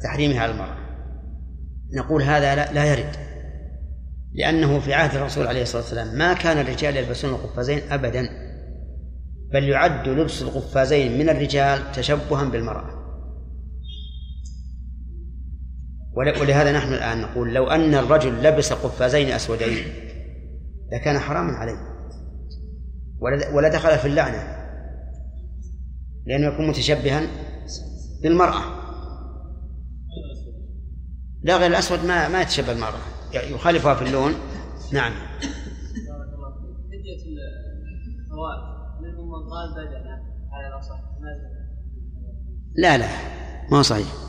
تحريمها 0.02 0.40
على 0.40 0.52
المرأة. 0.52 0.76
نقول 1.96 2.22
هذا 2.22 2.54
لا, 2.54 2.72
لا 2.72 2.84
يرد. 2.84 3.16
لأنه 4.32 4.80
في 4.80 4.94
عهد 4.94 5.16
الرسول 5.16 5.46
عليه 5.46 5.62
الصلاة 5.62 5.82
والسلام 5.82 6.18
ما 6.18 6.34
كان 6.34 6.58
الرجال 6.58 6.96
يلبسون 6.96 7.30
القفازين 7.30 7.80
أبدا 7.90 8.28
بل 9.52 9.68
يعد 9.68 10.08
لبس 10.08 10.42
القفازين 10.42 11.18
من 11.18 11.28
الرجال 11.28 11.92
تشبها 11.92 12.44
بالمرأة. 12.44 12.95
ولهذا 16.16 16.72
نحن 16.72 16.92
الآن 16.92 17.20
نقول 17.20 17.54
لو 17.54 17.66
أن 17.66 17.94
الرجل 17.94 18.42
لبس 18.42 18.72
قفازين 18.72 19.28
أسودين 19.28 19.84
لكان 20.92 21.18
حراما 21.18 21.52
عليه. 21.52 21.96
ول- 23.20 23.54
ولدخل 23.54 23.98
في 23.98 24.08
اللعنة. 24.08 24.56
لأنه 26.26 26.46
يكون 26.46 26.68
متشبها 26.68 27.22
بالمرأة. 28.22 28.62
لا 31.42 31.56
غير 31.56 31.66
الأسود 31.70 32.04
ما 32.04 32.28
ما 32.28 32.42
يتشبه 32.42 32.72
المرأة 32.72 32.98
يخالفها 33.34 33.94
في 33.94 34.02
اللون. 34.04 34.32
نعم. 34.92 35.12
منهم 39.02 39.28
من 39.28 39.50
قال 39.50 39.88
على 40.52 40.68
الأصح؟ 40.68 41.00
لا 42.76 42.98
لا. 42.98 43.08
ما 43.70 43.82
صحيح. 43.82 44.25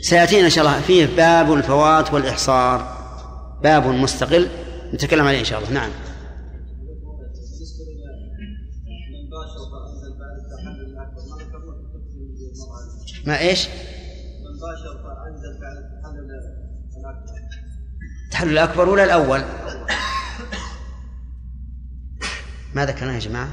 سيأتينا 0.00 0.44
إن 0.44 0.50
شاء 0.50 0.64
الله. 0.64 0.80
فيه 0.80 1.16
باب 1.16 1.52
الفوات 1.52 2.14
والإحصار. 2.14 2.98
باب 3.62 3.86
مستقل. 3.86 4.48
نتكلم 4.94 5.26
عليه 5.26 5.40
إن 5.40 5.44
شاء 5.44 5.58
الله. 5.58 5.70
نعم. 5.70 5.90
ما 13.26 13.38
ذكرنا 13.38 13.38
إيش؟ 13.38 13.68
التحلل 18.26 18.52
الأكبر 18.52 18.88
ولا 18.88 19.04
الأول؟ 19.04 19.42
ما 22.74 22.86
ذكرناه 22.86 23.14
يا 23.14 23.18
جماعة. 23.18 23.48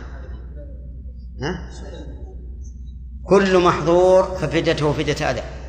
ها؟ 1.42 1.70
كل 3.24 3.64
محظور 3.64 4.24
ففديته 4.24 4.94
فدية 4.94 5.32
أذى 5.32 5.65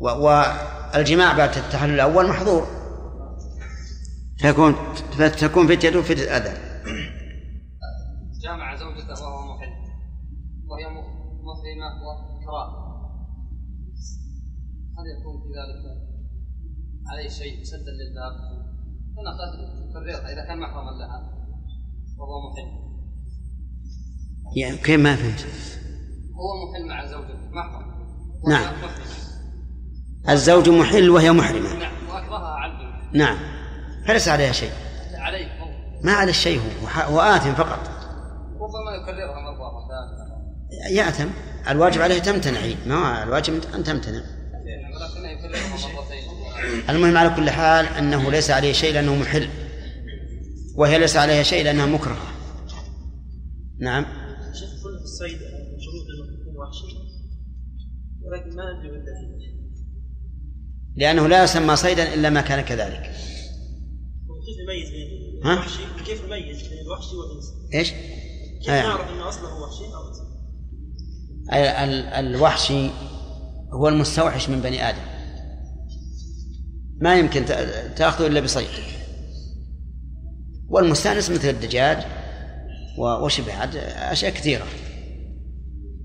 والجماع 0.00 1.36
بعد 1.36 1.56
التحلل 1.56 1.94
الأول 1.94 2.28
محظور. 2.28 2.66
فيكون 4.38 4.74
فتكون 5.18 5.66
فديته 5.66 6.02
فدية 6.02 6.36
أذى 6.36 6.52
جامع 8.42 8.76
زوجته 8.76 9.22
وهو 9.22 9.54
محل. 9.54 9.72
وهي 10.68 10.86
محرمة 10.86 11.88
وكراهة 12.04 12.88
هل 14.98 15.04
يكون 15.20 15.42
في 15.42 15.48
ذلك 15.48 15.82
عليه 17.10 17.28
شيء 17.28 17.64
سدا 17.64 17.92
للباب؟ 17.98 18.34
أنا 19.18 19.30
قد 19.30 19.50
كررت 19.92 20.24
إذا 20.24 20.44
كان 20.44 20.58
محرما 20.60 20.90
لها. 20.90 21.18
وهو 22.18 22.50
محل. 22.50 22.88
يعني 24.56 24.76
كيف 24.76 25.00
ما 25.00 25.16
فهمت؟ 25.16 25.46
هو 26.34 26.48
محل 26.70 26.88
مع 26.88 27.06
زوجته 27.06 27.50
محرم. 27.50 27.88
نعم. 28.48 28.62
وهي 28.62 28.76
محرمة. 28.76 29.27
الزوج 30.30 30.68
محل 30.68 31.10
وهي 31.10 31.32
محرمة. 31.32 31.74
نعم 31.74 31.92
نعم. 33.12 33.38
فليس 34.06 34.28
عليها 34.28 34.52
شيء. 34.52 34.70
عليه 35.14 35.46
هو 35.60 35.68
ما 36.04 36.12
على 36.12 36.30
الشيء 36.30 36.58
هو. 36.58 36.84
وح- 36.86 37.06
هو 37.08 37.20
آثم 37.20 37.54
فقط. 37.54 37.78
ربما 38.60 38.94
يكررها 39.02 39.40
مرة 39.40 39.88
ثانية 39.88 40.98
يأثم 41.00 41.28
الواجب 41.70 42.00
عليه 42.00 42.18
تمتنع. 42.18 42.60
ما 42.86 43.22
الواجب؟ 43.22 43.60
أن 43.74 43.84
تمتنع. 43.84 44.20
ولكنه 44.94 45.28
يكررها 45.28 45.94
مرتين 45.94 46.90
المهم 46.90 47.16
على 47.16 47.30
كل 47.36 47.50
حال 47.50 47.86
أنه 47.86 48.30
ليس 48.30 48.50
عليه 48.50 48.72
شيء 48.72 48.94
لأنه 48.94 49.14
محل. 49.16 49.48
وهي 50.76 50.98
ليس 50.98 51.16
عليها 51.16 51.42
شيء 51.42 51.64
لأنها 51.64 51.86
مكرهة. 51.86 52.26
نعم. 53.80 54.04
شيخ 54.52 54.70
كل 54.82 54.94
الصيد 55.02 55.38
شروط 55.84 56.06
انه 56.14 56.40
يكون 56.40 56.56
وحشي 56.56 56.98
ولكن 58.24 58.56
ما 58.56 58.64
ندري 58.72 58.90
لأنه 60.98 61.26
لا 61.26 61.44
يسمى 61.44 61.76
صيدا 61.76 62.14
إلا 62.14 62.30
ما 62.30 62.40
كان 62.40 62.60
كذلك 62.60 63.02
كيف 64.46 64.56
نميز 64.64 64.90
بين 64.90 65.44
ها؟ 65.44 65.52
الوحشي 65.52 65.82
كيف 66.06 66.24
نميز 66.24 66.62
بين 66.68 66.78
الوحشي 66.86 67.16
والانسان؟ 67.16 67.54
إيش؟ 67.74 67.90
كيف 68.60 68.70
آه. 68.70 68.82
نعرف 68.82 69.10
انه 69.12 69.28
أصله 69.28 69.62
وحشي؟ 69.62 69.84
ال- 71.52 71.54
ال- 71.54 72.26
الوحشي 72.34 72.90
هو 73.72 73.88
المستوحش 73.88 74.48
من 74.48 74.60
بني 74.60 74.88
آدم 74.88 75.02
ما 77.00 77.18
يمكن 77.18 77.44
تأخذه 77.96 78.26
إلا 78.26 78.40
بصيد 78.40 78.68
والمستأنس 80.68 81.30
مثل 81.30 81.48
الدجاج 81.48 81.98
وشبه 82.98 83.52
أشياء 84.12 84.32
كثيرة 84.32 84.66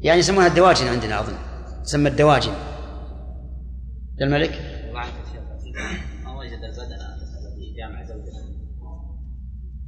يعني 0.02 0.20
يسمونها 0.20 0.48
الدواجن 0.48 0.88
عندنا 0.88 1.20
أظن 1.20 1.38
تسمى 1.84 2.10
الدواجن 2.10 2.54
الملك 4.22 4.72
ما 6.24 6.39
وجد 6.39 6.59
البدن 6.63 6.93
الذي 6.93 7.76
جامع 7.78 8.05
زوجته 8.05 8.63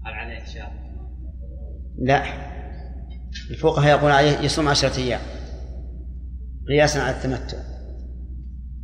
هل 0.05 0.13
عليه 0.13 0.45
شاة؟ 0.45 0.71
لا. 1.97 2.23
الفقهاء 3.49 3.99
يقول 3.99 4.11
عليه 4.11 4.39
يصوم 4.39 4.67
عشرة 4.67 4.97
أيام. 4.97 5.21
قياسا 6.69 6.99
على 6.99 7.17
التمتع. 7.17 7.57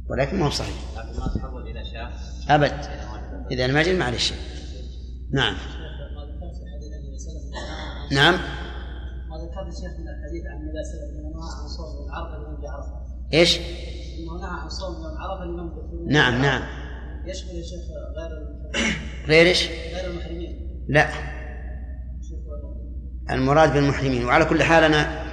ولكن 0.10 0.40
ما 0.40 0.46
هو 0.46 0.50
صحيح. 0.50 0.76
لكن 0.98 1.20
ما 1.20 1.28
تحول 1.36 1.68
إلى 1.68 1.86
شاة 1.86 2.12
أبد. 2.56 2.72
إذا 3.52 3.68
ما 3.68 4.06
عليه 4.06 4.18
شيء. 4.18 4.38
نعم. 5.34 5.56
نعم. 8.12 8.34
ما 9.30 9.38
ذكرت 9.38 9.74
شيخ 9.74 10.00
من 10.00 10.08
الحديث 10.08 10.46
عن 10.46 10.58
النبي 10.62 10.84
صلى 10.84 10.94
الله 10.94 11.04
عليه 11.04 11.12
وسلم 11.12 11.20
انه 11.20 11.30
نهى 11.30 11.62
عن 11.62 11.68
صوم 11.68 11.96
يوم 11.96 12.12
عرفه 12.12 12.38
لمن 12.38 12.62
بعرفة. 12.62 13.02
إيش؟ 13.34 13.58
إنه 14.20 14.42
نهى 14.42 14.62
عن 14.62 14.70
صوم 14.70 14.94
يوم 14.94 15.18
عرفه 15.18 15.46
لمن 15.46 15.70
لمن 15.70 16.14
نعم 16.14 16.42
نعم. 16.42 16.81
يشمل 17.26 17.56
يا 17.56 17.64
شيخ 17.64 17.80
غير 18.18 18.32
المحرمين. 18.38 18.96
غير 19.28 19.46
إيش؟ 19.48 19.68
غير 19.68 20.06
المحرمين. 20.10 20.86
لا. 20.90 21.10
المراد 23.30 23.74
بالمحرمين. 23.74 24.26
وعلى 24.26 24.46
كل 24.46 24.64
حال 24.64 24.84
أنا 24.84 25.24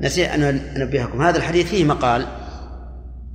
نسيت 0.00 0.28
أن 0.28 0.42
أنبهكم. 0.42 1.22
هذا 1.22 1.36
الحديث 1.36 1.70
فيه 1.70 1.84
مقال 1.84 2.26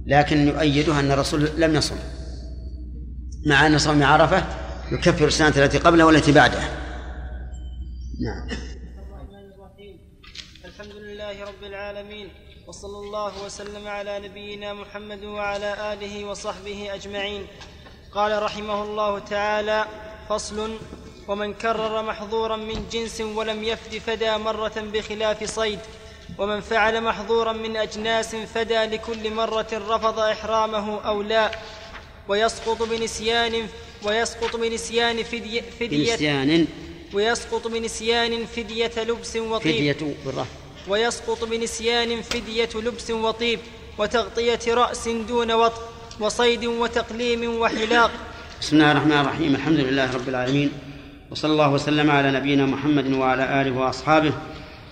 لكن 0.05 0.47
يؤيده 0.47 0.99
أن 0.99 1.11
الرسول 1.11 1.49
لم 1.57 1.75
يصم 1.75 1.95
مع 3.45 3.67
أن 3.67 3.77
صوم 3.77 4.03
عرفة 4.03 4.43
يكفر 4.91 5.27
السنة 5.27 5.63
التي 5.65 5.77
قبله 5.77 6.05
والتي 6.05 6.31
بعده. 6.31 6.59
نعم. 8.21 8.47
الرحمن 8.47 9.51
الرحيم 9.53 9.99
الحمد 10.65 10.95
لله 10.95 11.43
رب 11.43 11.63
العالمين 11.63 12.27
وصلى 12.67 12.97
الله 12.97 13.45
وسلم 13.45 13.87
على 13.87 14.19
نبينا 14.19 14.73
محمد 14.73 15.23
وعلى 15.23 15.93
آله 15.93 16.25
وصحبه 16.25 16.93
أجمعين. 16.93 17.41
قال 18.13 18.43
رحمه 18.43 18.83
الله 18.83 19.19
تعالى 19.19 19.85
فصل 20.29 20.77
ومن 21.27 21.53
كرر 21.53 22.01
محظورا 22.01 22.55
من 22.55 22.85
جنس 22.91 23.21
ولم 23.21 23.63
يفد 23.63 23.97
فدى 23.97 24.37
مرة 24.37 24.73
بخلاف 24.93 25.43
صيد 25.43 25.79
ومن 26.37 26.61
فعل 26.61 27.01
محظورا 27.01 27.53
من 27.53 27.77
أجناس 27.77 28.35
فدى 28.35 28.85
لكل 28.85 29.33
مرة 29.33 29.67
رفض 29.73 30.19
إحرامه 30.19 31.01
أو 31.01 31.21
لا 31.21 31.51
ويسقط 32.27 32.83
بنسيان 32.83 33.67
ويسقط 34.03 34.55
بنسيان 34.55 35.23
فدية, 35.23 35.61
فدية 35.79 36.11
بنسيان 36.11 36.67
ويسقط 37.13 37.67
بنسيان 37.67 38.45
فدية 38.45 38.91
لبس 38.97 39.35
وطيب 39.35 39.93
فدية 39.93 40.15
ويسقط 40.87 41.43
بنسيان 41.43 42.21
فدية 42.21 42.69
لبس 42.75 43.11
وطيب 43.11 43.59
وتغطية 43.97 44.59
رأس 44.73 45.07
دون 45.07 45.51
وطء 45.51 45.98
وصيد 46.19 46.65
وتقليم 46.65 47.59
وحلاق. 47.61 48.11
بسم 48.61 48.75
الله 48.75 48.91
الرحمن 48.91 49.11
الرحيم. 49.11 49.55
الحمد 49.55 49.79
لله 49.79 50.13
رب 50.13 50.29
العالمين. 50.29 50.71
وصلى 51.31 51.51
الله 51.51 51.69
وسلم 51.71 52.11
على 52.11 52.31
نبينا 52.31 52.65
محمد 52.65 53.13
وعلى 53.13 53.61
آله 53.61 53.71
وأصحابه 53.71 54.33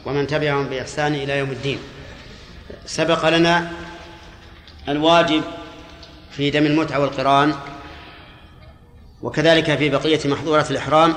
ومن 0.05 0.27
تبعهم 0.27 0.67
بإحسان 0.67 1.15
إلى 1.15 1.37
يوم 1.37 1.51
الدين. 1.51 1.79
سبق 2.85 3.29
لنا 3.29 3.71
الواجب 4.89 5.43
في 6.31 6.49
دم 6.49 6.65
المتعة 6.65 6.99
والقران 6.99 7.53
وكذلك 9.21 9.75
في 9.75 9.89
بقية 9.89 10.19
محظورات 10.25 10.71
الإحرام 10.71 11.13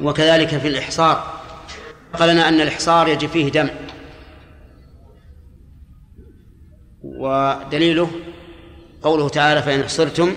وكذلك 0.00 0.58
في 0.58 0.68
الإحصار. 0.68 1.40
سبق 2.12 2.26
لنا 2.26 2.48
أن 2.48 2.60
الإحصار 2.60 3.08
يجب 3.08 3.28
فيه 3.28 3.48
دم. 3.48 3.68
ودليله 7.02 8.10
قوله 9.02 9.28
تعالى 9.28 9.62
فإن 9.62 9.80
أحصرتم 9.80 10.34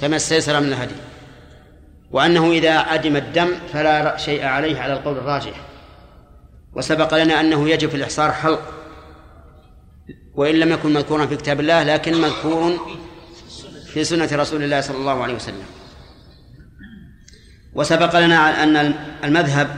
فما 0.00 0.16
استيسر 0.16 0.60
من 0.60 0.68
الهدي 0.68 0.94
وأنه 2.10 2.50
إذا 2.50 2.78
عدم 2.78 3.16
الدم 3.16 3.48
فلا 3.72 4.16
شيء 4.16 4.44
عليه 4.44 4.80
على 4.80 4.92
القول 4.92 5.16
الراجح. 5.16 5.60
وسبق 6.74 7.14
لنا 7.14 7.40
أنه 7.40 7.68
يجب 7.68 7.88
في 7.88 7.96
الإحصار 7.96 8.32
حلق. 8.32 8.62
وإن 10.34 10.54
لم 10.54 10.72
يكن 10.72 10.92
مذكورا 10.92 11.26
في 11.26 11.36
كتاب 11.36 11.60
الله 11.60 11.82
لكن 11.82 12.20
مذكور 12.20 12.96
في 13.92 14.04
سنة 14.04 14.28
رسول 14.32 14.62
الله 14.62 14.80
صلى 14.80 14.96
الله 14.96 15.22
عليه 15.22 15.34
وسلم. 15.34 15.64
وسبق 17.74 18.18
لنا 18.18 18.62
أن 18.62 18.94
المذهب 19.24 19.68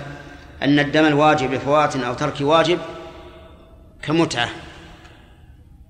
أن 0.62 0.78
الدم 0.78 1.06
الواجب 1.06 1.52
لفوات 1.52 1.96
أو 1.96 2.14
ترك 2.14 2.40
واجب 2.40 2.78
كمتعة. 4.02 4.48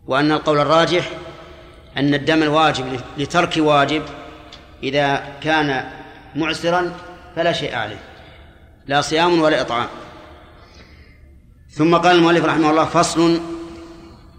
وأن 0.07 0.33
القول 0.33 0.59
الراجح 0.59 1.11
أن 1.97 2.15
الدم 2.15 2.43
الواجب 2.43 3.01
لترك 3.19 3.55
واجب 3.57 4.03
إذا 4.83 5.25
كان 5.41 5.91
معسرا 6.35 6.93
فلا 7.37 7.53
شيء 7.53 7.75
عليه 7.75 7.99
لا 8.87 9.01
صيام 9.01 9.41
ولا 9.41 9.61
إطعام. 9.61 9.89
ثم 11.71 11.97
قال 11.97 12.17
المؤلف 12.17 12.45
رحمه 12.45 12.71
الله 12.71 12.85
فصل 12.85 13.41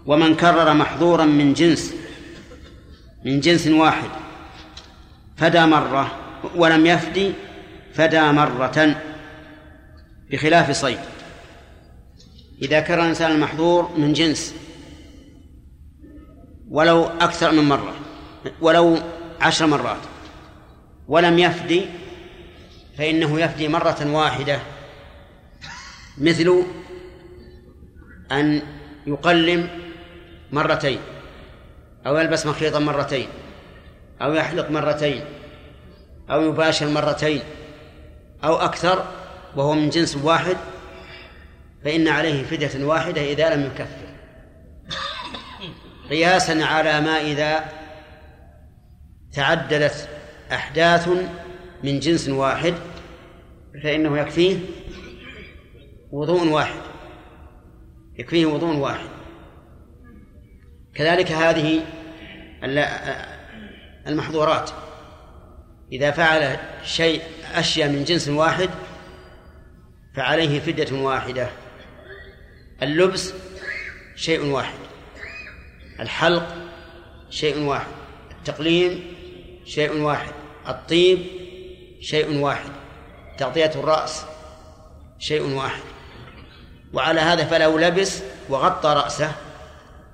ومن 0.06 0.36
كرر 0.36 0.74
محظورا 0.74 1.24
من 1.24 1.54
جنس 1.54 1.94
من 3.24 3.40
جنس 3.40 3.66
واحد 3.66 4.08
فدى 5.36 5.60
مرة 5.60 6.12
ولم 6.56 6.86
يفدي 6.86 7.32
فدى 7.94 8.20
مرة 8.20 8.96
بخلاف 10.30 10.70
صيد. 10.70 10.98
إذا 12.62 12.80
كرر 12.80 13.02
الإنسان 13.02 13.32
المحظور 13.32 13.90
من 13.96 14.12
جنس 14.12 14.54
ولو 16.70 17.04
أكثر 17.04 17.52
من 17.52 17.64
مرة 17.64 17.94
ولو 18.60 18.98
عشر 19.40 19.66
مرات. 19.66 20.00
ولم 21.08 21.38
يفدي 21.38 21.86
فإنه 22.98 23.40
يفدي 23.40 23.68
مرة 23.68 24.06
واحدة. 24.06 24.60
مثل 26.18 26.62
أن 28.32 28.62
يقلم 29.06 29.68
مرتين 30.52 30.98
أو 32.06 32.16
يلبس 32.16 32.46
مخيطا 32.46 32.78
مرتين 32.78 33.28
أو 34.22 34.34
يحلق 34.34 34.70
مرتين 34.70 35.24
أو 36.30 36.42
يباشر 36.42 36.88
مرتين 36.88 37.42
أو 38.44 38.56
أكثر 38.56 39.04
وهو 39.56 39.74
من 39.74 39.90
جنس 39.90 40.16
واحد 40.16 40.56
فإن 41.84 42.08
عليه 42.08 42.44
فدية 42.44 42.84
واحدة 42.84 43.20
إذا 43.22 43.54
لم 43.54 43.66
يكفر. 43.66 44.05
قياسا 46.10 46.64
على 46.64 47.00
ما 47.00 47.20
إذا 47.20 47.64
تعددت 49.32 50.08
أحداث 50.52 51.08
من 51.84 52.00
جنس 52.00 52.28
واحد 52.28 52.74
فإنه 53.82 54.18
يكفيه 54.18 54.58
وضوء 56.10 56.48
واحد. 56.48 56.80
يكفيه 58.18 58.46
وضوء 58.46 58.76
واحد. 58.76 59.08
كذلك 60.94 61.32
هذه 61.32 61.82
المحظورات. 64.06 64.70
إذا 65.92 66.10
فعل 66.10 66.58
شيء 66.84 67.22
أشياء 67.54 67.88
من 67.88 68.04
جنس 68.04 68.28
واحد 68.28 68.70
فعليه 70.14 70.60
فدية 70.60 71.02
واحدة. 71.02 71.48
اللبس 72.82 73.34
شيء 74.14 74.44
واحد. 74.44 74.85
الحلق 76.00 76.54
شيء 77.30 77.62
واحد 77.62 77.92
التقليم 78.30 79.04
شيء 79.64 80.00
واحد 80.00 80.32
الطيب 80.68 81.18
شيء 82.00 82.38
واحد 82.38 82.70
تغطية 83.38 83.70
الرأس 83.74 84.22
شيء 85.18 85.42
واحد. 85.42 85.82
وعلى 86.92 87.20
هذا 87.20 87.44
فلو 87.44 87.78
لبس 87.78 88.22
وغطى 88.48 88.88
رأسه 88.88 89.32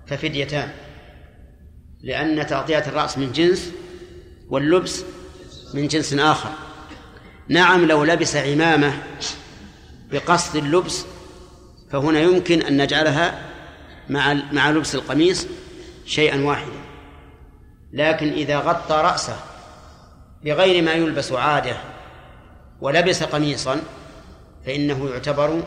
ففديتان 0.06 0.70
لأن 2.02 2.46
تغطية 2.46 2.84
الرأس 2.86 3.18
من 3.18 3.32
جنس 3.32 3.72
واللبس 4.48 5.04
من 5.74 5.88
جنس 5.88 6.14
آخر. 6.14 6.50
نعم 7.48 7.84
لو 7.84 8.04
لبس 8.04 8.36
عمامة 8.36 9.02
بقصد 10.10 10.56
اللبس 10.56 11.04
فهنا 11.90 12.20
يمكن 12.20 12.62
أن 12.62 12.82
نجعلها 12.82 13.40
مع 14.08 14.34
مع 14.52 14.70
لبس 14.70 14.94
القميص 14.94 15.46
شيئا 16.06 16.44
واحدا. 16.44 16.80
لكن 17.92 18.32
إذا 18.32 18.58
غطى 18.58 18.94
رأسه 18.94 19.36
بغير 20.44 20.82
ما 20.82 20.92
يلبس 20.92 21.32
عادة 21.32 21.76
ولبس 22.80 23.22
قميصا 23.22 23.80
فإنه 24.66 25.10
يعتبر 25.10 25.62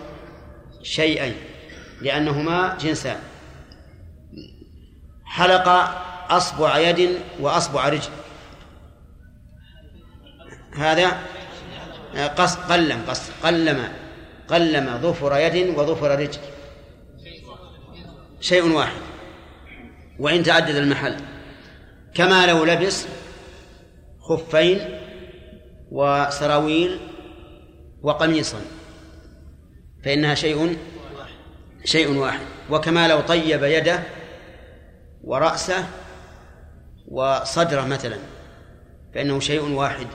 شيئين 0.84 1.36
لأنهما 2.02 2.78
جنسان. 2.82 3.20
حلق 5.26 5.68
أصبع 6.30 6.78
يد 6.78 7.20
وأصبع 7.40 7.90
رجل. 7.90 8.12
هذا 10.76 11.18
قص 12.38 12.56
قلم 12.56 13.04
قص 13.08 13.30
قلم 13.44 13.94
قلم 14.48 15.00
ظفر 15.02 15.38
يد 15.38 15.78
وظفر 15.78 16.20
رجل. 16.20 16.40
شيء 18.42 18.72
واحد. 18.72 19.02
وإن 20.20 20.44
تعدد 20.44 20.76
المحل. 20.76 21.16
كما 22.14 22.46
لو 22.46 22.66
لبس 22.66 23.06
خفين 24.22 24.80
وسراويل 25.92 27.00
وقميصا. 28.02 28.62
فإنها 30.04 30.36
شيء 30.36 30.78
شيء 31.86 32.12
واحد. 32.12 32.46
وكما 32.70 33.08
لو 33.08 33.22
طيب 33.22 33.64
يده 33.64 34.00
ورأسه 35.24 35.86
وصدره 37.08 37.82
مثلا. 37.82 38.18
فإنه 39.14 39.40
شيء 39.40 39.62
واحد. 39.62 40.08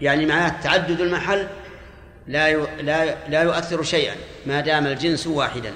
يعني 0.00 0.26
معناه 0.26 0.62
تعدد 0.62 1.00
المحل 1.00 1.46
لا 2.26 2.52
لا 2.82 3.28
لا 3.28 3.42
يؤثر 3.42 3.82
شيئا. 3.82 4.14
ما 4.46 4.60
دام 4.60 4.86
الجنس 4.86 5.26
واحدا. 5.26 5.72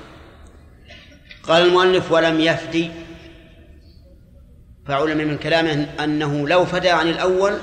قال 1.43 1.67
المؤلف 1.67 2.13
ولم 2.13 2.41
يفدي 2.41 2.91
فعلم 4.89 5.19
من 5.19 5.39
كلامه 5.39 5.95
أنه 6.05 6.49
لو 6.49 6.65
فدى 6.65 6.91
عن 6.91 7.09
الأول 7.09 7.59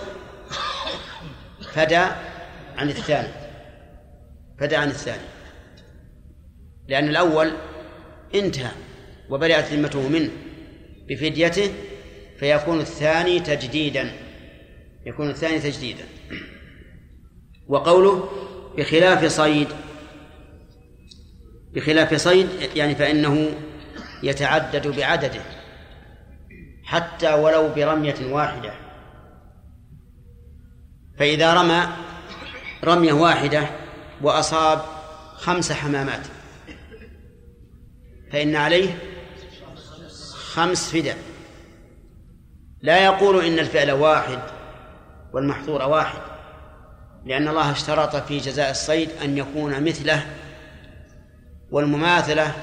فدى 1.73 1.95
عن 2.77 2.89
الثاني. 2.89 3.27
فدى 4.59 4.75
عن 4.75 4.89
الثاني. 4.89 5.27
لأن 6.87 7.09
الأول 7.09 7.51
انتهى 8.35 8.71
وبرئت 9.29 9.65
ذمته 9.65 10.09
منه 10.09 10.29
بفديته 11.07 11.73
فيكون 12.39 12.79
الثاني 12.79 13.39
تجديدا. 13.39 14.11
يكون 15.05 15.29
الثاني 15.29 15.59
تجديدا. 15.59 16.03
وقوله 17.67 18.29
بخلاف 18.77 19.25
صيد 19.25 19.67
بخلاف 21.73 22.13
صيد 22.13 22.49
يعني 22.75 22.95
فإنه 22.95 23.51
يتعدد 24.23 24.87
بعدده. 24.87 25.54
حتى 26.95 27.33
ولو 27.33 27.73
برمية 27.73 28.33
واحدة. 28.33 28.73
فإذا 31.19 31.53
رمى 31.53 31.87
رمية 32.83 33.13
واحدة 33.13 33.69
وأصاب 34.21 34.81
خمس 35.35 35.71
حمامات 35.71 36.27
فإن 38.31 38.55
عليه 38.55 38.97
خمس 40.33 40.91
فداء. 40.91 41.17
لا 42.81 43.05
يقول 43.05 43.45
إن 43.45 43.59
الفعل 43.59 43.91
واحد 43.91 44.39
والمحظور 45.33 45.81
واحد 45.81 46.21
لأن 47.25 47.47
الله 47.47 47.71
اشترط 47.71 48.15
في 48.15 48.37
جزاء 48.37 48.71
الصيد 48.71 49.09
أن 49.23 49.37
يكون 49.37 49.83
مثله 49.83 50.25
والمماثلة 51.71 52.55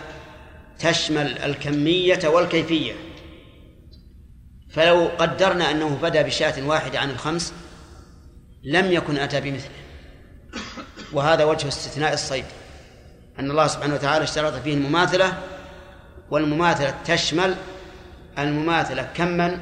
تشمل 0.78 1.38
الكمية 1.38 2.28
والكيفية. 2.28 3.11
فلو 4.72 5.10
قدرنا 5.18 5.70
أنه 5.70 5.98
فدى 6.02 6.22
بشاة 6.22 6.66
واحدة 6.66 6.98
عن 6.98 7.10
الخمس 7.10 7.54
لم 8.64 8.92
يكن 8.92 9.16
أتى 9.16 9.40
بمثله. 9.40 9.70
وهذا 11.12 11.44
وجه 11.44 11.68
استثناء 11.68 12.12
الصيد 12.12 12.44
أن 13.38 13.50
الله 13.50 13.66
سبحانه 13.66 13.94
وتعالى 13.94 14.24
اشترط 14.24 14.54
فيه 14.54 14.74
المماثلة 14.74 15.38
والمماثلة 16.30 16.94
تشمل 17.04 17.56
المماثلة 18.38 19.02
كما 19.02 19.58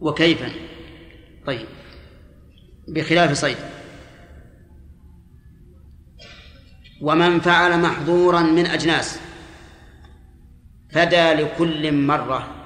وكيفا. 0.00 0.52
طيب 1.46 1.66
بخلاف 2.88 3.32
صيد 3.32 3.56
ومن 7.00 7.40
فعل 7.40 7.80
محظورا 7.80 8.40
من 8.40 8.66
أجناس 8.66 9.18
فدى 10.92 11.32
لكل 11.32 11.92
مرة 11.92 12.61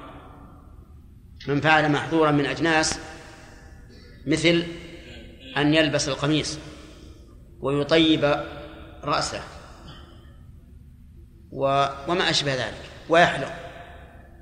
من 1.47 1.61
فعل 1.61 1.91
محظورا 1.91 2.31
من 2.31 2.45
أجناس 2.45 2.99
مثل 4.25 4.63
أن 5.57 5.73
يلبس 5.73 6.09
القميص 6.09 6.59
ويطيب 7.59 8.43
رأسه 9.03 9.41
وما 11.51 12.29
أشبه 12.29 12.53
ذلك 12.53 12.81
ويحلق 13.09 13.53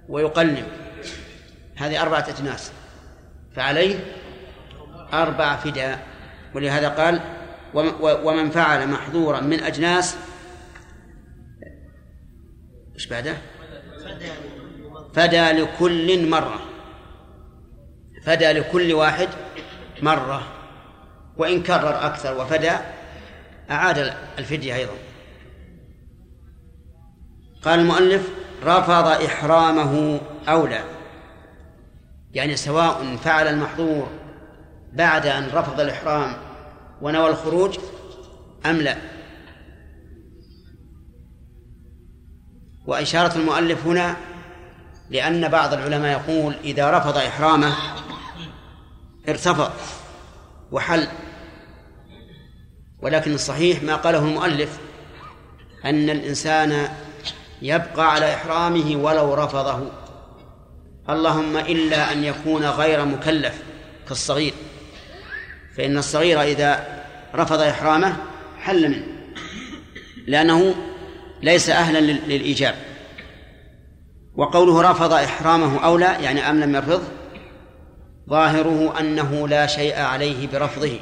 ويقلم. 0.10 0.68
هذه 1.76 2.02
أربعة 2.02 2.26
أجناس 2.30 2.72
فعليه 3.56 4.00
أربع 5.14 5.56
فداء. 5.56 6.08
ولهذا 6.56 6.90
قال 6.90 7.22
ومن 8.02 8.50
فعل 8.50 8.88
محظورا 8.88 9.42
من 9.42 9.60
أجناس 9.60 10.18
إيش 12.96 13.08
بعده؟ 13.08 13.38
فدى 15.14 15.52
لكل 15.52 16.30
مرة 16.30 16.75
فدى 18.26 18.52
لكل 18.52 18.94
واحد 18.94 19.30
مرة 20.02 20.48
وإن 21.38 21.64
كرر 21.64 22.06
أكثر 22.06 22.38
وفدى 22.38 22.72
أعاد 23.72 24.14
الفدية 24.40 24.76
أيضا. 24.76 24.94
قال 27.64 27.80
المؤلف 27.80 28.30
رفض 28.64 29.08
إحرامه 29.08 30.20
أو 30.48 30.68
لا 30.68 30.84
يعني 32.34 32.56
سواء 32.56 33.16
فعل 33.16 33.48
المحظور 33.48 34.08
بعد 34.94 35.26
أن 35.26 35.50
رفض 35.54 35.80
الإحرام 35.80 36.34
ونوى 37.02 37.30
الخروج 37.30 37.78
أم 38.66 38.76
لا. 38.76 38.98
وإشارة 42.86 43.38
المؤلف 43.38 43.88
هنا 43.88 44.16
لأن 45.10 45.48
بعض 45.48 45.74
العلماء 45.74 46.12
يقول 46.12 46.56
إذا 46.64 46.98
رفض 46.98 47.18
إحرامه 47.18 47.95
ارتفض 49.30 49.72
وحل. 50.72 51.08
ولكن 53.02 53.34
الصحيح 53.34 53.84
ما 53.84 53.96
قاله 53.96 54.20
المؤلف 54.20 54.78
أن 55.86 56.10
الإنسان 56.10 56.90
يبقى 57.62 58.14
على 58.14 58.34
إحرامه 58.34 58.96
ولو 58.96 59.34
رفضه. 59.34 59.92
اللهم 61.10 61.58
إلا 61.58 62.12
أن 62.12 62.24
يكون 62.24 62.66
غير 62.66 63.06
مكلف 63.06 63.64
كالصغير 64.08 64.54
فإن 65.78 65.98
الصغير 65.98 66.42
إذا 66.42 67.04
رفض 67.36 67.62
إحرامه 67.62 68.18
حل 68.60 68.90
منه 68.90 69.06
لأنه 70.28 70.76
ليس 71.44 71.70
أهلا 71.70 72.00
للإيجاب. 72.00 72.76
وقوله 74.36 74.92
رفض 74.92 75.14
إحرامه 75.14 75.86
أو 75.86 75.98
لا 75.98 76.20
يعني 76.20 76.50
أم 76.50 76.60
لم 76.60 76.76
يرفضه؟ 76.76 77.08
ظاهره 78.30 79.00
أنه 79.00 79.48
لا 79.48 79.68
شيء 79.68 80.00
عليه 80.00 80.48
برفضه 80.48 81.00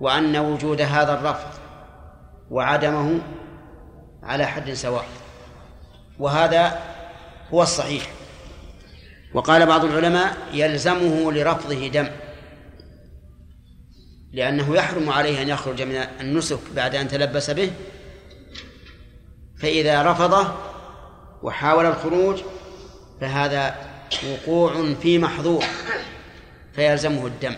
وأن 0.00 0.36
وجود 0.36 0.80
هذا 0.80 1.14
الرفض 1.14 1.58
وعدمه 2.50 3.20
على 4.22 4.46
حد 4.46 4.72
سواء 4.72 5.06
وهذا 6.18 6.80
هو 7.52 7.62
الصحيح. 7.62 8.10
وقال 9.34 9.66
بعض 9.66 9.84
العلماء 9.84 10.36
يلزمه 10.52 11.32
لرفضه 11.32 11.88
دم 11.88 12.08
لأنه 14.32 14.76
يحرم 14.76 15.10
عليه 15.10 15.42
أن 15.42 15.48
يخرج 15.48 15.82
من 15.82 15.96
النسك 15.96 16.58
بعد 16.76 16.94
أن 16.94 17.08
تلبس 17.08 17.50
به 17.50 17.70
فإذا 19.58 20.02
رفضه 20.02 20.54
وحاول 21.42 21.86
الخروج 21.86 22.40
فهذا 23.20 23.74
وقوع 24.24 24.94
في 24.94 25.18
محظور 25.18 25.64
فيلزمه 26.72 27.26
الدم 27.26 27.56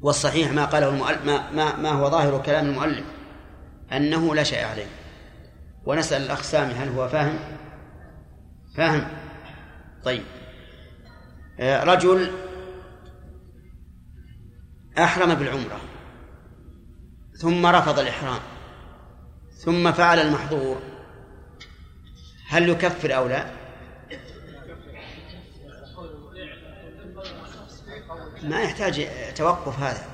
والصحيح 0.00 0.52
ما 0.52 0.64
قاله 0.64 0.88
المؤلف 0.88 1.24
ما, 1.24 1.50
ما, 1.50 1.76
ما 1.76 1.90
هو 1.90 2.10
ظاهر 2.10 2.42
كلام 2.42 2.66
المؤلف 2.66 3.04
أنه 3.92 4.34
لا 4.34 4.42
شيء 4.42 4.64
عليه 4.64 4.86
ونسأل 5.84 6.22
الأخ 6.22 6.42
سامي 6.42 6.74
هل 6.74 6.88
هو 6.88 7.08
فاهم؟ 7.08 7.38
فاهم؟ 8.76 9.08
طيب 10.04 10.22
آه، 11.60 11.84
رجل 11.84 12.30
أحرم 14.98 15.34
بالعمرة 15.34 15.80
ثم 17.40 17.66
رفض 17.66 17.98
الإحرام 17.98 18.40
ثم 19.64 19.92
فعل 19.92 20.18
المحظور 20.18 20.82
هل 22.48 22.68
يكفر 22.68 23.16
أو 23.16 23.28
لا؟ 23.28 23.59
ما 28.42 28.60
يحتاج 28.60 29.08
توقف 29.36 29.78
هذا. 29.78 30.04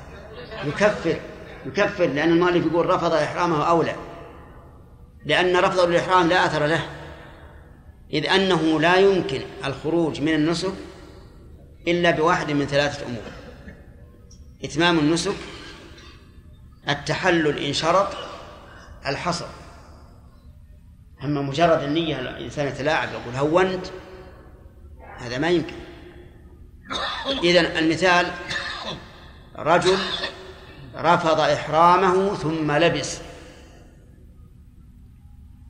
يكفر 0.64 1.20
يكفر 1.66 2.06
لأن 2.06 2.28
المؤلف 2.28 2.66
يقول 2.66 2.86
رفض 2.86 3.12
إحرامه 3.12 3.68
أولى. 3.68 3.96
لأن 5.24 5.56
رفض 5.56 5.80
الإحرام 5.80 6.28
لا 6.28 6.46
أثر 6.46 6.66
له. 6.66 6.86
إذ 8.12 8.26
أنه 8.26 8.80
لا 8.80 8.96
يمكن 8.96 9.40
الخروج 9.64 10.20
من 10.20 10.34
النسك 10.34 10.72
إلا 11.88 12.10
بواحد 12.10 12.50
من 12.50 12.66
ثلاثة 12.66 13.06
أمور. 13.06 13.22
إتمام 14.64 14.98
النسك 14.98 15.36
التحلل 16.88 17.58
إن 17.58 17.72
شرط 17.72 18.08
الحصر. 19.06 19.46
أما 21.24 21.42
مجرد 21.42 21.82
النية 21.82 22.20
الإنسان 22.20 22.66
يتلاعب 22.66 23.08
يقول 23.08 23.36
هونت 23.36 23.86
هذا 25.18 25.38
ما 25.38 25.50
يمكن. 25.50 25.85
إذا 27.42 27.78
المثال 27.78 28.30
رجل 29.56 29.98
رفض 30.96 31.40
إحرامه 31.40 32.34
ثم 32.34 32.72
لبس. 32.72 33.20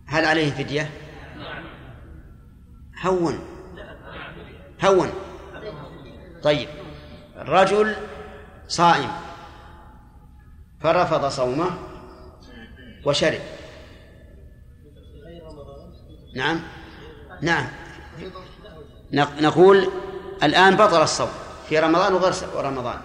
هل 0.07 0.25
عليه 0.25 0.51
فدية؟ 0.51 0.91
هون 3.05 3.39
هون. 4.85 5.13
طيب 6.43 6.69
رجل 7.37 7.97
صائم 8.69 9.11
فرفض 10.81 11.29
صومه 11.29 11.79
وشرب. 13.07 13.41
نعم؟ 16.37 16.61
نعم. 17.43 17.67
نقول 19.13 19.91
الآن 20.43 20.77
بطل 20.77 21.03
الصوم. 21.03 21.29
في 21.69 21.79
رمضان 21.79 22.15
وغير 22.15 22.35
رمضان. 22.57 22.99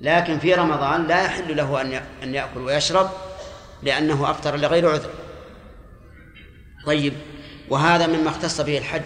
لكن 0.00 0.38
في 0.38 0.54
رمضان 0.54 1.06
لا 1.06 1.24
يحل 1.24 1.56
له 1.56 1.80
أن 2.22 2.34
يأكل 2.34 2.60
ويشرب 2.60 3.10
لأنه 3.82 4.30
أفطر 4.30 4.56
لغير 4.56 4.90
عذر. 4.90 5.10
طيب 6.86 7.12
وهذا 7.70 8.06
مما 8.06 8.30
اختص 8.30 8.60
به 8.60 8.78
الحج 8.78 9.02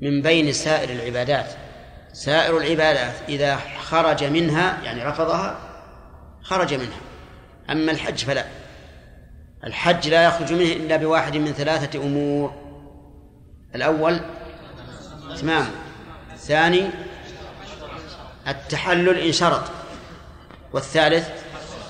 من 0.00 0.22
بين 0.22 0.52
سائر 0.52 0.90
العبادات. 0.90 1.46
سائر 2.12 2.56
العبادات 2.56 3.14
إذا 3.28 3.58
خرج 3.80 4.24
منها 4.24 4.82
يعني 4.82 5.04
رفضها 5.04 5.58
خرج 6.42 6.74
منها. 6.74 7.00
أما 7.70 7.92
الحج 7.92 8.24
فلا. 8.24 8.44
الحج 9.64 10.08
لا 10.08 10.24
يخرج 10.24 10.52
منه 10.52 10.72
إلا 10.72 10.96
بواحد 10.96 11.36
من 11.36 11.52
ثلاثة 11.52 11.98
أمور. 11.98 12.52
الأول 13.74 14.20
إتمام 15.30 15.66
الثاني 16.48 16.90
التحلل 18.48 19.18
إن 19.18 19.32
شرط 19.32 19.62
والثالث 20.72 21.28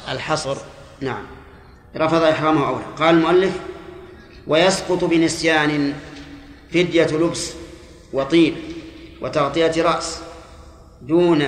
الحصر. 0.08 0.56
نعم. 1.00 1.26
رفض 1.96 2.22
إحرامه 2.22 2.68
أولا 2.68 2.84
قال 2.98 3.14
المؤلف 3.14 3.52
ويسقط 4.46 5.04
بنسيان 5.04 5.94
فدية 6.72 7.06
لبس 7.06 7.52
وطيب 8.12 8.54
وتغطية 9.20 9.82
رأس 9.82 10.20
دون 11.02 11.44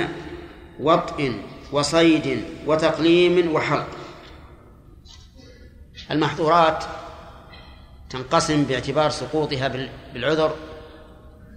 وطء 0.80 1.42
وصيد 1.72 2.44
وتقليم 2.66 3.54
وحلق. 3.54 3.88
المحظورات 6.11 6.84
تنقسم 8.11 8.64
باعتبار 8.64 9.11
سقوطها 9.11 9.68
بالعذر 10.14 10.54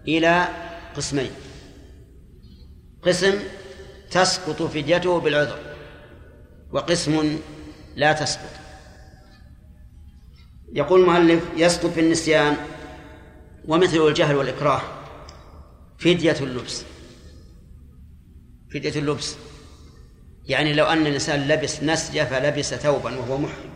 إلى 0.08 0.48
قسمين. 0.96 1.32
قسم 3.04 3.40
تسقط 4.12 4.62
فديته 4.64 5.20
بالعذر 5.20 5.60
وقسم 6.72 7.40
لا 7.96 8.14
تسقط. 8.14 8.50
يقول 10.74 11.02
المؤلف 11.02 11.44
يسقط 11.58 11.86
في 11.86 12.00
النسيان 12.00 12.58
ومثل 13.66 13.98
الجهل 13.98 14.36
والإكراه 14.36 14.82
فدية 16.00 16.36
اللبس. 16.42 16.84
فدية 18.74 19.00
اللبس. 19.00 19.36
يعني 20.46 20.74
لو 20.74 20.86
أن 20.86 21.08
الإنسان 21.08 21.48
لبس 21.48 21.84
نسج 21.84 22.24
فلبس 22.24 22.74
ثوبا 22.74 23.18
وهو 23.18 23.38
محرم 23.38 23.74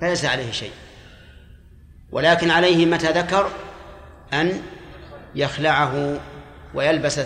فليس 0.00 0.24
عليه 0.24 0.50
شيء. 0.50 0.72
ولكن 2.12 2.50
عليه 2.50 2.86
متى 2.86 3.12
ذكر 3.12 3.50
أن 4.32 4.62
يخلعه 5.34 6.20
ويلبس 6.74 7.20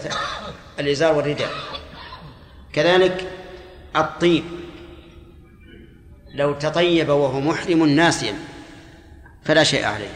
الإزار 0.80 1.12
والرداء. 1.12 1.50
كذلك 2.72 3.30
الطيب 3.96 4.44
لو 6.34 6.52
تطيب 6.52 7.09
وهو 7.09 7.40
محرم 7.40 7.86
ناسيا 7.86 8.34
فلا 9.44 9.64
شيء 9.64 9.84
عليه. 9.84 10.12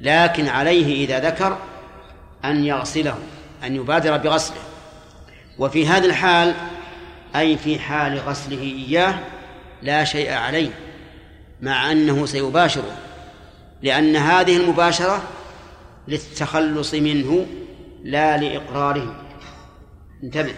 لكن 0.00 0.48
عليه 0.48 1.04
إذا 1.04 1.30
ذكر 1.30 1.58
أن 2.44 2.64
يغسله 2.64 3.18
أن 3.64 3.76
يبادر 3.76 4.16
بغسله. 4.16 4.62
وفي 5.58 5.86
هذا 5.86 6.06
الحال 6.06 6.54
أي 7.36 7.56
في 7.56 7.78
حال 7.78 8.18
غسله 8.18 8.62
إياه 8.62 9.18
لا 9.82 10.04
شيء 10.04 10.32
عليه 10.32 10.70
مع 11.62 11.92
أنه 11.92 12.26
سيباشره. 12.26 12.96
لأن 13.82 14.16
هذه 14.16 14.56
المباشرة 14.56 15.22
للتخلص 16.08 16.94
منه 16.94 17.46
لا 18.04 18.36
لإقراره 18.36 19.24
انتبه. 20.24 20.54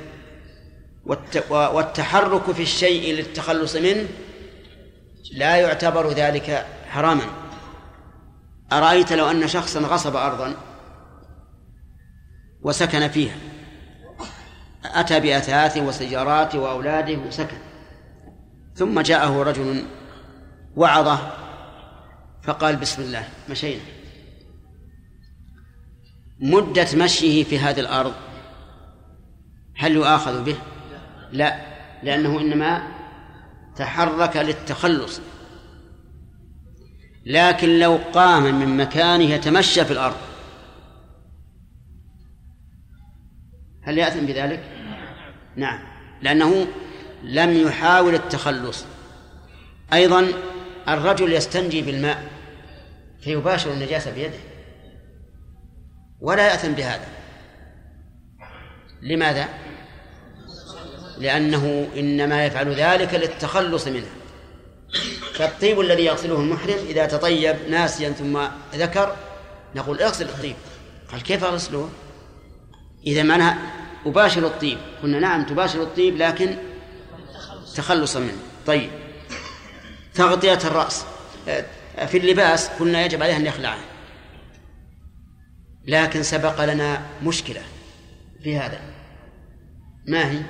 والتحرك 1.51 2.53
في 2.53 2.63
الشيء 2.63 3.15
للتخلص 3.15 3.77
منه 3.77 4.09
لا 5.33 5.57
يعتبر 5.57 6.11
ذلك 6.11 6.67
حراما. 6.89 7.25
أرأيت 8.73 9.13
لو 9.13 9.31
أن 9.31 9.49
شخصا 9.49 9.81
غصب 9.81 10.17
أرضا 10.17 10.55
وسكن 12.63 13.09
فيها. 13.09 13.37
أتى 14.85 15.21
بأثاث 15.21 15.77
وسيارات 15.77 16.55
وأولاده 16.55 17.19
وسكن. 17.19 17.59
ثم 18.75 19.01
جاءه 19.01 19.43
رجل 19.43 19.85
وعظه 20.77 21.19
فقال 22.43 22.77
بسم 22.77 23.03
الله 23.03 23.25
مشينا. 23.51 23.81
مدة 26.41 26.87
مشيه 26.95 27.45
في 27.45 27.59
هذه 27.59 27.81
الأرض 27.81 28.13
هل 29.77 29.93
يؤاخذ 29.93 30.45
به؟ 30.45 30.57
لا 31.33 31.61
لأنه 32.03 32.41
إنما 32.41 32.83
تحرك 33.77 34.37
للتخلص 34.37 35.21
لكن 37.27 37.79
لو 37.79 37.99
قام 38.15 38.43
من 38.43 38.77
مكانه 38.77 39.25
يتمشى 39.25 39.85
في 39.85 39.93
الأرض 39.93 40.17
هل 43.83 43.99
يأثم 43.99 44.27
بذلك؟ 44.27 44.63
نعم 45.57 45.79
لأنه 46.23 46.67
لم 47.23 47.53
يحاول 47.67 48.15
التخلص 48.15 48.85
أيضا 49.93 50.27
الرجل 50.89 51.33
يستنجي 51.33 51.83
بالماء 51.83 52.31
فيباشر 53.21 53.73
النجاسة 53.73 54.11
بيده 54.15 54.50
ولا 56.21 56.47
يأثم 56.47 56.73
بهذا. 56.73 57.07
لماذا؟ 59.03 59.49
لأنه 61.19 61.89
إنما 61.97 62.45
يفعل 62.47 62.75
ذلك 62.75 63.15
للتخلص 63.15 63.87
منه. 63.87 64.07
فالطيب 65.35 65.81
الذي 65.81 66.05
يغسله 66.05 66.37
المحرم 66.37 66.79
إذا 66.89 67.07
تطيب 67.07 67.57
ناسيا 67.69 68.11
ثم 68.11 68.47
ذكر 68.75 69.17
نقول 69.75 70.03
اغسل 70.03 70.25
الطيب. 70.25 70.57
قال 71.13 71.23
كيف 71.23 71.45
أغسله؟ 71.45 71.91
إذا 73.07 73.23
معناها 73.23 73.59
أباشر 74.07 74.47
الطيب. 74.47 74.79
قلنا 75.03 75.19
نعم 75.19 75.45
تباشر 75.45 75.83
الطيب 75.83 76.17
لكن 76.17 76.57
تخلصا 77.77 78.21
منه. 78.21 78.43
طيب. 78.67 78.91
تغطية 80.15 80.59
الرأس. 80.65 81.05
في 82.07 82.19
اللباس 82.19 82.69
قلنا 82.69 83.05
يجب 83.05 83.23
عليه 83.23 83.37
أن 83.37 83.47
يخلعه. 83.47 83.90
لكن 85.87 86.23
سبق 86.23 86.65
لنا 86.65 87.03
مشكلة 87.23 87.63
في 88.43 88.59
هذا. 88.59 88.81
ما 90.07 90.31
هي؟ 90.31 90.43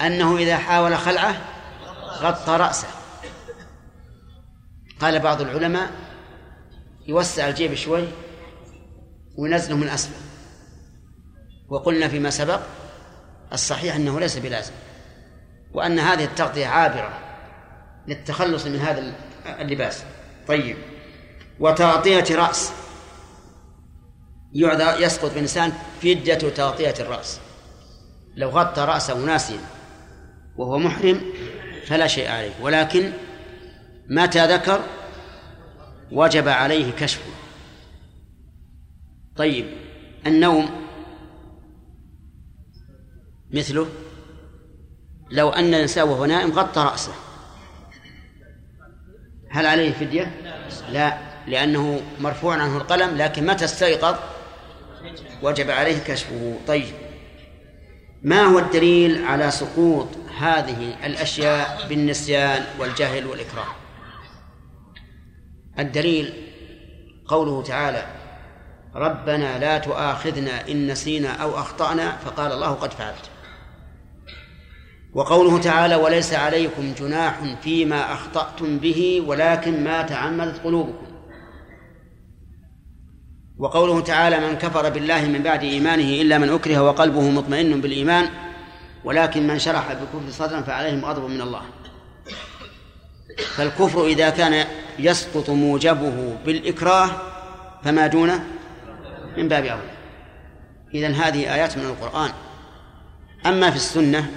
أنه 0.00 0.36
إذا 0.36 0.56
حاول 0.56 0.96
خلعه 0.96 1.36
غطى 2.20 2.56
رأسه. 2.56 2.88
قال 5.00 5.18
بعض 5.18 5.40
العلماء 5.40 5.90
يوسع 7.06 7.48
الجيب 7.48 7.74
شوي 7.74 8.08
وينزله 9.36 9.76
من 9.76 9.88
أسفل. 9.88 10.26
وقلنا 11.68 12.08
فيما 12.08 12.30
سبق 12.30 12.60
الصحيح 13.52 13.94
أنه 13.94 14.20
ليس 14.20 14.38
بلازم 14.38 14.72
وأن 15.72 15.98
هذه 15.98 16.24
التغطية 16.24 16.66
عابرة 16.66 17.18
للتخلص 18.08 18.66
من 18.66 18.76
هذا 18.76 19.14
اللباس. 19.46 20.04
طيب. 20.48 20.76
وتغطية 21.60 22.36
رأس. 22.36 22.72
يعذر 24.56 25.00
يسقط 25.00 25.30
بالإنسان 25.30 25.72
فدية 26.00 26.34
تغطية 26.34 26.94
الرأس. 27.00 27.40
لو 28.36 28.48
غطى 28.48 28.80
رأسه 28.80 29.18
ناسيا 29.18 29.60
وهو 30.56 30.78
محرم 30.78 31.20
فلا 31.86 32.06
شيء 32.06 32.28
عليه. 32.28 32.52
ولكن 32.60 33.12
متى 34.08 34.46
ذكر 34.46 34.80
وجب 36.12 36.48
عليه 36.48 36.92
كشفه. 36.92 37.30
طيب 39.36 39.66
النوم 40.26 40.68
مثله؟ 43.50 43.88
لو 45.30 45.48
أن 45.48 45.74
الإنسان 45.74 46.08
وهو 46.08 46.24
نائم 46.24 46.52
غطى 46.52 46.80
رأسه. 46.80 47.12
هل 49.50 49.66
عليه 49.66 49.92
فدية؟ 49.92 50.40
لا 50.90 51.18
لأنه 51.46 52.00
مرفوع 52.20 52.54
عنه 52.54 52.76
القلم 52.76 53.16
لكن 53.16 53.46
متى 53.46 53.64
استيقظ؟ 53.64 54.35
وجب 55.42 55.70
عليه 55.70 55.98
كشفه. 55.98 56.58
طيب 56.66 56.94
ما 58.22 58.42
هو 58.42 58.58
الدليل 58.58 59.24
على 59.24 59.50
سقوط 59.50 60.08
هذه 60.38 61.06
الأشياء 61.06 61.86
بالنسيان 61.88 62.64
والجهل 62.78 63.26
والإكراه؟ 63.26 63.74
الدليل 65.78 66.32
قوله 67.26 67.62
تعالى 67.62 68.06
ربنا 68.94 69.58
لا 69.58 69.78
تؤاخذنا 69.78 70.68
إن 70.68 70.86
نسينا 70.86 71.28
أو 71.28 71.58
أخطأنا 71.58 72.16
فقال 72.16 72.52
الله 72.52 72.72
قد 72.72 72.92
فعلت. 72.92 73.30
وقوله 75.14 75.60
تعالى 75.60 75.94
وليس 75.94 76.34
عليكم 76.34 76.94
جناح 76.98 77.40
فيما 77.62 78.12
أخطأتم 78.12 78.78
به 78.78 79.22
ولكن 79.26 79.84
ما 79.84 80.02
تعمدت 80.02 80.64
قلوبكم. 80.64 81.15
وقوله 83.58 84.00
تعالى 84.00 84.40
من 84.40 84.58
كفر 84.58 84.90
بالله 84.90 85.26
من 85.26 85.42
بعد 85.42 85.62
إيمانه 85.62 86.22
إلا 86.22 86.38
من 86.38 86.48
أكره 86.48 86.82
وقلبه 86.82 87.30
مطمئن 87.30 87.80
بالإيمان 87.80 88.28
ولكن 89.04 89.46
من 89.46 89.58
شرح 89.58 89.92
بالكفر 89.92 90.30
صدرا 90.30 90.60
فعليهم 90.60 91.04
غضب 91.04 91.30
من 91.30 91.40
الله. 91.40 91.62
فالكفر 93.56 94.06
إذا 94.06 94.30
كان 94.30 94.66
يسقط 94.98 95.50
موجبه 95.50 96.36
بالإكراه 96.46 97.10
فما 97.84 98.06
دونه 98.06 98.44
من 99.36 99.48
باب 99.48 99.64
أولى. 99.64 99.96
إذن 100.94 101.14
هذه 101.14 101.54
آيات 101.54 101.78
من 101.78 101.84
القرآن. 101.84 102.30
أما 103.46 103.70
في 103.70 103.76
السنة 103.76 104.30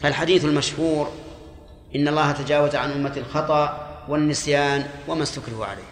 فالحديث 0.00 0.44
المشهور 0.44 1.12
إن 1.96 2.08
الله 2.08 2.32
تجاوز 2.32 2.74
عن 2.74 2.90
أمة 2.90 3.12
الخطأ 3.16 3.88
والنسيان 4.08 4.84
وما 5.08 5.22
استكرهوا 5.22 5.66
عليه. 5.66 5.88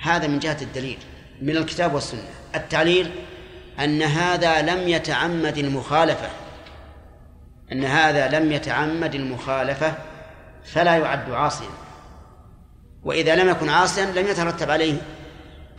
هذا 0.00 0.26
من 0.26 0.38
جهة 0.38 0.58
الدليل. 0.62 0.98
من 1.42 1.56
الكتاب 1.56 1.94
والسنة. 1.94 2.28
التعليل 2.54 3.10
أن 3.80 4.02
هذا 4.02 4.62
لم 4.62 4.88
يتعمد 4.88 5.58
المخالفة. 5.58 6.28
أن 7.72 7.84
هذا 7.84 8.40
لم 8.40 8.52
يتعمد 8.52 9.14
المخالفة 9.14 9.94
فلا 10.64 10.96
يعد 10.96 11.30
عاصيا. 11.30 11.70
وإذا 13.04 13.36
لم 13.36 13.48
يكن 13.48 13.68
عاصيا 13.68 14.04
لم 14.04 14.26
يترتب 14.26 14.70
عليه 14.70 14.94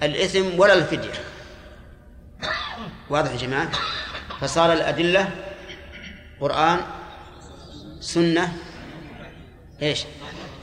الإثم 0.04 0.60
ولا 0.60 0.74
الفدية. 0.74 1.14
واضح 3.10 3.32
يا 3.32 3.38
جماعة؟ 3.38 3.72
فصار 4.42 4.74
الأدلة 4.74 5.30
قرآن 6.42 6.80
سنة 8.00 8.54
إيش؟ 9.82 10.04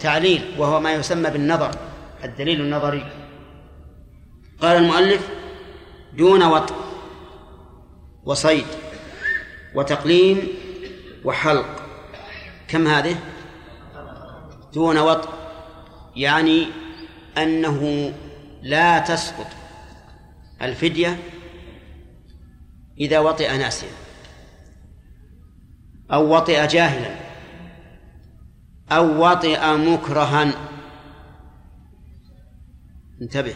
تعليل 0.00 0.54
وهو 0.58 0.80
ما 0.80 0.92
يسمى 0.92 1.30
بالنظر 1.30 1.70
الدليل 2.24 2.60
النظري. 2.60 3.21
قال 4.62 4.76
المؤلف 4.76 5.28
دون 6.12 6.42
وطء 6.42 6.74
وصيد 8.24 8.66
وتقليم 9.74 10.48
وحلق. 11.24 11.82
كم 12.68 12.86
هذه؟ 12.86 13.16
دون 14.74 14.98
وطء 14.98 15.28
يعني 16.16 16.66
أنه 17.38 18.12
لا 18.62 18.98
تسقط 18.98 19.46
الفدية 20.62 21.18
إذا 23.00 23.18
وطئ 23.18 23.56
ناسيا 23.56 23.88
أو 26.12 26.36
وطئ 26.36 26.66
جاهلا 26.66 27.16
أو 28.92 29.30
وطئ 29.30 29.76
مكرها. 29.76 30.52
انتبه. 33.22 33.54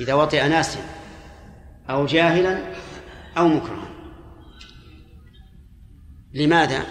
إذا 0.00 0.14
وطئ 0.14 0.48
ناسيا 0.48 0.84
أو 1.90 2.06
جاهلا 2.06 2.58
أو 3.38 3.48
مكرها. 3.48 3.88
لماذا؟ 6.34 6.82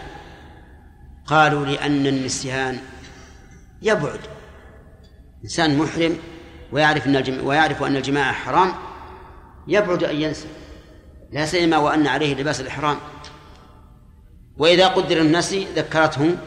قالوا 1.25 1.65
لأن 1.65 2.07
النسيان 2.07 2.79
يبعد. 3.81 4.19
إنسان 5.43 5.77
محرم 5.77 6.17
ويعرف 6.71 7.07
أن 7.07 7.15
الجماع 7.15 7.43
ويعرف 7.43 7.83
أن 7.83 7.95
الجماع 7.95 8.31
حرام 8.31 8.73
يبعد 9.67 10.03
أن 10.03 10.15
ينسى. 10.15 10.47
لا 11.31 11.45
سيما 11.45 11.77
وأن 11.77 12.07
عليه 12.07 12.35
لباس 12.35 12.61
الإحرام. 12.61 12.97
وإذا 14.57 14.87
قدر 14.87 15.21
النسي 15.21 15.67
ذكرته 15.75 16.37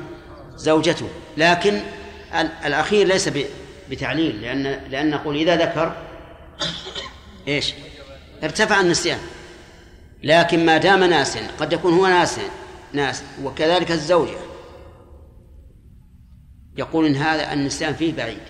زوجته. 0.54 1.08
لكن 1.36 1.80
الأخير 2.64 3.06
ليس 3.06 3.30
بتعليل 3.90 4.42
لأن 4.42 4.62
لأن 4.62 5.10
نقول 5.10 5.36
إذا 5.36 5.56
ذكر 5.56 6.07
إيش؟ 7.48 7.74
ارتفع 8.42 8.80
النسيان. 8.80 9.18
لكن 10.22 10.66
ما 10.66 10.78
دام 10.78 11.04
ناس 11.04 11.38
قد 11.38 11.72
يكون 11.72 11.94
هو 11.94 12.06
ناس 12.06 12.40
ناس 12.92 13.22
وكذلك 13.42 13.90
الزوجة. 13.90 14.38
يقول 16.76 17.06
إن 17.06 17.16
هذا 17.16 17.52
النسيان 17.52 17.94
فيه 17.94 18.12
بعيد. 18.12 18.42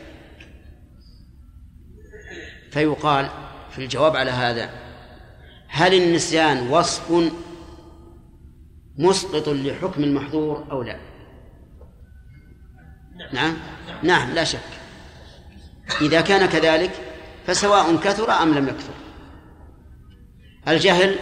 فيقال 2.70 3.30
في 3.70 3.78
الجواب 3.78 4.16
على 4.16 4.30
هذا 4.30 4.70
هل 5.68 5.94
النسيان 5.94 6.68
وصف 6.68 7.32
مسقط 8.98 9.48
لحكم 9.48 10.04
المحظور 10.04 10.66
أو 10.70 10.82
لا؟ 10.82 10.98
نعم؟ 13.32 13.56
نعم 14.02 14.30
لا 14.30 14.44
شك. 14.44 14.58
إذا 16.00 16.20
كان 16.20 16.46
كذلك 16.46 16.90
فسواء 17.48 17.96
كثر 17.96 18.30
أم 18.30 18.54
لم 18.54 18.68
يكثر. 18.68 18.92
الجهل 20.68 21.16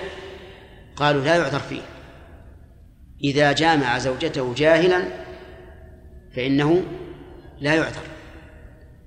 قالوا 0.96 1.24
لا 1.24 1.36
يعذر 1.36 1.58
فيه. 1.58 1.80
إذا 3.24 3.52
جامع 3.52 3.98
زوجته 3.98 4.54
جاهلا 4.56 5.02
فإنه 6.36 6.82
لا 7.60 7.74
يعذر. 7.74 8.02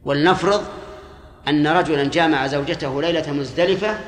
ولنفرض 0.03 0.65
أن 1.47 1.67
رجلا 1.67 2.03
جامع 2.03 2.47
زوجته 2.47 3.01
ليلة 3.01 3.31
مزدلفة 3.31 3.99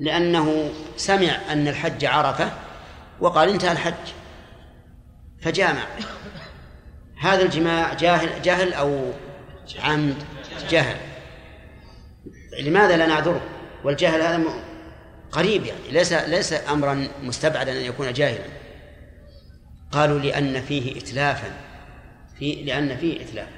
لأنه 0.00 0.70
سمع 0.96 1.38
أن 1.52 1.68
الحج 1.68 2.04
عرفة 2.04 2.50
وقال 3.20 3.48
انتهى 3.48 3.72
الحج. 3.72 4.12
فجامع. 5.40 5.82
هذا 7.20 7.42
الجماع 7.42 7.94
جاهل 7.94 8.42
جهل 8.42 8.72
أو 8.72 9.12
عمد؟ 9.82 10.16
جهل. 10.70 11.15
لماذا 12.58 12.96
لا 12.96 13.06
نعذره؟ 13.06 13.40
والجهل 13.84 14.20
هذا 14.20 14.44
قريب 15.32 15.64
يعني 15.64 15.88
ليس 15.90 16.12
ليس 16.12 16.52
أمرا 16.52 17.08
مستبعدا 17.22 17.72
أن 17.72 17.84
يكون 17.84 18.12
جاهلا. 18.12 18.44
قالوا 19.92 20.18
لأن 20.18 20.60
فيه 20.60 20.98
إتلافا. 20.98 21.50
في 22.38 22.54
لأن 22.54 22.96
فيه 22.96 23.22
إتلاف. 23.22 23.48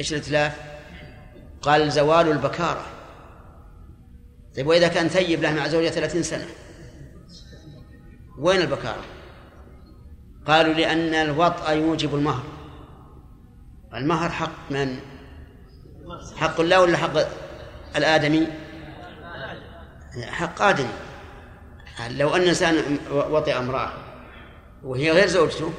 إيش 0.00 0.12
الإتلاف؟ 0.12 0.56
قال 1.62 1.90
زوال 1.90 2.28
البكارة. 2.28 2.86
طيب 4.56 4.66
وإذا 4.66 4.88
كان 4.88 5.08
ثيب 5.08 5.42
له 5.42 5.52
مع 5.52 5.68
زوجة 5.68 5.88
ثلاثين 5.88 6.22
سنة 6.22 6.46
وين 8.38 8.60
البكارة؟ 8.60 9.04
قالوا 10.46 10.74
لأن 10.74 11.14
الوطأ 11.14 11.70
يوجب 11.70 12.14
المهر. 12.14 12.44
المهر 13.94 14.28
حق 14.28 14.70
من؟ 14.70 14.96
حق 16.36 16.60
الله 16.60 16.80
ولا 16.80 16.96
حق 16.96 17.12
الآدمي؟ 17.96 18.46
حق 20.30 20.62
آدمي 20.62 20.92
لو 22.10 22.36
أن 22.36 22.42
إنسان 22.42 22.98
وطئ 23.12 23.58
امرأة 23.58 23.92
وهي 24.84 25.10
غير 25.10 25.26
زوجته 25.26 25.72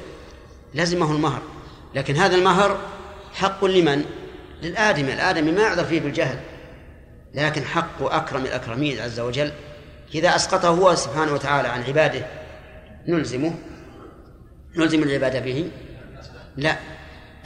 لزمه 0.74 1.12
المهر. 1.12 1.42
لكن 1.94 2.16
هذا 2.16 2.36
المهر 2.36 2.78
حق 3.32 3.64
لمن؟ 3.64 4.04
للآدمي. 4.62 5.12
الآدمي 5.12 5.52
ما 5.52 5.62
يعذر 5.62 5.84
فيه 5.84 6.00
بالجهل. 6.00 6.40
لكن 7.34 7.64
حق 7.64 8.02
أكرم 8.02 8.44
الأكرمين 8.44 9.00
عز 9.00 9.20
وجل. 9.20 9.52
إذا 10.14 10.36
أسقطه 10.36 10.68
هو 10.68 10.94
سبحانه 10.94 11.32
وتعالى 11.32 11.68
عن 11.68 11.82
عباده 11.82 12.26
نلزمه؟ 13.08 13.54
نلزم 14.76 15.02
العبادة 15.02 15.40
به؟ 15.40 15.70
لا. 16.56 16.76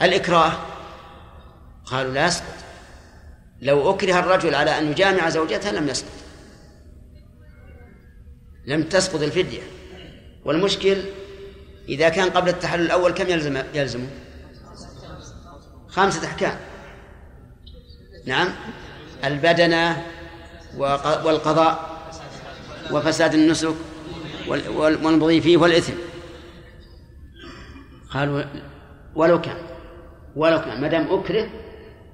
الإكراه؟ 0.01 0.51
قالوا 1.85 2.13
لا 2.13 2.25
يسقط. 2.25 2.68
لو 3.61 3.89
أكره 3.89 4.19
الرجل 4.19 4.55
على 4.55 4.77
أن 4.77 4.91
يجامع 4.91 5.29
زوجته 5.29 5.71
لم 5.71 5.87
يسقط. 5.87 6.11
لم 8.65 8.83
تسقط 8.83 9.21
الفدية. 9.21 9.61
والمشكل 10.45 10.97
إذا 11.89 12.09
كان 12.09 12.29
قبل 12.29 12.49
التحلل 12.49 12.85
الأول 12.85 13.11
كم 13.11 13.29
يلزم 13.29 13.63
يلزمه؟ 13.73 14.07
خمسة 15.87 16.27
أحكام. 16.27 16.59
نعم. 18.25 18.47
البدنة 19.23 20.05
والقضاء 21.23 21.99
وفساد 22.91 23.33
النسك 23.33 23.75
والمضي 24.47 25.41
فيه 25.41 25.57
والإثم. 25.57 25.93
قالوا 28.09 28.43
ولو 29.15 29.41
كان 29.41 29.57
ولو 30.35 30.61
كان. 30.61 30.81
ما 30.81 30.87
دام 30.87 31.13
أكره 31.13 31.49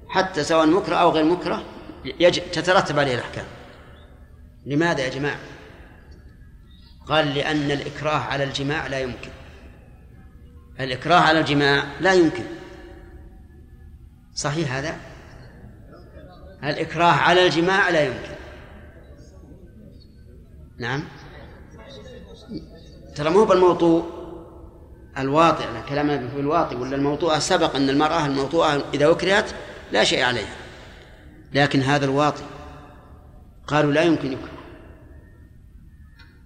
حتى 0.08 0.44
سواء 0.44 0.66
مكره 0.66 0.96
أو 0.96 1.10
غير 1.10 1.24
مكره 1.24 1.62
يجب 2.04 2.42
تترتب 2.52 2.98
عليه 2.98 3.14
الأحكام. 3.14 3.44
لماذا 4.66 5.00
يا 5.00 5.08
جماعة؟ 5.08 5.38
قال 7.06 7.34
لأن 7.34 7.70
الإكراه 7.70 8.18
على 8.18 8.44
الجماع 8.44 8.86
لا 8.86 9.00
يمكن. 9.00 9.30
الإكراه 10.80 11.20
على 11.20 11.40
الجماع 11.40 11.84
لا 12.00 12.12
يمكن. 12.12 12.44
صحيح 14.34 14.74
هذا؟ 14.74 14.96
الإكراه 16.64 17.12
على 17.12 17.46
الجماع 17.46 17.90
لا 17.90 18.06
يمكن. 18.06 18.36
نعم. 20.78 21.02
ترى 23.16 23.30
مو 23.30 23.44
بالموطوء 23.44 24.16
الواطئ 25.18 25.64
كلامنا 25.88 26.28
في 26.28 26.40
الواطئ 26.40 26.76
ولا 26.76 26.96
الموطوءة 26.96 27.38
سبق 27.38 27.76
أن 27.76 27.90
المرأة 27.90 28.26
الموطوءة 28.26 28.84
إذا 28.94 29.10
أكرهت 29.10 29.50
لا 29.92 30.04
شيء 30.04 30.22
عليها 30.22 30.56
لكن 31.52 31.80
هذا 31.80 32.04
الواطئ 32.04 32.44
قالوا 33.66 33.92
لا 33.92 34.02
يمكن 34.02 34.32
يكره. 34.32 34.56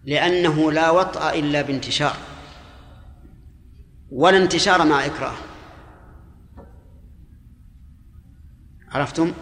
لأنه 0.05 0.73
لا 0.73 0.91
وطأ 0.91 1.35
إلا 1.35 1.63
بانتشار. 1.63 2.17
ولا 4.11 4.37
انتشار 4.37 4.85
مع 4.87 5.07
إكراه. 5.07 5.35
عرفتم؟ 8.89 9.33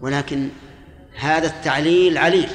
ولكن 0.00 0.48
هذا 1.16 1.46
التعليل 1.46 2.18
عليل. 2.18 2.48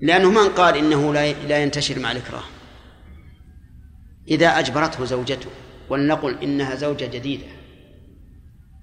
لأنه 0.00 0.30
من 0.30 0.48
قال 0.48 0.76
إنه 0.76 1.12
لا 1.48 1.62
ينتشر 1.62 1.98
مع 1.98 2.12
الإكراه؟ 2.12 2.44
إذا 4.28 4.58
أجبرته 4.58 5.04
زوجته. 5.04 5.50
ولنقل 5.90 6.38
إنها 6.42 6.74
زوجة 6.74 7.04
جديدة 7.04 7.46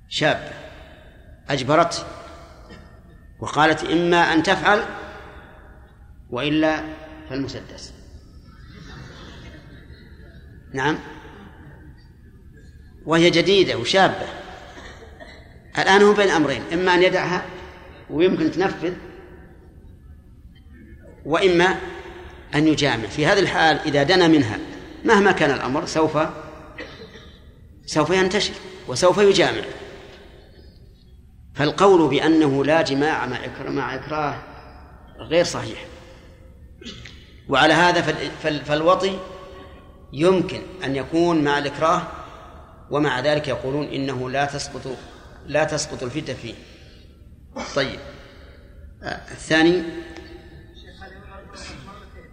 شابة 0.09 0.51
أجبرته 1.49 2.03
وقالت 3.39 3.83
إما 3.83 4.33
أن 4.33 4.43
تفعل 4.43 4.85
وإلا 6.29 6.83
فالمسدس. 7.29 7.93
نعم. 10.73 10.97
وهي 13.05 13.29
جديدة 13.29 13.77
وشابة. 13.77 14.27
الآن 15.77 16.01
هو 16.01 16.13
بين 16.13 16.29
أمرين 16.29 16.61
إما 16.73 16.93
أن 16.93 17.03
يدعها 17.03 17.45
ويمكن 18.09 18.51
تنفذ 18.51 18.93
وإما 21.25 21.75
أن 22.55 22.67
يجامع. 22.67 23.07
في 23.07 23.25
هذه 23.25 23.39
الحال 23.39 23.79
إذا 23.79 24.03
دنا 24.03 24.27
منها 24.27 24.59
مهما 25.05 25.31
كان 25.31 25.51
الأمر 25.51 25.85
سوف 25.85 26.17
سوف 27.87 28.09
ينتشر 28.09 28.53
وسوف 28.87 29.17
يجامع. 29.17 29.63
فالقول 31.55 32.09
بأنه 32.09 32.65
لا 32.65 32.81
جماع 32.81 33.25
مع 33.25 33.39
مع 33.67 33.95
إكراه 33.95 34.43
غير 35.19 35.43
صحيح. 35.43 35.85
وعلى 37.49 37.73
هذا 37.73 38.01
فالوطي 38.41 39.19
يمكن 40.13 40.61
أن 40.83 40.95
يكون 40.95 41.43
مع 41.43 41.57
الإكراه 41.57 42.01
ومع 42.91 43.19
ذلك 43.19 43.47
يقولون 43.47 43.87
إنه 43.87 44.29
لا 44.29 44.45
تسقط 44.45 44.97
لا 45.45 45.63
تسقط 45.63 46.03
الفتة 46.03 46.33
فيه. 46.33 46.53
طيب. 47.75 47.99
آه 49.03 49.21
الثاني. 49.31 49.83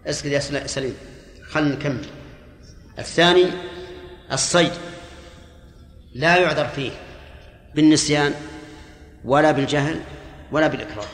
اسكت 0.05 0.25
يا 0.25 0.67
سليم. 0.67 0.95
خلنا 1.49 1.75
نكمل. 1.75 2.05
الثاني 2.99 3.45
الصيد. 4.31 4.71
لا 6.15 6.37
يعذر 6.37 6.67
فيه 6.67 6.91
بالنسيان 7.75 8.33
ولا 9.25 9.51
بالجهل 9.51 10.01
ولا 10.51 10.67
بالإكراه. 10.67 11.07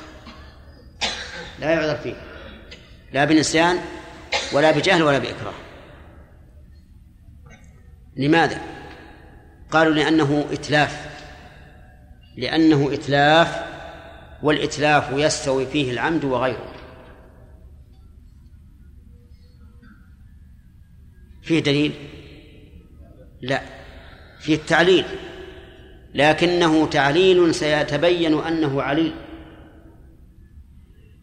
لا 1.60 1.72
يعذر 1.72 1.96
فيه. 1.96 2.16
لا 3.14 3.26
بالنسيان 3.26 3.80
ولا 4.54 4.72
بجهل 4.72 5.04
ولا 5.04 5.18
بإكراه 5.18 5.54
لماذا؟ 8.16 8.62
قالوا 9.72 9.94
لأنه 9.94 10.46
إتلاف. 10.52 11.12
لأنه 12.38 12.94
إتلاف 12.94 13.66
والإتلاف 14.44 15.12
يستوي 15.12 15.66
فيه 15.66 15.92
العمد 15.92 16.24
وغيره. 16.24 16.74
فيه 21.44 21.60
دليل؟ 21.60 21.94
لا. 23.42 23.81
فيه 24.42 24.56
التعليل 24.56 25.06
لكنه 26.14 26.88
تعليل 26.88 27.56
سيتبين 27.56 28.40
أنه 28.40 28.82
عليل. 28.82 29.14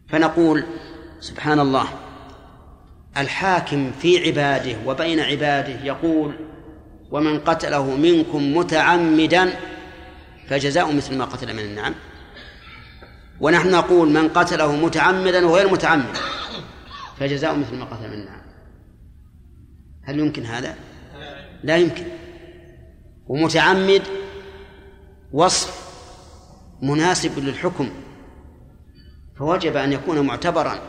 فنقول 0.07 0.63
سبحان 1.19 1.59
الله 1.59 1.87
الحاكم 3.17 3.91
في 3.91 4.27
عباده 4.27 4.75
وبين 4.85 5.19
عباده 5.19 5.83
يقول 5.83 6.33
ومن 7.11 7.39
قتله 7.39 7.95
منكم 7.95 8.57
متعمدا 8.57 9.53
فجزاء 10.47 10.95
مثل 10.95 11.17
ما 11.17 11.25
قتل 11.25 11.53
من 11.53 11.59
النعم. 11.59 11.93
ونحن 13.39 13.71
نقول 13.71 14.09
من 14.09 14.29
قتله 14.29 14.75
متعمدا 14.75 15.45
وغير 15.45 15.71
متعمد 15.71 16.17
فجزاء 17.19 17.57
مثل 17.57 17.75
ما 17.75 17.85
قتل 17.85 18.07
من 18.07 18.13
النعم. 18.13 18.41
هل 20.03 20.19
يمكن 20.19 20.45
هذا؟ 20.45 20.75
لا 21.63 21.77
يمكن. 21.77 22.18
ومتعمد 23.29 24.01
وصف 25.31 25.89
مناسب 26.81 27.39
للحكم. 27.39 27.89
فوجب 29.39 29.77
أن 29.77 29.93
يكون 29.93 30.19
معتبرا 30.19 30.79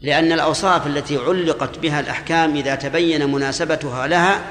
لأن 0.00 0.32
الأوصاف 0.32 0.86
التي 0.86 1.16
علقت 1.16 1.78
بها 1.78 2.00
الأحكام 2.00 2.56
إذا 2.56 2.74
تبين 2.74 3.32
مناسبتها 3.32 4.06
لها 4.06 4.46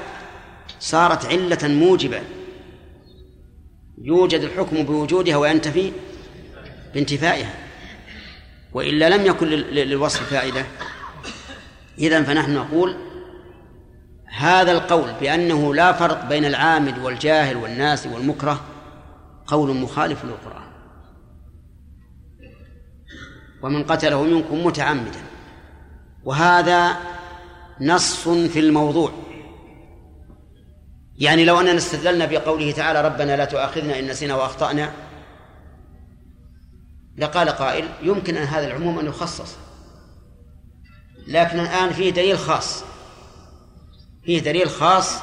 صارت 0.80 1.26
علة 1.26 1.58
موجبة. 1.62 2.20
يوجد 4.02 4.40
الحكم 4.40 4.82
بوجودها 4.82 5.36
وينتفي 5.36 5.92
بانتفائها. 6.94 7.54
وإلا 8.72 9.16
لم 9.16 9.26
يكن 9.26 9.46
للوصف 9.46 10.30
فائدة. 10.30 10.66
اذا 11.98 12.22
فنحن 12.22 12.54
نقول 12.54 13.09
هذا 14.30 14.72
القول 14.72 15.12
بأنه 15.20 15.74
لا 15.74 15.92
فرق 15.92 16.28
بين 16.28 16.44
العامد 16.44 16.98
والجاهل 16.98 17.56
والناس 17.56 18.06
والمكره 18.06 18.60
قول 19.46 19.76
مخالف 19.76 20.24
للقرآن. 20.24 20.70
ومن 23.62 23.84
قتله 23.84 24.22
منكم 24.22 24.66
متعمدا. 24.66 25.20
وهذا 26.24 26.96
نص 27.80 28.28
في 28.28 28.58
الموضوع. 28.58 29.12
يعني 31.18 31.44
لو 31.44 31.60
أننا 31.60 31.76
استدللنا 31.76 32.26
بقوله 32.26 32.72
تعالى 32.72 33.00
ربنا 33.02 33.36
لا 33.36 33.44
تؤاخذنا 33.44 33.98
إن 33.98 34.06
نسينا 34.06 34.34
وأخطأنا 34.34 34.92
لقال 37.18 37.48
قائل 37.48 37.88
يمكن 38.02 38.36
أن 38.36 38.46
هذا 38.46 38.66
العموم 38.66 38.98
أن 38.98 39.06
يخصص. 39.06 39.56
لكن 41.28 41.60
الآن 41.60 41.90
فيه 41.92 42.10
دليل 42.10 42.38
خاص. 42.38 42.89
فيه 44.30 44.38
دليل 44.38 44.70
خاص 44.70 45.18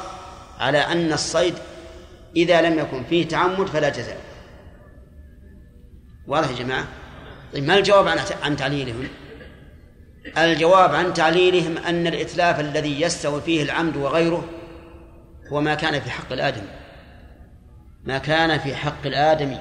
على 0.60 0.78
أن 0.78 1.14
الصيد 1.14 1.54
إذا 2.36 2.62
لم 2.62 2.80
يكن 2.80 3.04
فيه 3.04 3.28
تعمد 3.28 3.68
فلا 3.68 3.90
جزاء. 3.90 4.18
واضح 6.28 6.50
يا 6.50 6.56
جماعة؟ 6.56 6.88
طيب 7.54 7.64
ما 7.64 7.78
الجواب 7.78 8.08
عن 8.44 8.58
تعليلهم؟ 8.58 9.08
الجواب 10.38 10.96
عن 10.96 11.14
تعليلهم 11.14 11.78
أن 11.78 12.08
الإتلاف 12.08 12.60
الذي 12.60 13.02
يستوي 13.02 13.42
فيه 13.42 13.64
العمد 13.64 13.98
وغيره 13.98 14.44
هو 15.52 15.62
ما 15.62 15.76
كان 15.76 16.00
في 16.02 16.10
حق 16.10 16.32
الآدمي. 16.32 16.70
ما 18.04 18.18
كان 18.18 18.60
في 18.60 18.76
حق 18.76 19.06
الآدمي. 19.06 19.60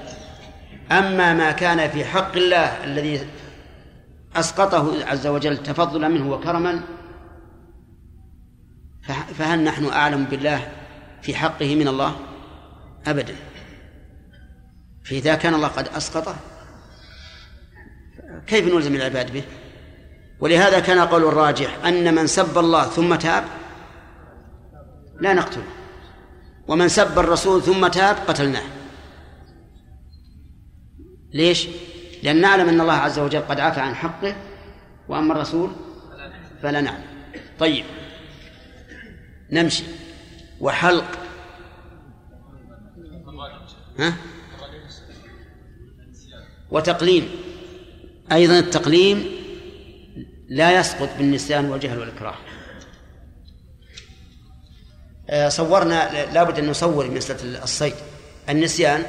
أما 0.91 1.35
ما 1.35 1.53
كان 1.53 1.91
في 1.91 2.05
حق 2.05 2.37
الله 2.37 2.85
الذي 2.85 3.27
أسقطه 4.37 5.05
عز 5.05 5.27
وجل 5.27 5.57
تفضلا 5.57 6.09
منه 6.09 6.31
وكرما 6.31 6.96
فهل 9.09 9.65
نحن 9.65 9.87
أعلم 9.87 10.25
بالله 10.25 10.73
في 11.23 11.35
حقه 11.35 11.75
من 11.75 11.89
الله؟ 11.89 12.17
أبدا. 13.07 13.35
فإذا 15.05 15.35
كان 15.35 15.55
الله 15.55 15.69
قد 15.69 15.89
أسقطه 15.89 16.37
كيف 18.47 18.75
نلزم 18.75 18.95
العباد 18.95 19.33
به؟ 19.33 19.45
ولهذا 20.41 20.81
كان 20.81 20.99
قول 20.99 21.25
الراجح 21.25 21.85
أن 21.85 22.15
من 22.15 22.27
سب 22.27 22.59
الله 22.59 22.85
ثم 22.85 23.15
تاب 23.15 23.45
لا 25.21 25.35
نقتله 25.35 25.65
ومن 26.69 26.89
سب 26.89 27.19
الرسول 27.19 27.63
ثم 27.63 27.87
تاب 27.87 28.17
قتلناه. 28.27 28.63
ليش؟ 31.35 31.69
لأن 32.23 32.41
نعلم 32.41 32.69
أن 32.69 32.81
الله 32.81 32.93
عز 32.93 33.19
وجل 33.19 33.41
قد 33.41 33.61
عفى 33.61 33.81
عن 33.81 33.95
حقه 33.95 34.37
وأما 35.09 35.35
الرسول 35.35 35.71
فلا 36.63 36.81
نعلم. 36.81 37.05
طيب. 37.59 37.85
نمشي. 39.53 39.85
وحلق. 40.61 41.19
ها؟ 43.99 44.17
وتقليم. 46.71 47.31
أيضا 48.33 48.59
التقليم 48.59 49.25
لا 50.49 50.81
يسقط 50.81 51.09
بالنسيان 51.19 51.71
والجهل 51.71 51.99
والإكراه. 51.99 52.35
آه، 55.31 55.49
صورنا 55.49 56.33
لابد 56.33 56.59
أن 56.59 56.71
نصور 56.71 57.11
مسألة 57.11 57.63
الصيد. 57.63 57.95
النسيان 58.49 59.07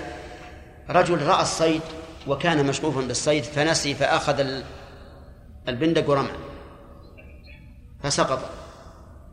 رجل 0.90 1.22
رأى 1.22 1.42
الصيد 1.42 1.82
وكان 2.28 2.66
مشغوفا 2.66 3.02
بالصيد 3.02 3.44
فنسي 3.44 3.94
فأخذ 3.94 4.62
البندق 5.68 6.10
ورمى. 6.10 6.32
فسقط. 8.04 8.57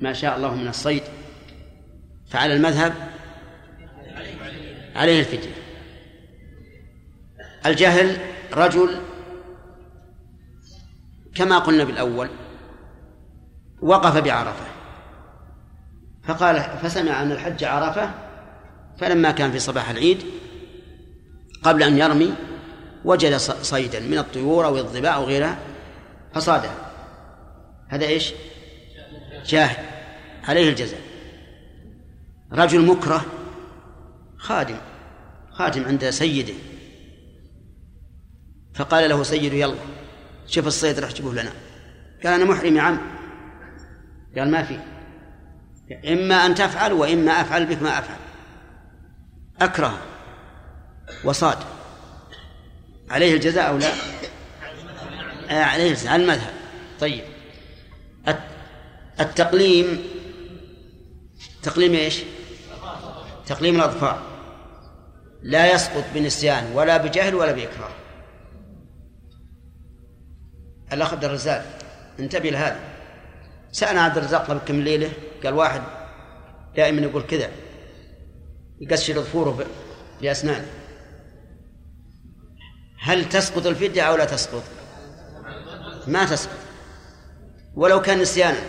ما 0.05 0.13
شاء 0.13 0.37
الله 0.37 0.55
من 0.55 0.69
الصيد. 0.69 1.03
فعلى 2.31 2.55
المذهب 2.55 2.95
عليه 4.97 5.21
الفدية. 5.21 5.55
الجهل 7.67 8.19
رجل 8.53 9.01
كما 11.35 11.59
قلنا 11.59 11.85
بالأول 11.85 12.29
وقف 13.83 14.17
بعرفة. 14.17 14.67
فقال 16.25 16.61
فسمع 16.83 17.23
أن 17.23 17.33
الحج 17.33 17.65
عرفة 17.65 18.11
فلما 18.99 19.31
كان 19.31 19.53
في 19.53 19.59
صباح 19.59 19.91
العيد 19.91 20.25
قبل 21.63 21.83
أن 21.83 21.99
يرمي 21.99 22.35
وجد 23.05 23.37
صيدا 23.37 24.01
من 24.01 24.19
الطيور 24.19 24.67
أو 24.67 24.77
الظباء 24.77 25.15
أو 25.15 25.25
غيرها 25.25 25.59
فصاده. 26.35 26.71
هذا 27.89 28.07
إيش؟ 28.07 28.33
جاهل. 29.47 29.94
عليه 30.49 30.69
الجزاء. 30.69 31.01
رجل 32.53 32.87
مكره 32.87 33.25
خادم 34.37 34.77
خادم 35.53 35.85
عند 35.85 36.11
سيده. 36.11 36.55
فقال 38.75 39.11
له 39.11 39.23
سيده 39.23 39.57
يلا 39.57 39.77
شوف 40.47 40.67
الصيد 40.67 40.99
راح 40.99 41.11
تجيبه 41.11 41.33
لنا. 41.33 41.53
قال 42.25 42.33
أنا 42.33 42.45
محرم 42.45 42.77
يا 42.77 42.83
عم. 42.83 43.01
قال 44.37 44.51
ما 44.51 44.63
في. 44.63 44.79
إما 46.13 46.35
أن 46.35 46.55
تفعل 46.55 46.93
وإما 46.93 47.33
أفعل 47.33 47.67
بك 47.67 47.83
ما 47.83 47.99
أفعل. 47.99 48.19
أكره 49.61 49.99
وصاد. 51.25 51.59
عليه 53.11 53.35
الجزاء 53.35 53.69
أو 53.69 53.79
لا؟ 53.79 53.93
آه 55.51 55.63
عليه 55.63 55.91
الجزاء 55.91 56.13
على 56.13 56.23
المذهب. 56.23 56.53
طيب. 57.01 57.25
التقليم 59.21 60.03
تقليم 61.65 61.95
إيش؟ 61.95 62.23
تقليم 63.47 63.77
الأظفار 63.77 64.23
لا 65.43 65.73
يسقط 65.73 66.05
بنسيان 66.15 66.73
ولا 66.75 66.97
بجهل 66.97 67.35
ولا 67.35 67.53
بإكراه. 67.53 67.91
الأخ 70.93 71.13
عبد 71.13 71.25
الرزاق 71.25 71.79
انتبه 72.21 72.51
لهذا. 72.51 72.81
سألنا 73.73 74.03
عبد 74.03 74.19
الرزاق 74.19 74.47
قبل 74.47 74.59
كم 74.59 74.81
ليلة؟ 74.81 75.13
قال 75.45 75.55
واحد. 75.55 75.83
دائما 76.77 77.01
يقول 77.01 77.23
كذا. 77.23 77.51
يقشر 78.81 79.15
ظفوره 79.15 79.67
بأسنانه 80.23 80.67
هل 83.01 83.29
تسقط 83.29 83.67
الفدية 83.67 84.03
أو 84.03 84.17
لا 84.17 84.25
تسقط؟ 84.25 84.63
ما 86.07 86.25
تسقط. 86.25 86.59
ولو 87.75 88.03
كان 88.03 88.19
نسيانا. 88.19 88.61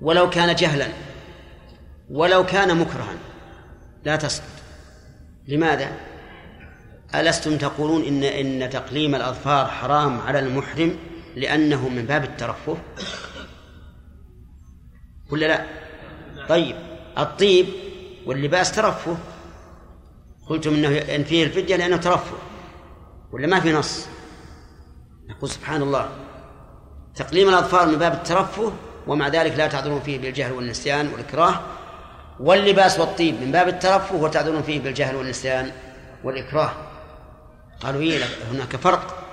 ولو 0.00 0.30
كان 0.30 0.54
جهلا. 0.54 0.88
ولو 2.10 2.46
كان 2.46 2.76
مكرها. 2.76 3.14
لا 4.04 4.16
تسقط. 4.16 4.44
لماذا؟ 5.48 5.92
ألستم 7.14 7.56
تقولون 7.58 8.04
إن 8.04 8.24
إن 8.24 8.70
تقليم 8.70 9.14
الأظفار 9.14 9.66
حرام 9.66 10.20
على 10.20 10.38
المحرم 10.38 10.96
لأنه 11.36 11.88
من 11.88 12.06
باب 12.06 12.24
الترفه؟ 12.24 12.76
ولا 15.30 15.46
لا؟ 15.46 15.66
طيب 16.48 16.76
الطيب 17.18 17.66
واللباس 18.26 18.72
ترفه. 18.72 19.16
قلتم 20.46 20.74
إنه 20.74 20.88
إن 20.88 21.24
فيه 21.24 21.44
الفدية 21.44 21.76
لأنه 21.76 21.96
ترفه. 21.96 22.36
ولا 23.32 23.46
ما 23.46 23.60
في 23.60 23.72
نص؟ 23.72 24.06
نقول 25.28 25.50
سبحان 25.50 25.82
الله. 25.82 26.08
تقليم 27.14 27.48
الأظفار 27.48 27.86
من 27.86 27.96
باب 27.98 28.12
الترفه 28.12 28.72
ومع 29.06 29.28
ذلك 29.28 29.52
لا 29.52 29.66
تعذرون 29.66 30.00
فيه 30.00 30.18
بالجهل 30.18 30.52
والنسيان 30.52 31.08
والاكراه 31.08 31.60
واللباس 32.40 33.00
والطيب 33.00 33.42
من 33.42 33.52
باب 33.52 33.68
الترفه 33.68 34.16
وتعذرون 34.16 34.62
فيه 34.62 34.80
بالجهل 34.80 35.16
والنسيان 35.16 35.72
والإكراه. 36.24 36.72
قالوا 37.80 38.00
إيه 38.00 38.24
هناك 38.52 38.76
فرق. 38.76 39.26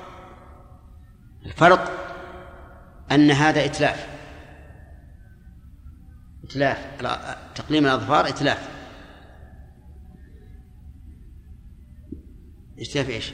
الفرق 1.46 1.92
أن 3.12 3.32
هذا 3.32 3.66
إتلاف. 3.66 4.08
إتلاف 6.44 6.78
تقليم 7.56 7.86
الأظفار 7.86 8.28
إتلاف. 8.28 8.70
إتلاف 12.80 13.10
إيش؟ 13.10 13.34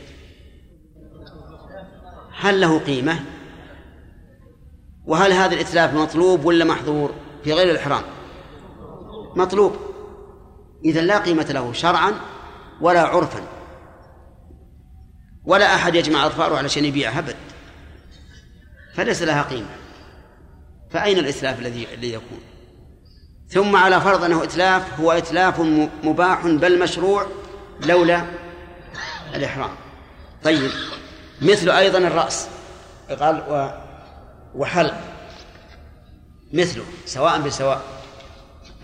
هل 2.40 2.62
له 2.62 2.80
قيمة؟ 2.80 3.20
وهل 5.06 5.32
هذا 5.32 5.54
الإتلاف 5.54 5.94
مطلوب 5.94 6.46
ولا 6.46 6.66
محظور 6.66 7.14
في 7.44 7.54
غير 7.54 7.72
الإحرام؟ 7.72 8.04
مطلوب. 9.36 9.76
إذا 10.86 11.02
لا 11.02 11.18
قيمة 11.18 11.44
له 11.44 11.74
شرعا 11.74 12.14
ولا 12.82 13.02
عرفا. 13.02 13.42
ولا 15.46 15.76
أحد 15.76 15.96
يجمع 15.96 16.26
أظفاره 16.26 16.58
علشان 16.58 16.86
يبيعها 16.86 17.20
أبد. 17.20 17.36
فليس 18.96 19.22
لها 19.22 19.42
قيمة. 19.42 19.76
فأين 20.92 21.18
الإتلاف 21.18 21.60
الذي 21.60 21.88
الذي 21.94 22.14
يكون 22.14 22.40
ثم 23.48 23.76
على 23.76 24.02
فرض 24.02 24.24
أنه 24.24 24.44
إتلاف 24.44 25.00
هو 25.00 25.12
إتلاف 25.12 25.60
مباح 26.04 26.48
بل 26.48 26.80
مشروع 26.80 27.26
لولا 27.86 28.26
الإحرام. 29.36 29.72
طيب 30.44 30.72
مثل 31.42 31.70
أيضا 31.70 31.98
الرأس. 31.98 32.48
قال 33.20 33.44
وحلق. 34.56 35.02
مثله 36.54 36.84
سواء 37.06 37.42
بسواء 37.42 37.82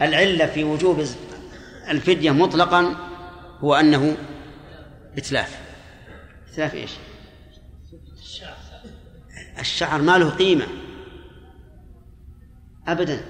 العلة 0.02 0.46
في 0.46 0.64
وجوب 0.64 1.06
الفدية 1.90 2.32
مطلقا 2.32 2.96
هو 3.60 3.76
أنه 3.76 4.18
إتلاف. 5.18 5.60
إتلاف 6.52 6.74
إيش؟ 6.74 6.92
الشعر 9.60 10.02
ما 10.02 10.18
له 10.18 10.30
قيمة. 10.30 10.68
أبدا. 12.88 13.22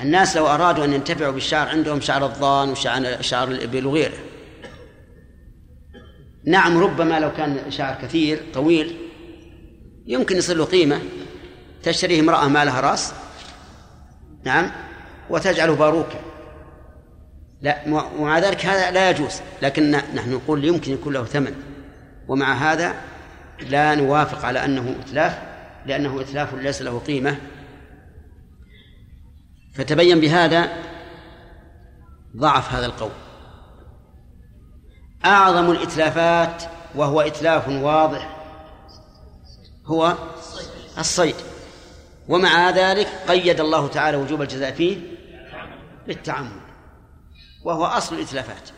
الناس 0.00 0.36
لو 0.36 0.46
أرادوا 0.46 0.84
أن 0.84 0.92
ينتفعوا 0.92 1.32
بالشعر 1.32 1.68
عندهم 1.68 2.00
شعر 2.00 2.26
الضان 2.26 2.68
وشعر 2.68 3.22
شعر 3.22 3.48
الإبل 3.48 3.86
وغيره. 3.86 4.18
نعم 6.44 6.78
ربما 6.78 7.20
لو 7.20 7.32
كان 7.32 7.70
شعر 7.70 8.02
كثير 8.02 8.42
طويل 8.54 8.96
يمكن 10.06 10.36
يصير 10.36 10.56
له 10.56 10.64
قيمة. 10.64 11.00
تشتريه 11.82 12.20
امرأة 12.20 12.48
ما 12.48 12.64
لها 12.64 12.80
رأس. 12.80 13.14
نعم. 14.44 14.70
وتجعله 15.32 15.74
باروكا. 15.74 16.20
لا 17.60 17.82
ومع 18.18 18.38
ذلك 18.38 18.66
هذا 18.66 18.90
لا 18.90 19.10
يجوز. 19.10 19.40
لكن 19.62 19.90
نحن 19.90 20.32
نقول 20.32 20.64
يمكن 20.64 20.92
يكون 20.92 21.12
له 21.12 21.24
ثمن. 21.24 21.54
ومع 22.28 22.52
هذا 22.52 22.94
لا 23.60 23.94
نوافق 23.94 24.44
على 24.44 24.64
أنه 24.64 24.96
إتلاف 25.00 25.38
لأنه 25.86 26.20
إتلاف 26.20 26.54
ليس 26.54 26.82
له 26.82 26.98
قيمة. 26.98 27.36
فتبين 29.74 30.20
بهذا 30.20 30.68
ضعف 32.36 32.74
هذا 32.74 32.86
القول. 32.86 33.10
أعظم 35.24 35.70
الإتلافات 35.70 36.62
وهو 36.94 37.20
إتلاف 37.20 37.68
واضح 37.68 38.36
هو 39.86 40.14
الصيد. 40.98 41.34
ومع 42.28 42.70
ذلك 42.70 43.08
قيد 43.28 43.60
الله 43.60 43.88
تعالى 43.88 44.16
وجوب 44.16 44.42
الجزاء 44.42 44.72
فيه 44.72 45.11
بالتعمد 46.06 46.62
وهو 47.64 47.84
أصل 47.84 48.16
الإتلافات. 48.16 48.70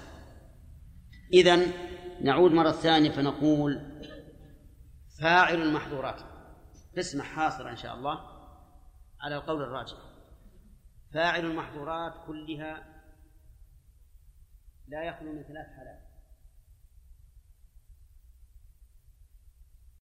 إذن 1.33 1.73
نعود 2.21 2.53
مرة 2.53 2.71
ثانية 2.71 3.11
فنقول 3.11 4.01
فاعل 5.21 5.63
المحظورات. 5.63 6.21
اسمع 6.99 7.25
حاصرة 7.25 7.71
إن 7.71 7.77
شاء 7.77 7.95
الله 7.95 8.21
على 9.21 9.37
القول 9.37 9.63
الراجح. 9.63 9.97
فاعل 11.15 11.45
المحظورات 11.45 12.13
كلها 12.27 12.95
لا 14.89 15.05
يخلو 15.05 15.33
من 15.33 15.43
ثلاث 15.43 15.67
حالات. 15.77 16.04